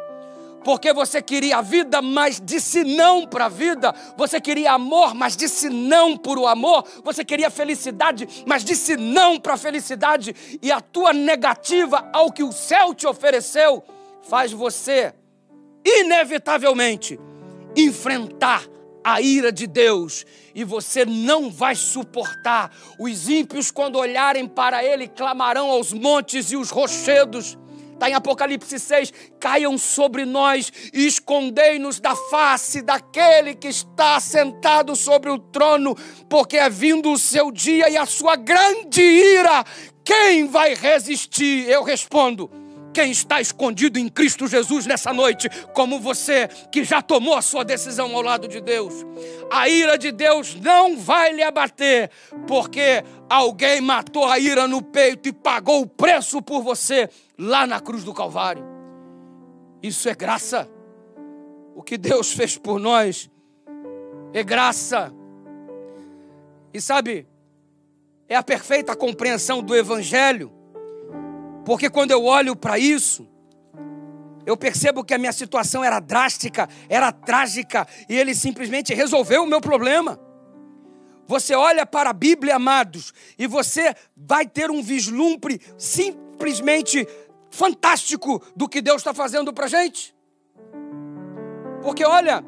porque 0.68 0.92
você 0.92 1.22
queria 1.22 1.60
a 1.60 1.62
vida, 1.62 2.02
mas 2.02 2.42
disse 2.44 2.84
não 2.84 3.26
para 3.26 3.46
a 3.46 3.50
vida. 3.50 3.96
Você 4.18 4.42
queria 4.42 4.74
amor, 4.74 5.16
mas 5.16 5.38
disse 5.38 5.70
não 5.70 6.18
por 6.18 6.38
o 6.38 6.46
amor. 6.46 6.84
Você 7.06 7.24
queria 7.24 7.50
felicidade, 7.50 8.44
mas 8.46 8.66
disse 8.66 8.98
não 8.98 9.40
para 9.40 9.54
a 9.54 9.58
felicidade. 9.58 10.36
E 10.62 10.70
a 10.70 10.82
tua 10.82 11.14
negativa 11.14 12.10
ao 12.12 12.30
que 12.34 12.44
o 12.44 12.52
céu 12.52 12.94
te 12.94 13.08
ofereceu 13.08 13.82
faz 14.24 14.52
você, 14.52 15.14
inevitavelmente, 15.86 17.18
enfrentar 17.74 18.64
a 19.04 19.22
ira 19.22 19.52
de 19.52 19.68
Deus 19.68 20.26
e 20.54 20.64
você 20.64 21.06
não 21.06 21.50
vai 21.50 21.76
suportar. 21.76 22.72
Os 23.00 23.30
ímpios, 23.30 23.72
quando 23.72 23.98
olharem 23.98 24.48
para 24.48 24.84
ele, 24.84 25.08
clamarão 25.08 25.70
aos 25.70 25.94
montes 25.94 26.52
e 26.52 26.58
os 26.58 26.70
rochedos 26.70 27.58
Está 27.98 28.12
em 28.12 28.14
Apocalipse 28.14 28.80
6: 28.80 29.12
caiam 29.40 29.76
sobre 29.76 30.24
nós 30.24 30.72
e 30.94 31.08
escondei-nos 31.08 32.00
da 32.00 32.16
face 32.16 32.84
daquele 32.84 33.56
que 33.56 33.68
está 33.68 34.20
sentado 34.20 34.96
sobre 34.96 35.32
o 35.32 35.40
trono, 35.40 35.96
porque 36.30 36.58
é 36.58 36.70
vindo 36.70 37.12
o 37.12 37.18
seu 37.18 37.52
dia 37.52 37.90
e 37.90 37.98
a 37.98 38.06
sua 38.06 38.36
grande 38.36 39.02
ira. 39.02 39.66
Quem 40.06 40.48
vai 40.48 40.76
resistir? 40.76 41.68
Eu 41.68 41.82
respondo 41.82 42.67
quem 42.98 43.12
está 43.12 43.40
escondido 43.40 44.00
em 44.00 44.10
Cristo 44.10 44.48
Jesus 44.48 44.88
nessa 44.88 45.14
noite, 45.14 45.48
como 45.72 46.00
você 46.00 46.48
que 46.72 46.84
já 46.84 47.00
tomou 47.00 47.36
a 47.36 47.44
sua 47.44 47.64
decisão 47.64 48.16
ao 48.16 48.24
lado 48.24 48.48
de 48.48 48.60
Deus. 48.60 49.06
A 49.52 49.70
ira 49.70 50.00
de 50.00 50.12
Deus 50.12 50.56
não 50.56 50.98
vai 50.98 51.32
lhe 51.32 51.44
abater, 51.44 52.10
porque 52.48 53.04
alguém 53.30 53.82
matou 53.82 54.26
a 54.26 54.40
ira 54.40 54.68
no 54.68 54.82
peito 54.82 55.30
e 55.30 55.32
pagou 55.32 55.84
o 55.84 55.86
preço 55.86 56.42
por 56.42 56.64
você 56.64 57.08
lá 57.38 57.68
na 57.68 57.80
cruz 57.80 58.04
do 58.04 58.16
Calvário. 58.16 58.66
Isso 59.84 60.10
é 60.10 60.16
graça. 60.16 60.68
O 61.76 61.84
que 61.84 62.00
Deus 62.00 62.34
fez 62.34 62.58
por 62.58 62.80
nós 62.80 63.30
é 64.34 64.44
graça. 64.44 65.14
E 66.74 66.82
sabe, 66.82 67.28
é 68.28 68.36
a 68.36 68.42
perfeita 68.42 68.96
compreensão 68.96 69.62
do 69.62 69.76
Evangelho 69.76 70.57
porque 71.68 71.90
quando 71.90 72.12
eu 72.12 72.24
olho 72.24 72.56
para 72.56 72.80
isso, 72.80 73.28
eu 74.46 74.56
percebo 74.56 75.04
que 75.04 75.14
a 75.14 75.18
minha 75.18 75.34
situação 75.34 75.84
era 75.84 76.00
drástica, 76.00 76.70
era 76.88 77.12
trágica, 77.12 77.86
e 78.08 78.16
ele 78.16 78.34
simplesmente 78.34 78.94
resolveu 78.94 79.44
o 79.44 79.46
meu 79.46 79.60
problema. 79.60 80.18
Você 81.26 81.54
olha 81.56 81.86
para 81.86 82.12
a 82.12 82.14
Bíblia, 82.14 82.56
amados, 82.56 83.14
e 83.38 83.46
você 83.48 83.94
vai 84.16 84.48
ter 84.48 84.72
um 84.72 84.82
vislumbre 84.82 85.60
simplesmente 85.78 87.06
fantástico 87.52 88.42
do 88.56 88.70
que 88.70 88.82
Deus 88.82 89.02
está 89.02 89.14
fazendo 89.14 89.52
para 89.52 89.66
a 89.66 89.68
gente. 89.68 90.16
Porque 91.82 92.06
olha, 92.06 92.46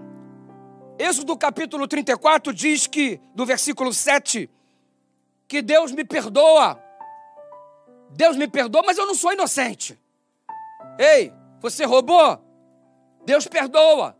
Êxodo 0.97 1.35
capítulo 1.35 1.89
34 1.89 2.53
diz 2.53 2.87
que, 2.87 3.19
do 3.35 3.45
versículo 3.45 3.93
7, 3.93 4.49
que 5.45 5.61
Deus 5.61 5.91
me 5.91 6.05
perdoa 6.05 6.81
Deus 8.11 8.35
me 8.35 8.47
perdoa, 8.47 8.83
mas 8.85 8.97
eu 8.97 9.05
não 9.05 9.15
sou 9.15 9.31
inocente. 9.31 9.99
Ei, 10.97 11.33
você 11.61 11.85
roubou? 11.85 12.43
Deus 13.25 13.47
perdoa. 13.47 14.17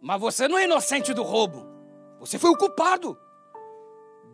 Mas 0.00 0.20
você 0.20 0.48
não 0.48 0.58
é 0.58 0.64
inocente 0.64 1.14
do 1.14 1.22
roubo. 1.22 1.66
Você 2.20 2.38
foi 2.38 2.50
o 2.50 2.56
culpado. 2.56 3.18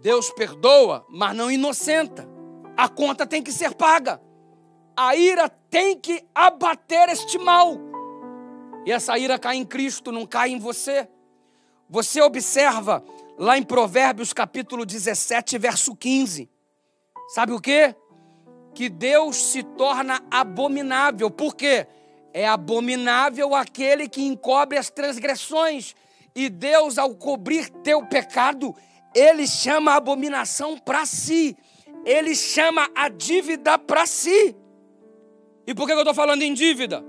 Deus 0.01 0.31
perdoa, 0.31 1.07
mas 1.09 1.37
não 1.37 1.51
inocenta. 1.51 2.29
A 2.77 2.89
conta 2.89 3.27
tem 3.27 3.43
que 3.43 3.53
ser 3.53 3.75
paga. 3.75 4.21
A 4.97 5.15
ira 5.15 5.49
tem 5.49 5.99
que 5.99 6.25
abater 6.35 7.09
este 7.09 7.39
mal. 7.39 7.77
E 8.85 8.93
essa 8.93 9.17
ira 9.17 9.39
cai 9.39 9.57
em 9.57 9.65
Cristo, 9.65 10.11
não 10.11 10.27
cai 10.27 10.51
em 10.51 10.59
você. 10.59 11.09
Você 11.89 12.21
observa 12.21 13.05
lá 13.39 13.57
em 13.57 13.63
Provérbios 13.63 14.33
capítulo 14.33 14.85
17, 14.85 15.57
verso 15.59 15.95
15. 15.95 16.51
Sabe 17.29 17.53
o 17.53 17.61
que? 17.61 17.95
Que 18.75 18.89
Deus 18.89 19.37
se 19.37 19.63
torna 19.63 20.23
abominável. 20.31 21.31
Por 21.31 21.55
quê? 21.55 21.87
É 22.33 22.47
abominável 22.47 23.55
aquele 23.55 24.09
que 24.09 24.23
encobre 24.23 24.79
as 24.79 24.91
transgressões. 24.91 25.95
E 26.35 26.49
Deus, 26.49 26.97
ao 26.97 27.15
cobrir 27.15 27.69
teu 27.83 28.07
pecado, 28.07 28.75
ele 29.15 29.47
chama 29.47 29.93
a 29.93 29.97
abominação 29.97 30.79
para 30.79 31.05
si. 31.05 31.57
Ele 32.05 32.35
chama 32.35 32.89
a 32.95 33.09
dívida 33.09 33.79
para 33.79 34.07
si. 34.07 34.57
E 35.67 35.75
por 35.75 35.87
que 35.87 35.93
eu 35.93 35.99
estou 35.99 36.15
falando 36.15 36.43
em 36.43 36.55
dívida? 36.55 37.05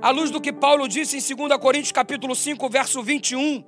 À 0.00 0.10
luz 0.10 0.30
do 0.30 0.40
que 0.40 0.52
Paulo 0.52 0.86
disse 0.86 1.16
em 1.16 1.36
2 1.36 1.58
Coríntios 1.58 1.92
capítulo 1.92 2.34
5, 2.34 2.68
verso 2.68 3.02
21. 3.02 3.64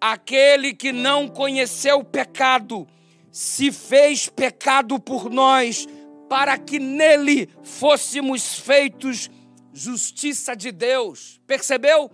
Aquele 0.00 0.74
que 0.74 0.92
não 0.92 1.28
conheceu 1.28 1.98
o 1.98 2.04
pecado, 2.04 2.86
se 3.30 3.72
fez 3.72 4.28
pecado 4.28 5.00
por 5.00 5.30
nós, 5.30 5.88
para 6.34 6.58
que 6.58 6.80
nele 6.80 7.48
fôssemos 7.62 8.58
feitos 8.58 9.30
justiça 9.72 10.56
de 10.56 10.72
Deus. 10.72 11.40
Percebeu? 11.46 12.10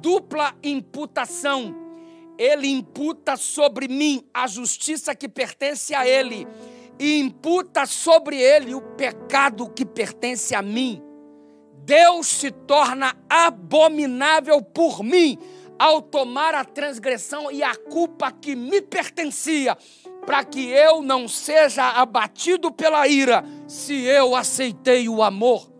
Dupla 0.00 0.56
imputação. 0.60 1.72
Ele 2.36 2.66
imputa 2.66 3.36
sobre 3.36 3.86
mim 3.86 4.26
a 4.34 4.48
justiça 4.48 5.14
que 5.14 5.28
pertence 5.28 5.94
a 5.94 6.04
ele 6.04 6.48
e 6.98 7.20
imputa 7.20 7.86
sobre 7.86 8.42
ele 8.42 8.74
o 8.74 8.80
pecado 8.80 9.70
que 9.70 9.84
pertence 9.84 10.52
a 10.52 10.60
mim. 10.60 11.00
Deus 11.84 12.26
se 12.26 12.50
torna 12.50 13.16
abominável 13.30 14.60
por 14.62 15.04
mim 15.04 15.38
ao 15.78 16.02
tomar 16.02 16.56
a 16.56 16.64
transgressão 16.64 17.52
e 17.52 17.62
a 17.62 17.76
culpa 17.76 18.32
que 18.32 18.56
me 18.56 18.82
pertencia 18.82 19.78
para 20.24 20.44
que 20.44 20.68
eu 20.68 21.02
não 21.02 21.28
seja 21.28 21.90
abatido 21.90 22.72
pela 22.72 23.06
ira, 23.06 23.44
se 23.66 24.02
eu 24.04 24.34
aceitei 24.34 25.08
o 25.08 25.22
amor. 25.22 25.70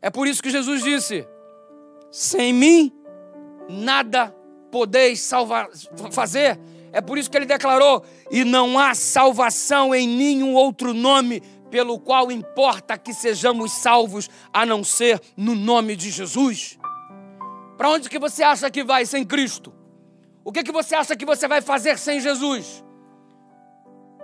É 0.00 0.10
por 0.10 0.26
isso 0.26 0.42
que 0.42 0.50
Jesus 0.50 0.82
disse: 0.82 1.26
sem 2.10 2.52
mim 2.52 2.92
nada 3.68 4.34
podeis 4.70 5.20
salvar, 5.20 5.68
fazer. 6.10 6.58
É 6.92 7.00
por 7.00 7.16
isso 7.16 7.30
que 7.30 7.36
ele 7.36 7.46
declarou: 7.46 8.04
e 8.30 8.44
não 8.44 8.78
há 8.78 8.94
salvação 8.94 9.94
em 9.94 10.06
nenhum 10.06 10.54
outro 10.54 10.92
nome 10.92 11.40
pelo 11.70 11.98
qual 11.98 12.30
importa 12.30 12.98
que 12.98 13.14
sejamos 13.14 13.72
salvos, 13.72 14.28
a 14.52 14.66
não 14.66 14.84
ser 14.84 15.18
no 15.34 15.54
nome 15.54 15.96
de 15.96 16.10
Jesus. 16.10 16.78
Para 17.78 17.88
onde 17.88 18.10
que 18.10 18.18
você 18.18 18.42
acha 18.42 18.70
que 18.70 18.84
vai 18.84 19.06
sem 19.06 19.24
Cristo? 19.24 19.72
O 20.44 20.52
que, 20.52 20.62
que 20.62 20.72
você 20.72 20.94
acha 20.94 21.16
que 21.16 21.24
você 21.24 21.46
vai 21.46 21.60
fazer 21.60 21.98
sem 21.98 22.20
Jesus? 22.20 22.84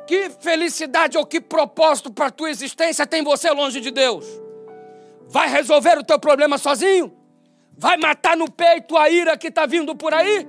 Que 0.07 0.31
felicidade 0.31 1.19
ou 1.19 1.27
que 1.27 1.41
propósito 1.41 2.13
para 2.13 2.27
a 2.27 2.31
tua 2.31 2.51
existência 2.51 3.07
tem 3.07 3.23
você 3.23 3.51
longe 3.51 3.81
de 3.81 3.91
Deus? 3.91 4.25
Vai 5.29 5.49
resolver 5.49 5.99
o 5.99 6.05
teu 6.05 6.19
problema 6.19 6.57
sozinho? 6.59 7.15
Vai 7.77 7.97
matar 7.97 8.37
no 8.37 8.51
peito 8.51 8.97
a 8.97 9.09
ira 9.11 9.37
que 9.37 9.49
está 9.49 9.67
vindo 9.67 9.95
por 9.95 10.13
aí? 10.13 10.49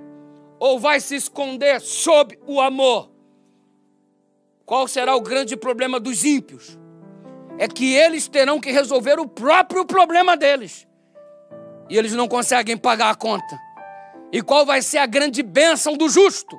Ou 0.60 0.80
vai 0.80 1.00
se 1.00 1.16
esconder 1.16 1.80
sob 1.82 2.40
o 2.48 2.60
amor? 2.60 3.12
Qual 4.66 4.88
será 4.88 5.16
o 5.16 5.22
grande 5.22 5.56
problema 5.58 6.00
dos 6.00 6.24
ímpios? 6.24 6.80
É 7.58 7.68
que 7.68 7.94
eles 7.94 8.28
terão 8.28 8.60
que 8.60 8.72
resolver 8.72 9.20
o 9.20 9.28
próprio 9.28 9.86
problema 9.86 10.38
deles. 10.38 10.88
E 11.90 11.98
eles 11.98 12.14
não 12.14 12.28
conseguem 12.28 12.78
pagar 12.78 13.10
a 13.10 13.16
conta. 13.16 13.69
E 14.32 14.42
qual 14.42 14.66
vai 14.66 14.82
ser 14.82 15.00
a 15.00 15.06
grande 15.06 15.42
bênção 15.42 15.98
do 15.98 16.10
justo? 16.10 16.58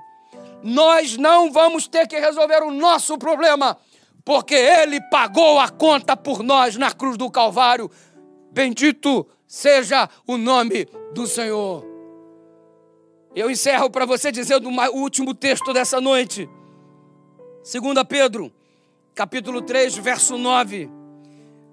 Nós 0.63 1.17
não 1.17 1.51
vamos 1.53 1.87
ter 1.87 2.07
que 2.07 2.19
resolver 2.19 2.63
o 2.63 2.71
nosso 2.71 3.17
problema, 3.17 3.79
porque 4.25 4.55
Ele 4.55 5.01
pagou 5.11 5.59
a 5.59 5.69
conta 5.69 6.17
por 6.17 6.43
nós 6.43 6.77
na 6.77 6.91
cruz 6.91 7.17
do 7.17 7.31
Calvário. 7.31 7.91
Bendito 8.53 9.27
seja 9.47 10.09
o 10.27 10.37
nome 10.37 10.87
do 11.13 11.27
Senhor. 11.27 11.85
Eu 13.35 13.51
encerro 13.51 13.89
para 13.89 14.05
você 14.05 14.33
dizendo 14.33 14.69
o 14.69 14.97
último 14.99 15.33
texto 15.35 15.73
dessa 15.73 16.01
noite. 16.01 16.49
2 17.63 18.05
Pedro, 18.09 18.53
capítulo 19.15 19.63
3, 19.63 19.97
verso 19.99 20.37
9. 20.37 20.91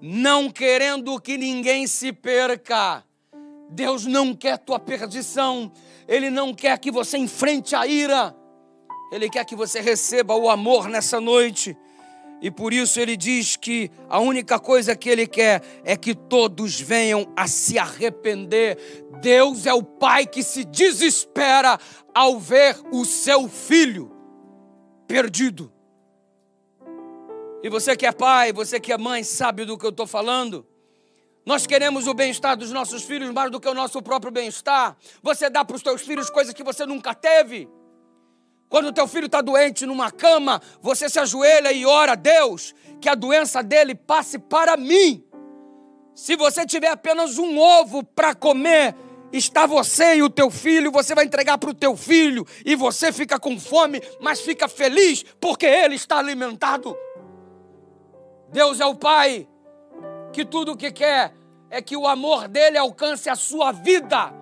Não 0.00 0.48
querendo 0.48 1.20
que 1.20 1.36
ninguém 1.36 1.86
se 1.88 2.12
perca, 2.12 3.04
Deus 3.68 4.06
não 4.06 4.34
quer 4.34 4.58
tua 4.58 4.78
perdição, 4.78 5.72
Ele 6.08 6.30
não 6.30 6.54
quer 6.54 6.78
que 6.78 6.90
você 6.90 7.18
enfrente 7.18 7.76
a 7.76 7.86
ira, 7.86 8.34
Ele 9.12 9.28
quer 9.28 9.44
que 9.44 9.54
você 9.54 9.80
receba 9.80 10.34
o 10.34 10.48
amor 10.48 10.88
nessa 10.88 11.20
noite. 11.20 11.76
E 12.40 12.50
por 12.50 12.72
isso 12.72 13.00
ele 13.00 13.16
diz 13.16 13.56
que 13.56 13.90
a 14.08 14.20
única 14.20 14.60
coisa 14.60 14.94
que 14.94 15.08
ele 15.08 15.26
quer 15.26 15.60
é 15.84 15.96
que 15.96 16.14
todos 16.14 16.80
venham 16.80 17.32
a 17.36 17.48
se 17.48 17.78
arrepender. 17.78 18.78
Deus 19.20 19.66
é 19.66 19.74
o 19.74 19.82
pai 19.82 20.24
que 20.24 20.42
se 20.42 20.64
desespera 20.64 21.78
ao 22.14 22.38
ver 22.38 22.76
o 22.92 23.04
seu 23.04 23.48
filho 23.48 24.12
perdido. 25.08 25.72
E 27.60 27.68
você 27.68 27.96
que 27.96 28.06
é 28.06 28.12
pai, 28.12 28.52
você 28.52 28.78
que 28.78 28.92
é 28.92 28.98
mãe, 28.98 29.24
sabe 29.24 29.64
do 29.64 29.76
que 29.76 29.84
eu 29.84 29.90
estou 29.90 30.06
falando? 30.06 30.64
Nós 31.48 31.66
queremos 31.66 32.06
o 32.06 32.12
bem-estar 32.12 32.58
dos 32.58 32.70
nossos 32.70 33.04
filhos 33.04 33.30
mais 33.30 33.50
do 33.50 33.58
que 33.58 33.66
o 33.66 33.72
nosso 33.72 34.02
próprio 34.02 34.30
bem-estar. 34.30 34.94
Você 35.22 35.48
dá 35.48 35.64
para 35.64 35.76
os 35.76 35.82
teus 35.82 36.02
filhos 36.02 36.28
coisas 36.28 36.52
que 36.52 36.62
você 36.62 36.84
nunca 36.84 37.14
teve. 37.14 37.66
Quando 38.68 38.88
o 38.88 38.92
teu 38.92 39.08
filho 39.08 39.24
está 39.24 39.40
doente 39.40 39.86
numa 39.86 40.10
cama, 40.10 40.60
você 40.78 41.08
se 41.08 41.18
ajoelha 41.18 41.72
e 41.72 41.86
ora 41.86 42.12
a 42.12 42.16
Deus 42.16 42.74
que 43.00 43.08
a 43.08 43.14
doença 43.14 43.62
dele 43.62 43.94
passe 43.94 44.38
para 44.38 44.76
mim. 44.76 45.24
Se 46.14 46.36
você 46.36 46.66
tiver 46.66 46.90
apenas 46.90 47.38
um 47.38 47.58
ovo 47.58 48.04
para 48.04 48.34
comer, 48.34 48.94
está 49.32 49.64
você 49.64 50.16
e 50.16 50.22
o 50.22 50.28
teu 50.28 50.50
filho, 50.50 50.92
você 50.92 51.14
vai 51.14 51.24
entregar 51.24 51.56
para 51.56 51.70
o 51.70 51.74
teu 51.74 51.96
filho 51.96 52.46
e 52.62 52.76
você 52.76 53.10
fica 53.10 53.40
com 53.40 53.58
fome, 53.58 54.02
mas 54.20 54.42
fica 54.42 54.68
feliz 54.68 55.24
porque 55.40 55.64
ele 55.64 55.94
está 55.94 56.18
alimentado. 56.18 56.94
Deus 58.52 58.80
é 58.80 58.84
o 58.84 58.94
Pai 58.94 59.48
que 60.30 60.44
tudo 60.44 60.72
o 60.72 60.76
que 60.76 60.92
quer 60.92 61.37
é 61.70 61.82
que 61.82 61.96
o 61.96 62.06
amor 62.06 62.48
dele 62.48 62.78
alcance 62.78 63.28
a 63.28 63.36
sua 63.36 63.72
vida, 63.72 64.32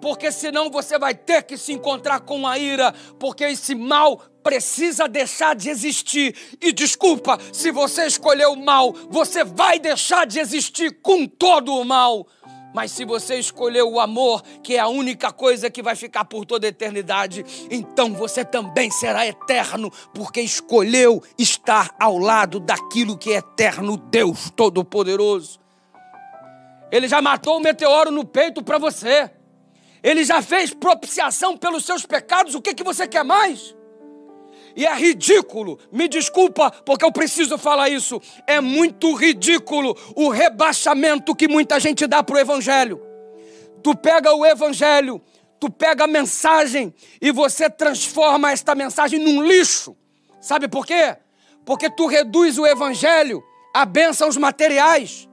porque 0.00 0.30
senão 0.30 0.70
você 0.70 0.98
vai 0.98 1.14
ter 1.14 1.42
que 1.42 1.56
se 1.56 1.72
encontrar 1.72 2.20
com 2.20 2.46
a 2.46 2.58
ira, 2.58 2.94
porque 3.18 3.44
esse 3.44 3.74
mal 3.74 4.18
precisa 4.42 5.08
deixar 5.08 5.56
de 5.56 5.68
existir. 5.68 6.36
E 6.60 6.72
desculpa, 6.72 7.38
se 7.52 7.72
você 7.72 8.06
escolheu 8.06 8.52
o 8.52 8.64
mal, 8.64 8.92
você 9.10 9.42
vai 9.42 9.78
deixar 9.78 10.26
de 10.26 10.38
existir 10.38 11.00
com 11.02 11.26
todo 11.26 11.74
o 11.74 11.84
mal. 11.84 12.26
Mas 12.72 12.92
se 12.92 13.06
você 13.06 13.38
escolheu 13.38 13.90
o 13.90 13.98
amor, 13.98 14.42
que 14.62 14.76
é 14.76 14.78
a 14.78 14.86
única 14.86 15.32
coisa 15.32 15.70
que 15.70 15.82
vai 15.82 15.96
ficar 15.96 16.26
por 16.26 16.44
toda 16.44 16.66
a 16.66 16.68
eternidade, 16.68 17.42
então 17.70 18.12
você 18.12 18.44
também 18.44 18.90
será 18.90 19.26
eterno, 19.26 19.90
porque 20.14 20.42
escolheu 20.42 21.22
estar 21.38 21.96
ao 21.98 22.18
lado 22.18 22.60
daquilo 22.60 23.16
que 23.16 23.32
é 23.32 23.38
eterno, 23.38 23.96
Deus 23.96 24.50
Todo-Poderoso. 24.54 25.65
Ele 26.90 27.08
já 27.08 27.20
matou 27.20 27.56
o 27.56 27.60
meteoro 27.60 28.10
no 28.10 28.24
peito 28.24 28.62
para 28.62 28.78
você. 28.78 29.30
Ele 30.02 30.24
já 30.24 30.40
fez 30.40 30.72
propiciação 30.72 31.56
pelos 31.56 31.84
seus 31.84 32.06
pecados. 32.06 32.54
O 32.54 32.62
que, 32.62 32.74
que 32.74 32.84
você 32.84 33.08
quer 33.08 33.24
mais? 33.24 33.74
E 34.76 34.84
é 34.84 34.94
ridículo, 34.94 35.78
me 35.90 36.06
desculpa 36.06 36.70
porque 36.70 37.04
eu 37.04 37.10
preciso 37.10 37.56
falar 37.56 37.88
isso. 37.88 38.20
É 38.46 38.60
muito 38.60 39.14
ridículo 39.14 39.96
o 40.14 40.28
rebaixamento 40.28 41.34
que 41.34 41.48
muita 41.48 41.80
gente 41.80 42.06
dá 42.06 42.22
para 42.22 42.36
o 42.36 42.38
Evangelho. 42.38 43.00
Tu 43.82 43.96
pega 43.96 44.34
o 44.34 44.44
Evangelho, 44.44 45.22
tu 45.58 45.70
pega 45.70 46.04
a 46.04 46.06
mensagem 46.06 46.94
e 47.22 47.32
você 47.32 47.70
transforma 47.70 48.52
esta 48.52 48.74
mensagem 48.74 49.18
num 49.18 49.42
lixo. 49.42 49.96
Sabe 50.42 50.68
por 50.68 50.84
quê? 50.84 51.16
Porque 51.64 51.88
tu 51.88 52.06
reduz 52.06 52.58
o 52.58 52.66
Evangelho 52.66 53.42
a 53.72 53.86
bênçãos 53.86 54.36
materiais. 54.36 55.25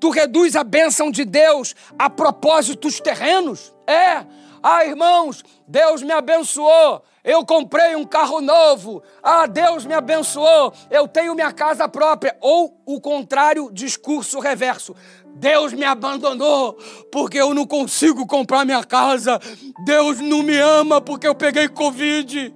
Tu 0.00 0.10
reduz 0.10 0.56
a 0.56 0.64
bênção 0.64 1.10
de 1.10 1.24
Deus 1.24 1.74
a 1.98 2.08
propósitos 2.08 3.00
terrenos. 3.00 3.74
É. 3.86 4.24
Ah, 4.62 4.84
irmãos, 4.84 5.44
Deus 5.66 6.02
me 6.02 6.12
abençoou 6.12 7.02
eu 7.28 7.44
comprei 7.44 7.94
um 7.94 8.06
carro 8.06 8.40
novo, 8.40 9.02
ah, 9.22 9.46
Deus 9.46 9.84
me 9.84 9.92
abençoou, 9.92 10.72
eu 10.90 11.06
tenho 11.06 11.34
minha 11.34 11.52
casa 11.52 11.86
própria. 11.86 12.34
Ou 12.40 12.80
o 12.86 12.98
contrário, 13.02 13.70
discurso 13.70 14.40
reverso. 14.40 14.96
Deus 15.38 15.72
me 15.72 15.84
abandonou 15.84 16.76
porque 17.12 17.38
eu 17.38 17.54
não 17.54 17.64
consigo 17.64 18.26
comprar 18.26 18.64
minha 18.64 18.82
casa. 18.82 19.40
Deus 19.84 20.18
não 20.20 20.42
me 20.42 20.56
ama 20.58 21.00
porque 21.00 21.28
eu 21.28 21.34
peguei 21.34 21.68
Covid. 21.68 22.52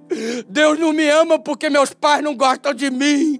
Deus 0.49 0.77
não 0.77 0.91
me 0.91 1.07
ama 1.09 1.39
porque 1.39 1.69
meus 1.69 1.93
pais 1.93 2.21
não 2.21 2.35
gostam 2.35 2.73
de 2.73 2.89
mim. 2.89 3.39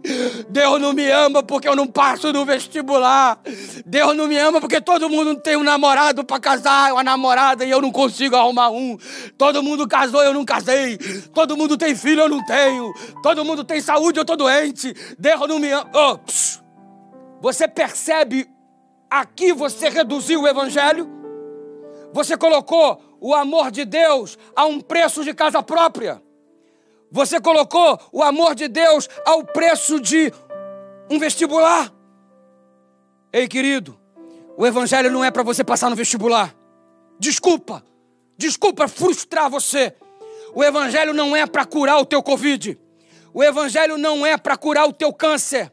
Deus 0.50 0.80
não 0.80 0.94
me 0.94 1.10
ama 1.10 1.44
porque 1.44 1.68
eu 1.68 1.76
não 1.76 1.88
passo 1.88 2.32
no 2.32 2.46
vestibular. 2.46 3.40
Deus 3.86 4.16
não 4.16 4.28
me 4.28 4.38
ama 4.38 4.62
porque 4.62 4.80
todo 4.80 5.10
mundo 5.10 5.36
tem 5.36 5.58
um 5.58 5.64
namorado 5.64 6.24
para 6.24 6.40
casar, 6.40 6.94
uma 6.94 7.04
namorada 7.04 7.66
e 7.66 7.70
eu 7.70 7.82
não 7.82 7.92
consigo 7.92 8.38
arrumar 8.38 8.70
um. 8.70 8.98
Todo 9.38 9.62
mundo 9.62 9.88
casou, 9.88 10.24
eu 10.24 10.34
não 10.34 10.46
casei. 10.46 10.98
Todo 11.34 11.58
mundo 11.58 11.76
tem 11.76 11.94
filho, 11.96 12.22
eu 12.22 12.30
não 12.30 12.44
tenho. 12.46 12.94
Todo 13.22 13.44
mundo 13.44 13.64
tem 13.66 13.82
saúde, 13.82 14.20
eu 14.20 14.26
tô 14.26 14.38
doente. 14.38 14.94
Deus 15.20 15.48
não 15.50 15.60
me 15.60 15.70
ama. 15.70 15.90
Oh, 15.94 16.18
você 17.42 17.68
percebe 17.68 18.53
Aqui 19.14 19.54
você 19.54 19.90
reduziu 19.90 20.42
o 20.42 20.48
evangelho, 20.48 21.08
você 22.12 22.36
colocou 22.36 23.00
o 23.22 23.36
amor 23.36 23.70
de 23.70 23.86
Deus 23.86 24.40
a 24.56 24.66
um 24.66 24.82
preço 24.82 25.24
de 25.24 25.36
casa 25.36 25.62
própria. 25.62 26.20
Você 27.12 27.40
colocou 27.40 28.00
o 28.12 28.24
amor 28.24 28.56
de 28.56 28.68
Deus 28.68 29.08
ao 29.24 29.44
preço 29.44 30.00
de 30.00 30.34
um 31.12 31.20
vestibular. 31.20 31.94
Ei, 33.32 33.48
querido, 33.48 33.96
o 34.58 34.66
evangelho 34.66 35.12
não 35.12 35.24
é 35.24 35.30
para 35.30 35.44
você 35.44 35.64
passar 35.64 35.92
no 35.92 35.96
vestibular. 35.96 36.52
Desculpa, 37.20 37.86
desculpa 38.36 38.88
frustrar 38.88 39.48
você. 39.48 39.96
O 40.56 40.64
evangelho 40.64 41.14
não 41.14 41.36
é 41.36 41.46
para 41.46 41.66
curar 41.66 42.00
o 42.00 42.06
teu 42.06 42.24
covid. 42.24 42.80
O 43.32 43.44
evangelho 43.44 43.96
não 43.96 44.26
é 44.26 44.38
para 44.38 44.58
curar 44.58 44.88
o 44.88 44.94
teu 44.94 45.14
câncer. 45.14 45.72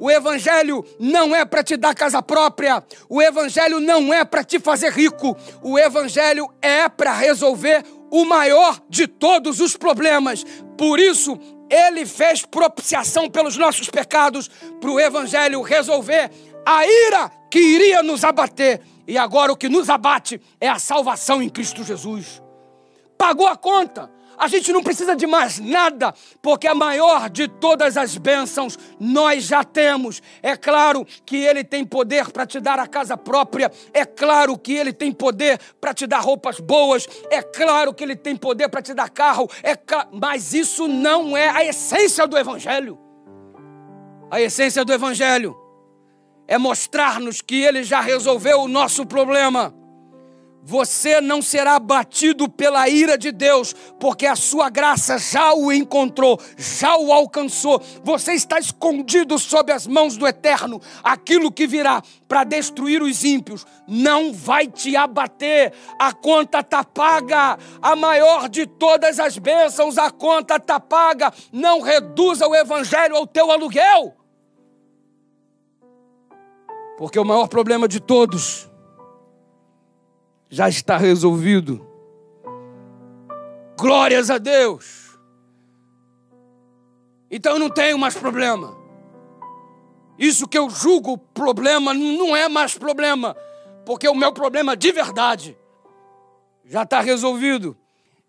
O 0.00 0.10
Evangelho 0.10 0.82
não 0.98 1.36
é 1.36 1.44
para 1.44 1.62
te 1.62 1.76
dar 1.76 1.94
casa 1.94 2.22
própria. 2.22 2.82
O 3.06 3.20
Evangelho 3.20 3.78
não 3.78 4.12
é 4.12 4.24
para 4.24 4.42
te 4.42 4.58
fazer 4.58 4.90
rico. 4.90 5.36
O 5.62 5.78
Evangelho 5.78 6.50
é 6.62 6.88
para 6.88 7.12
resolver 7.12 7.84
o 8.10 8.24
maior 8.24 8.80
de 8.88 9.06
todos 9.06 9.60
os 9.60 9.76
problemas. 9.76 10.42
Por 10.78 10.98
isso, 10.98 11.38
ele 11.68 12.06
fez 12.06 12.46
propiciação 12.46 13.28
pelos 13.28 13.58
nossos 13.58 13.90
pecados 13.90 14.48
para 14.80 14.90
o 14.90 14.98
Evangelho 14.98 15.60
resolver 15.60 16.30
a 16.64 16.86
ira 16.86 17.30
que 17.50 17.60
iria 17.60 18.02
nos 18.02 18.24
abater. 18.24 18.80
E 19.06 19.18
agora 19.18 19.52
o 19.52 19.56
que 19.56 19.68
nos 19.68 19.90
abate 19.90 20.40
é 20.58 20.68
a 20.68 20.78
salvação 20.78 21.42
em 21.42 21.48
Cristo 21.50 21.84
Jesus. 21.84 22.42
Pagou 23.18 23.46
a 23.46 23.56
conta 23.56 24.10
a 24.40 24.48
gente 24.48 24.72
não 24.72 24.82
precisa 24.82 25.14
de 25.14 25.26
mais 25.26 25.58
nada, 25.58 26.14
porque 26.40 26.66
a 26.66 26.74
maior 26.74 27.28
de 27.28 27.46
todas 27.46 27.98
as 27.98 28.16
bênçãos 28.16 28.78
nós 28.98 29.44
já 29.44 29.62
temos. 29.62 30.22
É 30.42 30.56
claro 30.56 31.06
que 31.26 31.36
Ele 31.36 31.62
tem 31.62 31.84
poder 31.84 32.30
para 32.30 32.46
te 32.46 32.58
dar 32.58 32.78
a 32.78 32.86
casa 32.86 33.18
própria, 33.18 33.70
é 33.92 34.06
claro 34.06 34.56
que 34.56 34.72
Ele 34.72 34.94
tem 34.94 35.12
poder 35.12 35.60
para 35.78 35.92
te 35.92 36.06
dar 36.06 36.20
roupas 36.20 36.58
boas, 36.58 37.06
é 37.28 37.42
claro 37.42 37.92
que 37.92 38.02
Ele 38.02 38.16
tem 38.16 38.34
poder 38.34 38.70
para 38.70 38.80
te 38.80 38.94
dar 38.94 39.10
carro, 39.10 39.46
é 39.62 39.78
mas 40.10 40.54
isso 40.54 40.88
não 40.88 41.36
é 41.36 41.50
a 41.50 41.62
essência 41.62 42.26
do 42.26 42.38
Evangelho. 42.38 42.98
A 44.30 44.40
essência 44.40 44.86
do 44.86 44.92
Evangelho 44.92 45.54
é 46.48 46.56
mostrar-nos 46.56 47.42
que 47.42 47.60
Ele 47.62 47.82
já 47.82 48.00
resolveu 48.00 48.62
o 48.62 48.68
nosso 48.68 49.04
problema 49.04 49.74
você 50.62 51.20
não 51.20 51.40
será 51.40 51.76
abatido 51.76 52.48
pela 52.48 52.88
ira 52.88 53.16
de 53.16 53.32
Deus, 53.32 53.74
porque 53.98 54.26
a 54.26 54.36
sua 54.36 54.68
graça 54.68 55.18
já 55.18 55.54
o 55.54 55.72
encontrou, 55.72 56.38
já 56.56 56.96
o 56.96 57.12
alcançou. 57.12 57.82
Você 58.04 58.34
está 58.34 58.58
escondido 58.58 59.38
sob 59.38 59.72
as 59.72 59.86
mãos 59.86 60.16
do 60.16 60.26
Eterno. 60.26 60.80
Aquilo 61.02 61.50
que 61.50 61.66
virá 61.66 62.02
para 62.28 62.44
destruir 62.44 63.02
os 63.02 63.24
ímpios 63.24 63.66
não 63.88 64.32
vai 64.32 64.66
te 64.66 64.94
abater. 64.96 65.72
A 65.98 66.12
conta 66.12 66.60
está 66.60 66.84
paga, 66.84 67.58
a 67.80 67.96
maior 67.96 68.48
de 68.48 68.66
todas 68.66 69.18
as 69.18 69.38
bênçãos, 69.38 69.98
a 69.98 70.10
conta 70.10 70.56
está 70.56 70.78
paga. 70.78 71.32
Não 71.50 71.80
reduza 71.80 72.46
o 72.46 72.54
evangelho 72.54 73.16
ao 73.16 73.26
teu 73.26 73.50
aluguel. 73.50 74.14
Porque 76.96 77.18
o 77.18 77.24
maior 77.24 77.48
problema 77.48 77.88
de 77.88 77.98
todos 77.98 78.69
já 80.50 80.68
está 80.68 80.96
resolvido. 80.96 81.86
Glórias 83.78 84.28
a 84.28 84.36
Deus. 84.36 85.16
Então 87.30 87.52
eu 87.52 87.58
não 87.60 87.70
tenho 87.70 87.96
mais 87.96 88.14
problema. 88.16 88.76
Isso 90.18 90.48
que 90.48 90.58
eu 90.58 90.68
julgo 90.68 91.16
problema 91.16 91.94
não 91.94 92.36
é 92.36 92.48
mais 92.48 92.76
problema, 92.76 93.34
porque 93.86 94.06
o 94.08 94.14
meu 94.14 94.32
problema 94.32 94.76
de 94.76 94.92
verdade 94.92 95.56
já 96.64 96.82
está 96.82 97.00
resolvido. 97.00 97.76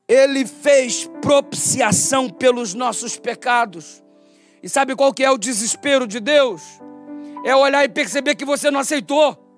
Ele 0.07 0.45
fez 0.45 1.09
propiciação 1.21 2.29
pelos 2.29 2.73
nossos 2.73 3.17
pecados. 3.17 4.03
E 4.61 4.69
sabe 4.69 4.95
qual 4.95 5.13
que 5.13 5.23
é 5.23 5.31
o 5.31 5.37
desespero 5.37 6.05
de 6.05 6.19
Deus? 6.19 6.61
É 7.43 7.55
olhar 7.55 7.83
e 7.83 7.89
perceber 7.89 8.35
que 8.35 8.45
você 8.45 8.69
não 8.69 8.79
aceitou 8.79 9.50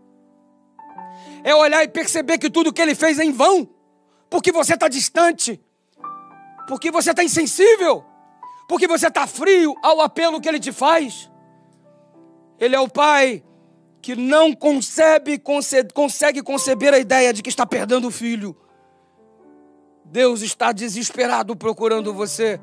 é 1.43 1.53
olhar 1.53 1.83
e 1.83 1.87
perceber 1.87 2.37
que 2.37 2.49
tudo 2.49 2.71
que 2.71 2.81
ele 2.81 2.95
fez 2.95 3.19
é 3.19 3.23
em 3.23 3.31
vão, 3.31 3.69
porque 4.29 4.51
você 4.51 4.73
está 4.73 4.87
distante, 4.87 5.61
porque 6.67 6.89
você 6.89 7.11
está 7.11 7.23
insensível, 7.23 8.03
porque 8.67 8.87
você 8.87 9.07
está 9.07 9.27
frio 9.27 9.75
ao 9.83 10.01
apelo 10.01 10.39
que 10.39 10.47
ele 10.47 10.59
te 10.59 10.71
faz. 10.71 11.29
Ele 12.59 12.75
é 12.75 12.79
o 12.79 12.87
pai 12.87 13.43
que 14.01 14.15
não 14.15 14.53
concebe, 14.53 15.39
conce, 15.39 15.81
consegue 15.93 16.43
conceber 16.43 16.93
a 16.93 16.99
ideia 16.99 17.33
de 17.33 17.41
que 17.41 17.49
está 17.49 17.65
perdendo 17.65 18.07
o 18.07 18.11
filho. 18.11 18.55
Deus 20.03 20.41
está 20.41 20.73
desesperado 20.73 21.55
procurando 21.55 22.13
você 22.13 22.59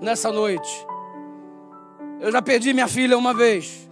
nessa 0.00 0.30
noite. 0.30 0.70
Eu 2.20 2.30
já 2.30 2.40
perdi 2.40 2.72
minha 2.72 2.86
filha 2.86 3.18
uma 3.18 3.34
vez. 3.34 3.90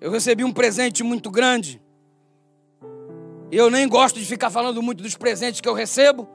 Eu 0.00 0.10
recebi 0.10 0.44
um 0.44 0.52
presente 0.52 1.02
muito 1.02 1.30
grande. 1.30 1.81
Eu 3.52 3.70
nem 3.70 3.86
gosto 3.86 4.18
de 4.18 4.24
ficar 4.24 4.48
falando 4.48 4.82
muito 4.82 5.02
dos 5.02 5.14
presentes 5.14 5.60
que 5.60 5.68
eu 5.68 5.74
recebo, 5.74 6.26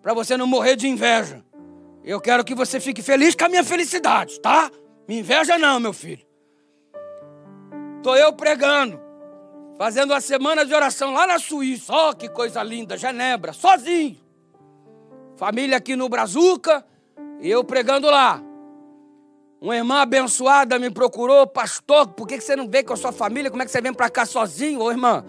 para 0.00 0.14
você 0.14 0.36
não 0.36 0.46
morrer 0.46 0.76
de 0.76 0.86
inveja. 0.86 1.44
Eu 2.04 2.20
quero 2.20 2.44
que 2.44 2.54
você 2.54 2.78
fique 2.78 3.02
feliz 3.02 3.34
com 3.34 3.46
a 3.46 3.48
minha 3.48 3.64
felicidade, 3.64 4.40
tá? 4.40 4.70
Me 5.08 5.18
inveja 5.18 5.58
não, 5.58 5.80
meu 5.80 5.92
filho. 5.92 6.24
Estou 7.96 8.16
eu 8.16 8.32
pregando, 8.32 9.00
fazendo 9.76 10.12
uma 10.12 10.20
semana 10.20 10.64
de 10.64 10.72
oração 10.72 11.12
lá 11.12 11.26
na 11.26 11.40
Suíça. 11.40 11.92
Ó, 11.92 12.10
oh, 12.10 12.14
que 12.14 12.28
coisa 12.28 12.62
linda, 12.62 12.96
Genebra, 12.96 13.52
sozinho. 13.52 14.16
Família 15.34 15.78
aqui 15.78 15.96
no 15.96 16.08
Brazuca 16.08 16.86
e 17.40 17.50
eu 17.50 17.64
pregando 17.64 18.08
lá. 18.08 18.40
Uma 19.60 19.76
irmã 19.76 20.02
abençoada 20.02 20.78
me 20.78 20.90
procurou, 20.90 21.44
pastor, 21.44 22.06
por 22.06 22.28
que 22.28 22.40
você 22.40 22.54
não 22.54 22.68
veio 22.68 22.84
com 22.84 22.92
a 22.92 22.96
sua 22.96 23.10
família? 23.10 23.50
Como 23.50 23.64
é 23.64 23.66
que 23.66 23.72
você 23.72 23.80
vem 23.80 23.92
para 23.92 24.08
cá 24.08 24.24
sozinho? 24.24 24.80
Ô 24.80 24.92
irmã, 24.92 25.24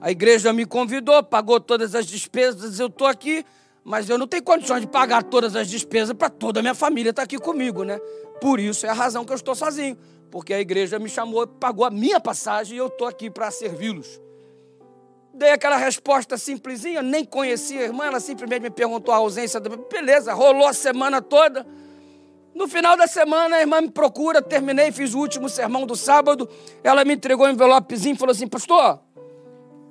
a 0.00 0.10
igreja 0.10 0.52
me 0.52 0.64
convidou, 0.64 1.22
pagou 1.22 1.60
todas 1.60 1.94
as 1.94 2.06
despesas, 2.06 2.78
eu 2.78 2.86
estou 2.86 3.06
aqui, 3.06 3.44
mas 3.84 4.08
eu 4.08 4.16
não 4.16 4.26
tenho 4.26 4.42
condições 4.42 4.80
de 4.80 4.86
pagar 4.86 5.22
todas 5.22 5.54
as 5.56 5.68
despesas 5.68 6.14
para 6.16 6.30
toda 6.30 6.60
a 6.60 6.62
minha 6.62 6.74
família 6.74 7.10
estar 7.10 7.22
tá 7.22 7.24
aqui 7.24 7.38
comigo, 7.38 7.84
né? 7.84 7.98
Por 8.40 8.58
isso 8.58 8.86
é 8.86 8.88
a 8.88 8.94
razão 8.94 9.24
que 9.24 9.32
eu 9.32 9.36
estou 9.36 9.54
sozinho 9.54 9.96
porque 10.30 10.54
a 10.54 10.60
igreja 10.60 10.98
me 10.98 11.08
chamou, 11.08 11.46
pagou 11.46 11.84
a 11.84 11.90
minha 11.90 12.20
passagem 12.20 12.76
e 12.76 12.78
eu 12.78 12.86
estou 12.86 13.06
aqui 13.06 13.28
para 13.28 13.50
servi-los. 13.50 14.20
Dei 15.34 15.50
aquela 15.50 15.76
resposta 15.76 16.36
simplesinha, 16.38 17.02
nem 17.02 17.24
conhecia 17.24 17.80
a 17.80 17.84
irmã, 17.84 18.06
ela 18.06 18.20
simplesmente 18.20 18.62
me 18.62 18.70
perguntou 18.70 19.12
a 19.12 19.18
ausência. 19.18 19.60
Da... 19.60 19.70
Beleza, 19.76 20.32
rolou 20.32 20.66
a 20.66 20.72
semana 20.72 21.20
toda. 21.20 21.66
No 22.54 22.66
final 22.68 22.96
da 22.96 23.06
semana, 23.06 23.56
a 23.56 23.60
irmã 23.60 23.80
me 23.80 23.90
procura, 23.90 24.42
terminei, 24.42 24.90
fiz 24.90 25.14
o 25.14 25.18
último 25.18 25.48
sermão 25.48 25.86
do 25.86 25.94
sábado. 25.94 26.48
Ela 26.82 27.04
me 27.04 27.14
entregou 27.14 27.46
um 27.46 27.50
envelopezinho 27.50 28.14
e 28.14 28.18
falou 28.18 28.32
assim: 28.32 28.48
Pastor, 28.48 29.00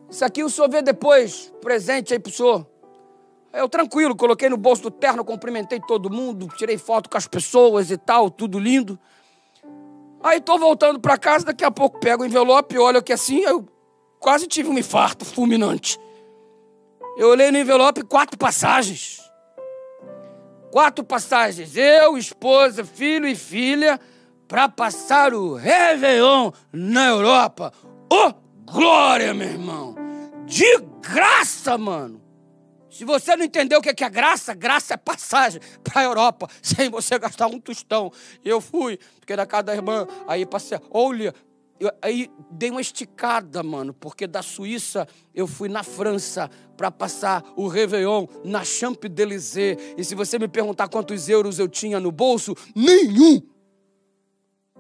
isso 0.10 0.26
aqui 0.26 0.44
o 0.44 0.50
senhor 0.50 0.70
vê 0.70 0.82
depois, 0.82 1.54
presente 1.62 2.14
aí 2.14 2.20
para 2.20 2.30
o 2.30 2.34
senhor. 2.34 2.68
Eu 3.52 3.68
tranquilo, 3.68 4.16
coloquei 4.16 4.50
no 4.50 4.58
bolso 4.58 4.84
do 4.84 4.92
terno, 4.92 5.26
cumprimentei 5.26 5.80
todo 5.88 6.10
mundo, 6.10 6.48
tirei 6.56 6.78
foto 6.78 7.10
com 7.10 7.18
as 7.18 7.28
pessoas 7.28 7.90
e 7.90 7.98
tal, 7.98 8.30
tudo 8.30 8.60
lindo. 8.60 9.00
Aí 10.22 10.40
tô 10.42 10.58
voltando 10.58 11.00
para 11.00 11.18
casa, 11.18 11.46
daqui 11.46 11.64
a 11.64 11.72
pouco 11.72 12.00
pego 12.00 12.24
o 12.24 12.26
envelope, 12.26 12.78
olho 12.78 13.02
que 13.02 13.14
assim, 13.14 13.40
eu 13.40 13.68
quase 14.20 14.48
tive 14.48 14.70
um 14.70 14.78
infarto 14.78 15.26
fulminante. 15.26 15.98
Eu 17.18 17.30
olhei 17.30 17.52
no 17.52 17.58
envelope 17.58 18.04
quatro 18.04 18.38
passagens. 18.38 19.20
Quatro 20.72 21.04
passagens. 21.04 21.76
Eu, 21.76 22.18
esposa, 22.18 22.86
filho 22.86 23.28
e 23.28 23.36
filha, 23.36 24.00
para 24.48 24.70
passar 24.70 25.34
o 25.34 25.56
Réveillon 25.56 26.52
na 26.72 27.08
Europa. 27.08 27.74
Oh, 28.12 28.34
glória, 28.72 29.34
meu 29.34 29.48
irmão! 29.48 29.99
De 30.50 30.66
graça, 31.00 31.78
mano! 31.78 32.20
Se 32.90 33.06
você 33.06 33.36
não 33.36 33.46
entendeu 33.46 33.78
o 33.78 33.82
que 33.84 34.04
é 34.04 34.10
graça, 34.10 34.52
graça 34.56 34.96
é 34.96 34.98
passagem 34.98 35.62
para 35.84 36.02
a 36.02 36.04
Europa, 36.04 36.50
sem 36.60 36.90
você 36.90 37.20
gastar 37.20 37.46
um 37.46 37.60
tostão. 37.60 38.12
Eu 38.44 38.60
fui, 38.60 38.98
porque 39.20 39.36
na 39.36 39.46
casa 39.46 39.64
da 39.64 39.76
irmã, 39.76 40.08
aí 40.28 40.48
passei, 40.48 40.80
olha, 40.90 41.36
eu, 41.80 41.92
aí 42.02 42.32
dei 42.50 42.72
uma 42.72 42.82
esticada, 42.82 43.62
mano, 43.62 43.94
porque 43.94 44.26
da 44.26 44.42
Suíça 44.42 45.08
eu 45.36 45.46
fui 45.46 45.70
na 45.70 45.84
França 45.84 46.50
para 46.76 46.90
passar 46.90 47.44
o 47.56 47.68
Réveillon 47.68 48.26
na 48.44 48.64
Champs-Élysées. 48.64 49.78
E 50.00 50.04
se 50.04 50.16
você 50.16 50.40
me 50.40 50.48
perguntar 50.48 50.88
quantos 50.88 51.30
euros 51.30 51.60
eu 51.60 51.68
tinha 51.68 52.00
no 52.00 52.12
bolso, 52.12 52.56
nenhum. 52.76 53.40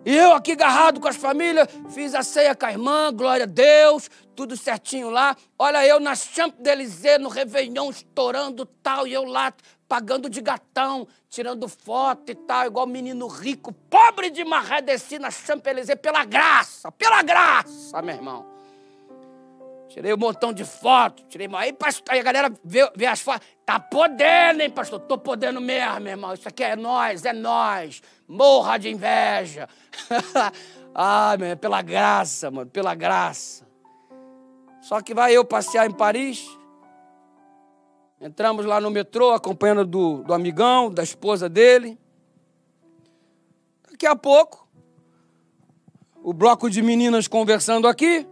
Eu 0.05 0.33
aqui 0.33 0.53
agarrado 0.53 0.99
com 0.99 1.07
as 1.07 1.17
famílias, 1.17 1.67
fiz 1.89 2.15
a 2.15 2.23
ceia 2.23 2.55
com 2.55 2.65
a 2.65 2.71
irmã, 2.71 3.13
glória 3.13 3.43
a 3.43 3.47
Deus, 3.47 4.09
tudo 4.39 4.55
certinho 4.55 5.09
lá. 5.09 5.35
Olha 5.57 5.85
eu 5.85 5.99
na 5.99 6.15
Champs-Élysées, 6.15 7.19
no 7.19 7.27
Réveillon, 7.27 7.89
estourando 7.89 8.65
tal, 8.65 9.05
e 9.05 9.11
eu 9.11 9.25
lá 9.25 9.53
pagando 9.85 10.29
de 10.29 10.39
gatão, 10.39 11.05
tirando 11.29 11.67
foto 11.67 12.31
e 12.31 12.35
tal, 12.35 12.65
igual 12.67 12.87
menino 12.87 13.27
rico, 13.27 13.73
pobre 13.89 14.29
de 14.29 14.45
marré, 14.45 14.81
desci 14.81 15.19
na 15.19 15.29
Champs-Élysées 15.29 15.99
pela 15.99 16.23
graça, 16.23 16.89
pela 16.89 17.21
graça, 17.21 18.01
meu 18.01 18.15
irmão. 18.15 18.45
Tirei 19.89 20.13
um 20.13 20.17
montão 20.17 20.53
de 20.53 20.63
fotos, 20.63 21.25
tirei. 21.27 21.49
Aí, 21.57 21.73
pastor, 21.73 22.13
aí 22.13 22.21
a 22.21 22.23
galera 22.23 22.49
vê, 22.63 22.89
vê 22.95 23.07
as 23.07 23.19
fotos. 23.19 23.45
Tá 23.65 23.77
podendo, 23.77 24.61
hein, 24.61 24.69
pastor? 24.69 25.01
Tô 25.01 25.17
podendo 25.17 25.59
mesmo, 25.59 25.99
meu 25.99 26.11
irmão. 26.11 26.33
Isso 26.33 26.47
aqui 26.47 26.63
é 26.63 26.77
nós, 26.77 27.25
é 27.25 27.33
nós. 27.33 28.01
Morra 28.25 28.77
de 28.77 28.87
inveja. 28.87 29.67
ah, 30.95 31.35
meu, 31.37 31.57
pela 31.57 31.81
graça, 31.81 32.49
mano, 32.49 32.69
pela 32.69 32.95
graça. 32.95 33.68
Só 34.81 35.01
que 35.01 35.13
vai 35.13 35.35
eu 35.35 35.43
passear 35.43 35.87
em 35.89 35.93
Paris. 35.93 36.45
Entramos 38.19 38.65
lá 38.65 38.81
no 38.81 38.89
metrô, 38.89 39.31
acompanhando 39.31 39.85
do, 39.85 40.23
do 40.23 40.33
amigão, 40.33 40.91
da 40.91 41.03
esposa 41.03 41.47
dele. 41.47 41.97
Daqui 43.89 44.05
a 44.05 44.15
pouco, 44.15 44.67
o 46.23 46.33
bloco 46.33 46.69
de 46.69 46.81
meninas 46.81 47.27
conversando 47.27 47.87
aqui 47.87 48.27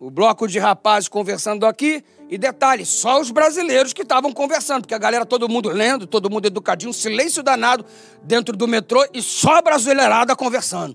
o 0.00 0.10
bloco 0.10 0.46
de 0.46 0.58
rapazes 0.58 1.08
conversando 1.08 1.66
aqui. 1.66 2.04
E 2.30 2.36
detalhe, 2.36 2.84
só 2.84 3.20
os 3.20 3.30
brasileiros 3.30 3.94
que 3.94 4.02
estavam 4.02 4.32
conversando, 4.32 4.82
porque 4.82 4.94
a 4.94 4.98
galera, 4.98 5.24
todo 5.24 5.48
mundo 5.48 5.70
lendo, 5.70 6.06
todo 6.06 6.28
mundo 6.28 6.44
educadinho, 6.44 6.92
silêncio 6.92 7.42
danado 7.42 7.86
dentro 8.22 8.54
do 8.54 8.68
metrô 8.68 9.02
e 9.14 9.22
só 9.22 9.62
brasileirada 9.62 10.36
conversando. 10.36 10.94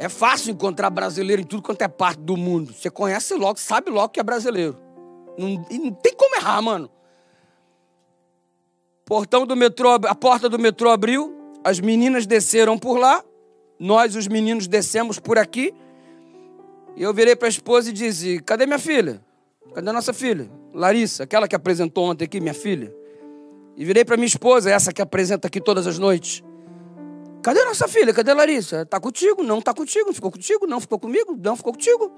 É 0.00 0.08
fácil 0.08 0.52
encontrar 0.52 0.88
brasileiro 0.88 1.42
em 1.42 1.44
tudo 1.44 1.62
quanto 1.62 1.82
é 1.82 1.88
parte 1.88 2.20
do 2.20 2.34
mundo. 2.34 2.72
Você 2.72 2.88
conhece 2.88 3.34
logo, 3.34 3.58
sabe 3.60 3.90
logo 3.90 4.08
que 4.08 4.18
é 4.18 4.22
brasileiro. 4.22 4.74
Não, 5.36 5.62
não 5.70 5.92
tem 5.92 6.14
como 6.16 6.36
errar, 6.36 6.62
mano. 6.62 6.90
Portão 9.04 9.44
do 9.44 9.54
metrô, 9.54 9.90
a 9.90 10.14
porta 10.14 10.48
do 10.48 10.58
metrô 10.58 10.88
abriu, 10.88 11.36
as 11.62 11.80
meninas 11.80 12.26
desceram 12.26 12.78
por 12.78 12.98
lá, 12.98 13.22
nós, 13.78 14.16
os 14.16 14.26
meninos, 14.26 14.66
descemos 14.66 15.18
por 15.18 15.36
aqui. 15.36 15.74
E 16.96 17.02
eu 17.02 17.12
virei 17.12 17.36
para 17.36 17.48
a 17.48 17.50
esposa 17.50 17.90
e 17.90 17.92
disse: 17.92 18.40
Cadê 18.40 18.64
minha 18.64 18.78
filha? 18.78 19.20
Cadê 19.74 19.90
a 19.90 19.92
nossa 19.92 20.14
filha? 20.14 20.50
Larissa, 20.72 21.24
aquela 21.24 21.46
que 21.46 21.54
apresentou 21.54 22.04
ontem 22.04 22.24
aqui, 22.24 22.40
minha 22.40 22.54
filha. 22.54 22.90
E 23.76 23.84
virei 23.84 24.02
para 24.02 24.16
minha 24.16 24.26
esposa, 24.26 24.70
essa 24.70 24.94
que 24.94 25.02
apresenta 25.02 25.46
aqui 25.46 25.60
todas 25.60 25.86
as 25.86 25.98
noites. 25.98 26.42
Cadê 27.42 27.64
nossa 27.64 27.88
filha? 27.88 28.12
Cadê 28.12 28.34
Larissa? 28.34 28.84
Tá 28.84 29.00
contigo? 29.00 29.42
Não 29.42 29.62
tá 29.62 29.72
contigo. 29.72 30.12
Ficou 30.12 30.30
contigo? 30.30 30.66
Não 30.66 30.80
ficou 30.80 30.98
comigo? 30.98 31.36
Não 31.36 31.56
ficou 31.56 31.72
contigo. 31.72 32.12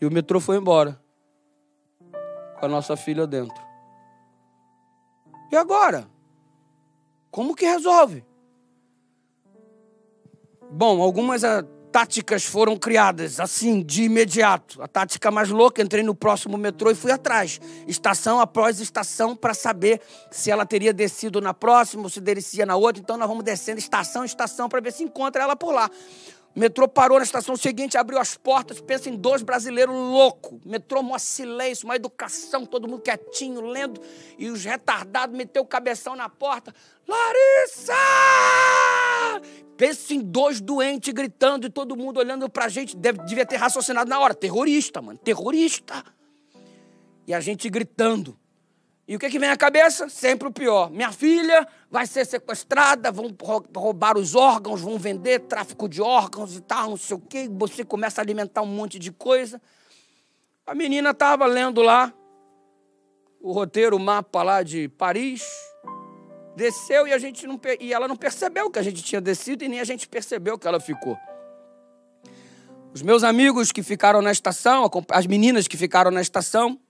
E 0.00 0.06
o 0.06 0.10
metrô 0.10 0.40
foi 0.40 0.56
embora. 0.56 1.00
Com 2.58 2.66
a 2.66 2.68
nossa 2.68 2.96
filha 2.96 3.26
dentro. 3.26 3.64
E 5.52 5.56
agora? 5.56 6.08
Como 7.30 7.54
que 7.54 7.66
resolve? 7.66 8.24
Bom, 10.70 11.00
algumas 11.00 11.44
táticas 11.96 12.44
foram 12.44 12.76
criadas 12.76 13.40
assim, 13.40 13.82
de 13.82 14.02
imediato. 14.02 14.82
A 14.82 14.86
tática 14.86 15.30
mais 15.30 15.48
louca, 15.48 15.80
entrei 15.80 16.02
no 16.02 16.14
próximo 16.14 16.58
metrô 16.58 16.90
e 16.90 16.94
fui 16.94 17.10
atrás, 17.10 17.58
estação 17.88 18.38
após 18.38 18.80
estação, 18.80 19.34
para 19.34 19.54
saber 19.54 20.02
se 20.30 20.50
ela 20.50 20.66
teria 20.66 20.92
descido 20.92 21.40
na 21.40 21.54
próxima 21.54 22.02
ou 22.02 22.10
se 22.10 22.20
descia 22.20 22.66
na 22.66 22.76
outra. 22.76 23.00
Então 23.00 23.16
nós 23.16 23.26
vamos 23.26 23.42
descendo 23.42 23.78
estação 23.78 24.26
estação 24.26 24.68
para 24.68 24.78
ver 24.78 24.92
se 24.92 25.04
encontra 25.04 25.42
ela 25.42 25.56
por 25.56 25.72
lá. 25.72 25.90
O 26.56 26.58
metrô 26.58 26.88
parou 26.88 27.18
na 27.18 27.24
estação 27.24 27.54
seguinte, 27.54 27.98
abriu 27.98 28.18
as 28.18 28.34
portas, 28.34 28.80
pensa 28.80 29.10
em 29.10 29.14
dois 29.14 29.42
brasileiros 29.42 29.94
loucos. 29.94 30.58
Metrô, 30.64 31.02
mó 31.02 31.18
silêncio, 31.18 31.84
uma 31.84 31.96
educação, 31.96 32.64
todo 32.64 32.88
mundo 32.88 33.02
quietinho, 33.02 33.60
lendo. 33.60 34.00
E 34.38 34.48
os 34.48 34.64
retardados 34.64 35.36
meteu 35.36 35.62
o 35.62 35.66
cabeção 35.66 36.16
na 36.16 36.30
porta. 36.30 36.74
Larissa! 37.06 37.92
Pensa 39.76 40.14
em 40.14 40.20
dois 40.20 40.58
doentes 40.58 41.12
gritando 41.12 41.66
e 41.66 41.70
todo 41.70 41.94
mundo 41.94 42.16
olhando 42.16 42.48
pra 42.48 42.70
gente. 42.70 42.96
Deve, 42.96 43.18
devia 43.26 43.44
ter 43.44 43.56
raciocinado 43.56 44.08
na 44.08 44.18
hora. 44.18 44.32
Terrorista, 44.32 45.02
mano, 45.02 45.18
terrorista. 45.18 46.02
E 47.26 47.34
a 47.34 47.40
gente 47.40 47.68
gritando. 47.68 48.34
E 49.06 49.14
o 49.14 49.18
que, 49.18 49.28
que 49.28 49.38
vem 49.38 49.50
à 49.50 49.58
cabeça? 49.58 50.08
Sempre 50.08 50.48
o 50.48 50.50
pior. 50.50 50.90
Minha 50.90 51.12
filha 51.12 51.68
vai 51.90 52.06
ser 52.06 52.24
sequestrada, 52.24 53.12
vão 53.12 53.34
roubar 53.74 54.18
os 54.18 54.34
órgãos, 54.34 54.80
vão 54.80 54.98
vender 54.98 55.40
tráfico 55.40 55.88
de 55.88 56.02
órgãos 56.02 56.56
e 56.56 56.60
tal, 56.60 56.90
não 56.90 56.96
sei 56.96 57.16
o 57.16 57.20
quê. 57.20 57.48
Você 57.50 57.84
começa 57.84 58.20
a 58.20 58.22
alimentar 58.22 58.62
um 58.62 58.66
monte 58.66 58.98
de 58.98 59.12
coisa. 59.12 59.60
A 60.66 60.74
menina 60.74 61.10
estava 61.10 61.46
lendo 61.46 61.80
lá 61.80 62.12
o 63.40 63.52
roteiro, 63.52 63.96
o 63.96 64.00
mapa 64.00 64.42
lá 64.42 64.62
de 64.62 64.88
Paris. 64.88 65.44
Desceu 66.56 67.06
e 67.06 67.12
a 67.12 67.18
gente 67.18 67.46
não 67.46 67.60
e 67.78 67.92
ela 67.92 68.08
não 68.08 68.16
percebeu 68.16 68.70
que 68.70 68.78
a 68.78 68.82
gente 68.82 69.02
tinha 69.02 69.20
descido 69.20 69.62
e 69.62 69.68
nem 69.68 69.78
a 69.78 69.84
gente 69.84 70.08
percebeu 70.08 70.58
que 70.58 70.66
ela 70.66 70.80
ficou. 70.80 71.16
Os 72.92 73.02
meus 73.02 73.22
amigos 73.22 73.70
que 73.70 73.82
ficaram 73.82 74.22
na 74.22 74.32
estação, 74.32 74.90
as 75.10 75.26
meninas 75.26 75.68
que 75.68 75.76
ficaram 75.76 76.10
na 76.10 76.22
estação, 76.22 76.80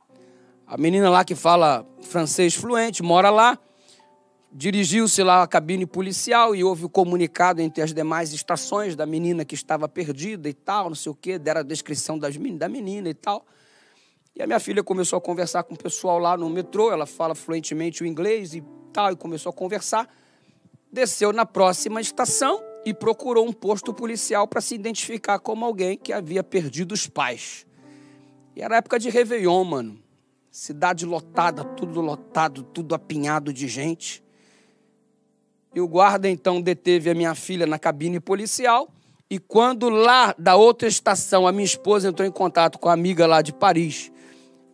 a 0.64 0.76
menina 0.76 1.10
lá 1.10 1.24
que 1.24 1.34
fala 1.34 1.84
francês 2.00 2.54
fluente, 2.54 3.02
mora 3.02 3.28
lá, 3.28 3.58
dirigiu-se 4.52 5.22
lá 5.22 5.42
à 5.42 5.46
cabine 5.46 5.86
policial 5.86 6.54
e 6.54 6.64
houve 6.64 6.84
o 6.84 6.88
comunicado 6.88 7.60
entre 7.60 7.82
as 7.82 7.92
demais 7.92 8.32
estações 8.32 8.96
da 8.96 9.04
menina 9.04 9.44
que 9.44 9.54
estava 9.54 9.88
perdida 9.88 10.48
e 10.48 10.54
tal, 10.54 10.88
não 10.88 10.94
sei 10.94 11.12
o 11.12 11.14
quê, 11.14 11.38
deram 11.38 11.60
a 11.60 11.64
descrição 11.64 12.18
das, 12.18 12.36
da 12.36 12.68
menina 12.68 13.08
e 13.08 13.14
tal. 13.14 13.44
E 14.34 14.42
a 14.42 14.46
minha 14.46 14.60
filha 14.60 14.82
começou 14.82 15.16
a 15.16 15.20
conversar 15.20 15.62
com 15.62 15.74
o 15.74 15.78
pessoal 15.78 16.18
lá 16.18 16.36
no 16.36 16.48
metrô, 16.50 16.92
ela 16.92 17.06
fala 17.06 17.34
fluentemente 17.34 18.02
o 18.02 18.06
inglês 18.06 18.54
e 18.54 18.62
tal, 18.92 19.12
e 19.12 19.16
começou 19.16 19.50
a 19.50 19.52
conversar. 19.52 20.08
Desceu 20.92 21.32
na 21.32 21.46
próxima 21.46 22.00
estação 22.00 22.62
e 22.84 22.92
procurou 22.94 23.46
um 23.46 23.52
posto 23.52 23.92
policial 23.92 24.46
para 24.46 24.60
se 24.60 24.74
identificar 24.74 25.38
como 25.38 25.64
alguém 25.64 25.96
que 25.96 26.12
havia 26.12 26.44
perdido 26.44 26.92
os 26.92 27.06
pais. 27.06 27.66
E 28.54 28.62
era 28.62 28.76
época 28.76 28.98
de 28.98 29.10
Réveillon, 29.10 29.64
mano. 29.64 29.98
Cidade 30.50 31.04
lotada, 31.04 31.64
tudo 31.64 32.00
lotado, 32.00 32.62
tudo 32.62 32.94
apinhado 32.94 33.52
de 33.52 33.68
gente. 33.68 34.25
E 35.74 35.80
o 35.80 35.88
guarda 35.88 36.28
então 36.28 36.60
deteve 36.60 37.10
a 37.10 37.14
minha 37.14 37.34
filha 37.34 37.66
na 37.66 37.78
cabine 37.78 38.18
policial. 38.20 38.88
E 39.28 39.38
quando 39.38 39.88
lá 39.88 40.34
da 40.38 40.56
outra 40.56 40.88
estação 40.88 41.46
a 41.46 41.52
minha 41.52 41.64
esposa 41.64 42.08
entrou 42.08 42.26
em 42.26 42.30
contato 42.30 42.78
com 42.78 42.88
a 42.88 42.92
amiga 42.92 43.26
lá 43.26 43.42
de 43.42 43.52
Paris, 43.52 44.10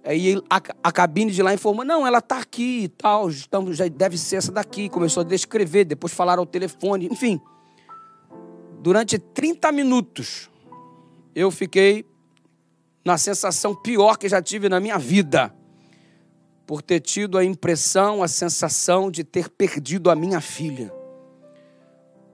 Aí 0.04 0.36
a, 0.50 0.60
a, 0.82 0.92
cabine 0.92 1.30
de 1.30 1.42
lá 1.42 1.54
informou, 1.54 1.84
não, 1.84 2.04
ela 2.04 2.18
está 2.18 2.38
aqui 2.38 2.84
e 2.84 2.88
tal, 2.88 3.30
então 3.30 3.72
já 3.72 3.86
deve 3.86 4.18
ser 4.18 4.36
essa 4.36 4.50
daqui. 4.50 4.88
Começou 4.88 5.20
a 5.20 5.24
descrever, 5.24 5.84
depois 5.84 6.12
falaram 6.12 6.40
ao 6.40 6.46
telefone, 6.46 7.06
enfim. 7.06 7.40
Durante 8.80 9.16
30 9.16 9.70
minutos, 9.70 10.50
eu 11.36 11.52
fiquei 11.52 12.04
na 13.04 13.16
sensação 13.16 13.76
pior 13.76 14.16
que 14.16 14.28
já 14.28 14.42
tive 14.42 14.68
na 14.68 14.80
minha 14.80 14.98
vida. 14.98 15.54
Por 16.66 16.82
ter 16.82 17.00
tido 17.00 17.36
a 17.36 17.44
impressão, 17.44 18.22
a 18.22 18.28
sensação 18.28 19.10
de 19.10 19.24
ter 19.24 19.48
perdido 19.48 20.10
a 20.10 20.14
minha 20.14 20.40
filha. 20.40 20.92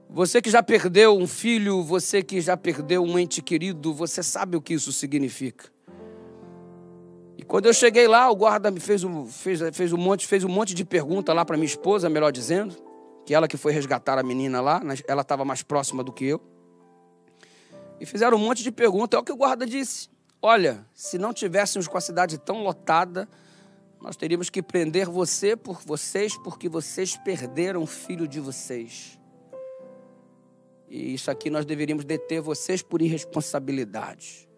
Você 0.09 0.41
que 0.41 0.49
já 0.49 0.63
perdeu 0.63 1.15
um 1.15 1.27
filho, 1.27 1.83
você 1.83 2.23
que 2.23 2.41
já 2.41 2.57
perdeu 2.57 3.03
um 3.03 3.19
ente 3.19 3.41
querido, 3.41 3.93
você 3.93 4.23
sabe 4.23 4.57
o 4.57 4.61
que 4.61 4.73
isso 4.73 4.91
significa. 4.91 5.69
E 7.37 7.43
quando 7.43 7.67
eu 7.67 7.73
cheguei 7.73 8.07
lá, 8.07 8.29
o 8.29 8.35
guarda 8.35 8.71
me 8.71 8.79
fez 8.79 9.03
um, 9.03 9.25
fez, 9.27 9.59
fez 9.71 9.93
um, 9.93 9.97
monte, 9.97 10.25
fez 10.25 10.43
um 10.43 10.49
monte 10.49 10.73
de 10.73 10.83
pergunta 10.83 11.31
lá 11.31 11.45
para 11.45 11.55
minha 11.55 11.67
esposa, 11.67 12.09
melhor 12.09 12.31
dizendo, 12.31 12.75
que 13.25 13.35
ela 13.35 13.47
que 13.47 13.55
foi 13.55 13.71
resgatar 13.71 14.17
a 14.17 14.23
menina 14.23 14.59
lá, 14.59 14.81
ela 15.07 15.21
estava 15.21 15.45
mais 15.45 15.61
próxima 15.61 16.03
do 16.03 16.11
que 16.11 16.25
eu. 16.25 16.41
E 17.99 18.05
fizeram 18.05 18.37
um 18.37 18.41
monte 18.41 18.63
de 18.63 18.71
perguntas. 18.71 19.17
É 19.17 19.21
o 19.21 19.23
que 19.23 19.31
o 19.31 19.35
guarda 19.35 19.65
disse. 19.65 20.09
Olha, 20.41 20.85
se 20.93 21.17
não 21.17 21.33
tivéssemos 21.33 21.87
com 21.87 21.97
a 21.97 22.01
cidade 22.01 22.37
tão 22.37 22.63
lotada, 22.63 23.27
nós 24.01 24.15
teríamos 24.15 24.49
que 24.49 24.61
prender 24.61 25.09
você 25.09 25.55
por 25.55 25.81
vocês, 25.81 26.37
porque 26.37 26.69
vocês 26.69 27.17
perderam 27.17 27.83
o 27.83 27.87
filho 27.87 28.27
de 28.27 28.39
vocês. 28.39 29.19
E 30.89 31.13
isso 31.13 31.29
aqui 31.29 31.49
nós 31.49 31.65
deveríamos 31.65 32.05
deter 32.05 32.41
vocês 32.41 32.81
por 32.81 33.01
irresponsabilidade. 33.01 34.49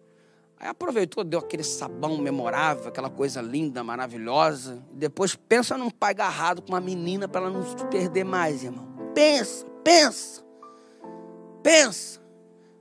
Aí 0.58 0.68
aproveitou, 0.68 1.24
deu 1.24 1.40
aquele 1.40 1.64
sabão 1.64 2.18
memorável, 2.18 2.86
aquela 2.86 3.10
coisa 3.10 3.42
linda, 3.42 3.82
maravilhosa. 3.82 4.82
Depois 4.92 5.34
pensa 5.34 5.76
num 5.76 5.90
pai 5.90 6.12
agarrado 6.12 6.62
com 6.62 6.68
uma 6.68 6.80
menina 6.80 7.26
para 7.26 7.42
ela 7.42 7.50
não 7.50 7.64
se 7.64 7.84
perder 7.86 8.24
mais, 8.24 8.62
irmão. 8.62 8.86
Pensa, 9.12 9.66
pensa, 9.82 10.42
pensa. 11.62 12.22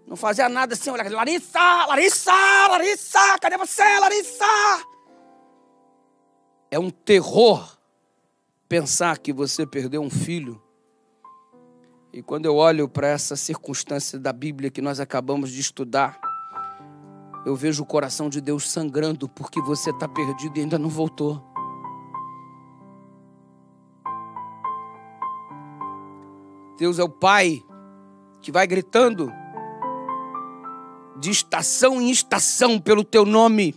Não 0.06 0.16
fazia 0.16 0.48
nada 0.48 0.76
assim, 0.76 0.92
olha, 0.92 1.10
Larissa, 1.10 1.86
Larissa, 1.88 2.32
Larissa, 2.70 3.40
cadê 3.40 3.58
você, 3.58 4.00
Larissa? 4.00 4.91
É 6.72 6.80
um 6.80 6.90
terror 6.90 7.78
pensar 8.70 9.18
que 9.18 9.34
você 9.34 9.68
perdeu 9.68 10.02
um 10.02 10.10
filho. 10.10 10.64
E 12.14 12.24
quando 12.24 12.46
eu 12.46 12.56
olho 12.56 12.88
para 12.88 13.08
essa 13.08 13.36
circunstância 13.36 14.18
da 14.18 14.32
Bíblia 14.32 14.72
que 14.72 14.82
nós 14.82 15.02
acabamos 15.02 15.52
de 15.52 15.60
estudar, 15.60 16.18
eu 17.46 17.58
vejo 17.58 17.84
o 17.84 17.86
coração 17.86 18.30
de 18.30 18.40
Deus 18.40 18.70
sangrando 18.70 19.28
porque 19.28 19.62
você 19.62 19.90
está 19.90 20.08
perdido 20.08 20.58
e 20.58 20.62
ainda 20.62 20.80
não 20.80 20.88
voltou. 20.88 21.44
Deus 26.78 26.98
é 26.98 27.04
o 27.04 27.10
Pai 27.10 27.62
que 28.42 28.52
vai 28.52 28.66
gritando 28.66 29.30
de 31.20 31.30
estação 31.30 32.02
em 32.02 32.10
estação 32.10 32.80
pelo 32.80 33.04
teu 33.04 33.26
nome, 33.26 33.76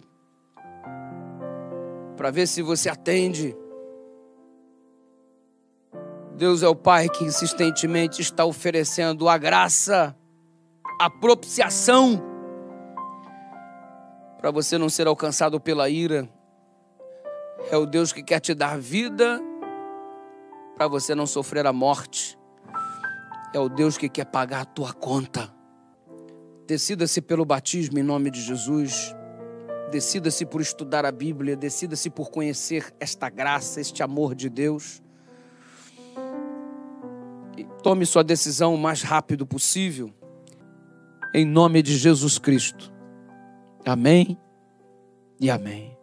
para 2.25 2.31
ver 2.31 2.47
se 2.47 2.63
você 2.63 2.89
atende. 2.89 3.55
Deus 6.35 6.63
é 6.63 6.69
o 6.69 6.75
Pai 6.75 7.07
que 7.07 7.23
insistentemente 7.23 8.23
está 8.23 8.47
oferecendo 8.47 9.29
a 9.29 9.37
graça, 9.37 10.17
a 10.99 11.11
propiciação 11.11 12.19
para 14.39 14.51
você 14.51 14.79
não 14.79 14.89
ser 14.89 15.07
alcançado 15.07 15.61
pela 15.61 15.91
ira. 15.91 16.27
É 17.71 17.77
o 17.77 17.85
Deus 17.85 18.11
que 18.11 18.23
quer 18.23 18.41
te 18.41 18.55
dar 18.55 18.79
vida 18.79 19.39
para 20.79 20.89
você 20.89 21.15
não 21.15 21.27
sofrer 21.27 21.67
a 21.67 21.75
morte. 21.75 22.39
É 23.53 23.59
o 23.59 23.69
Deus 23.69 23.99
que 23.99 24.09
quer 24.09 24.25
pagar 24.25 24.63
a 24.63 24.65
tua 24.65 24.95
conta. 24.95 25.55
Decida-se 26.67 27.21
pelo 27.21 27.45
batismo 27.45 27.99
em 27.99 28.03
nome 28.03 28.31
de 28.31 28.41
Jesus. 28.41 29.15
Decida-se 29.91 30.45
por 30.45 30.61
estudar 30.61 31.05
a 31.05 31.13
Bíblia, 31.13 31.57
decida-se 31.57 32.11
por 32.11 32.31
conhecer 32.31 32.93
esta 32.99 33.29
graça, 33.29 33.81
este 33.81 34.03
amor 34.03 34.35
de 34.35 34.49
Deus. 34.49 35.03
E 37.57 37.65
tome 37.83 38.05
sua 38.05 38.25
decisão 38.25 38.75
o 38.75 38.79
mais 38.79 39.03
rápido 39.03 39.47
possível, 39.47 40.13
em 41.33 41.45
nome 41.45 41.83
de 41.83 41.97
Jesus 41.97 42.39
Cristo. 42.39 42.93
Amém 43.85 44.39
e 45.41 45.51
amém. 45.51 45.94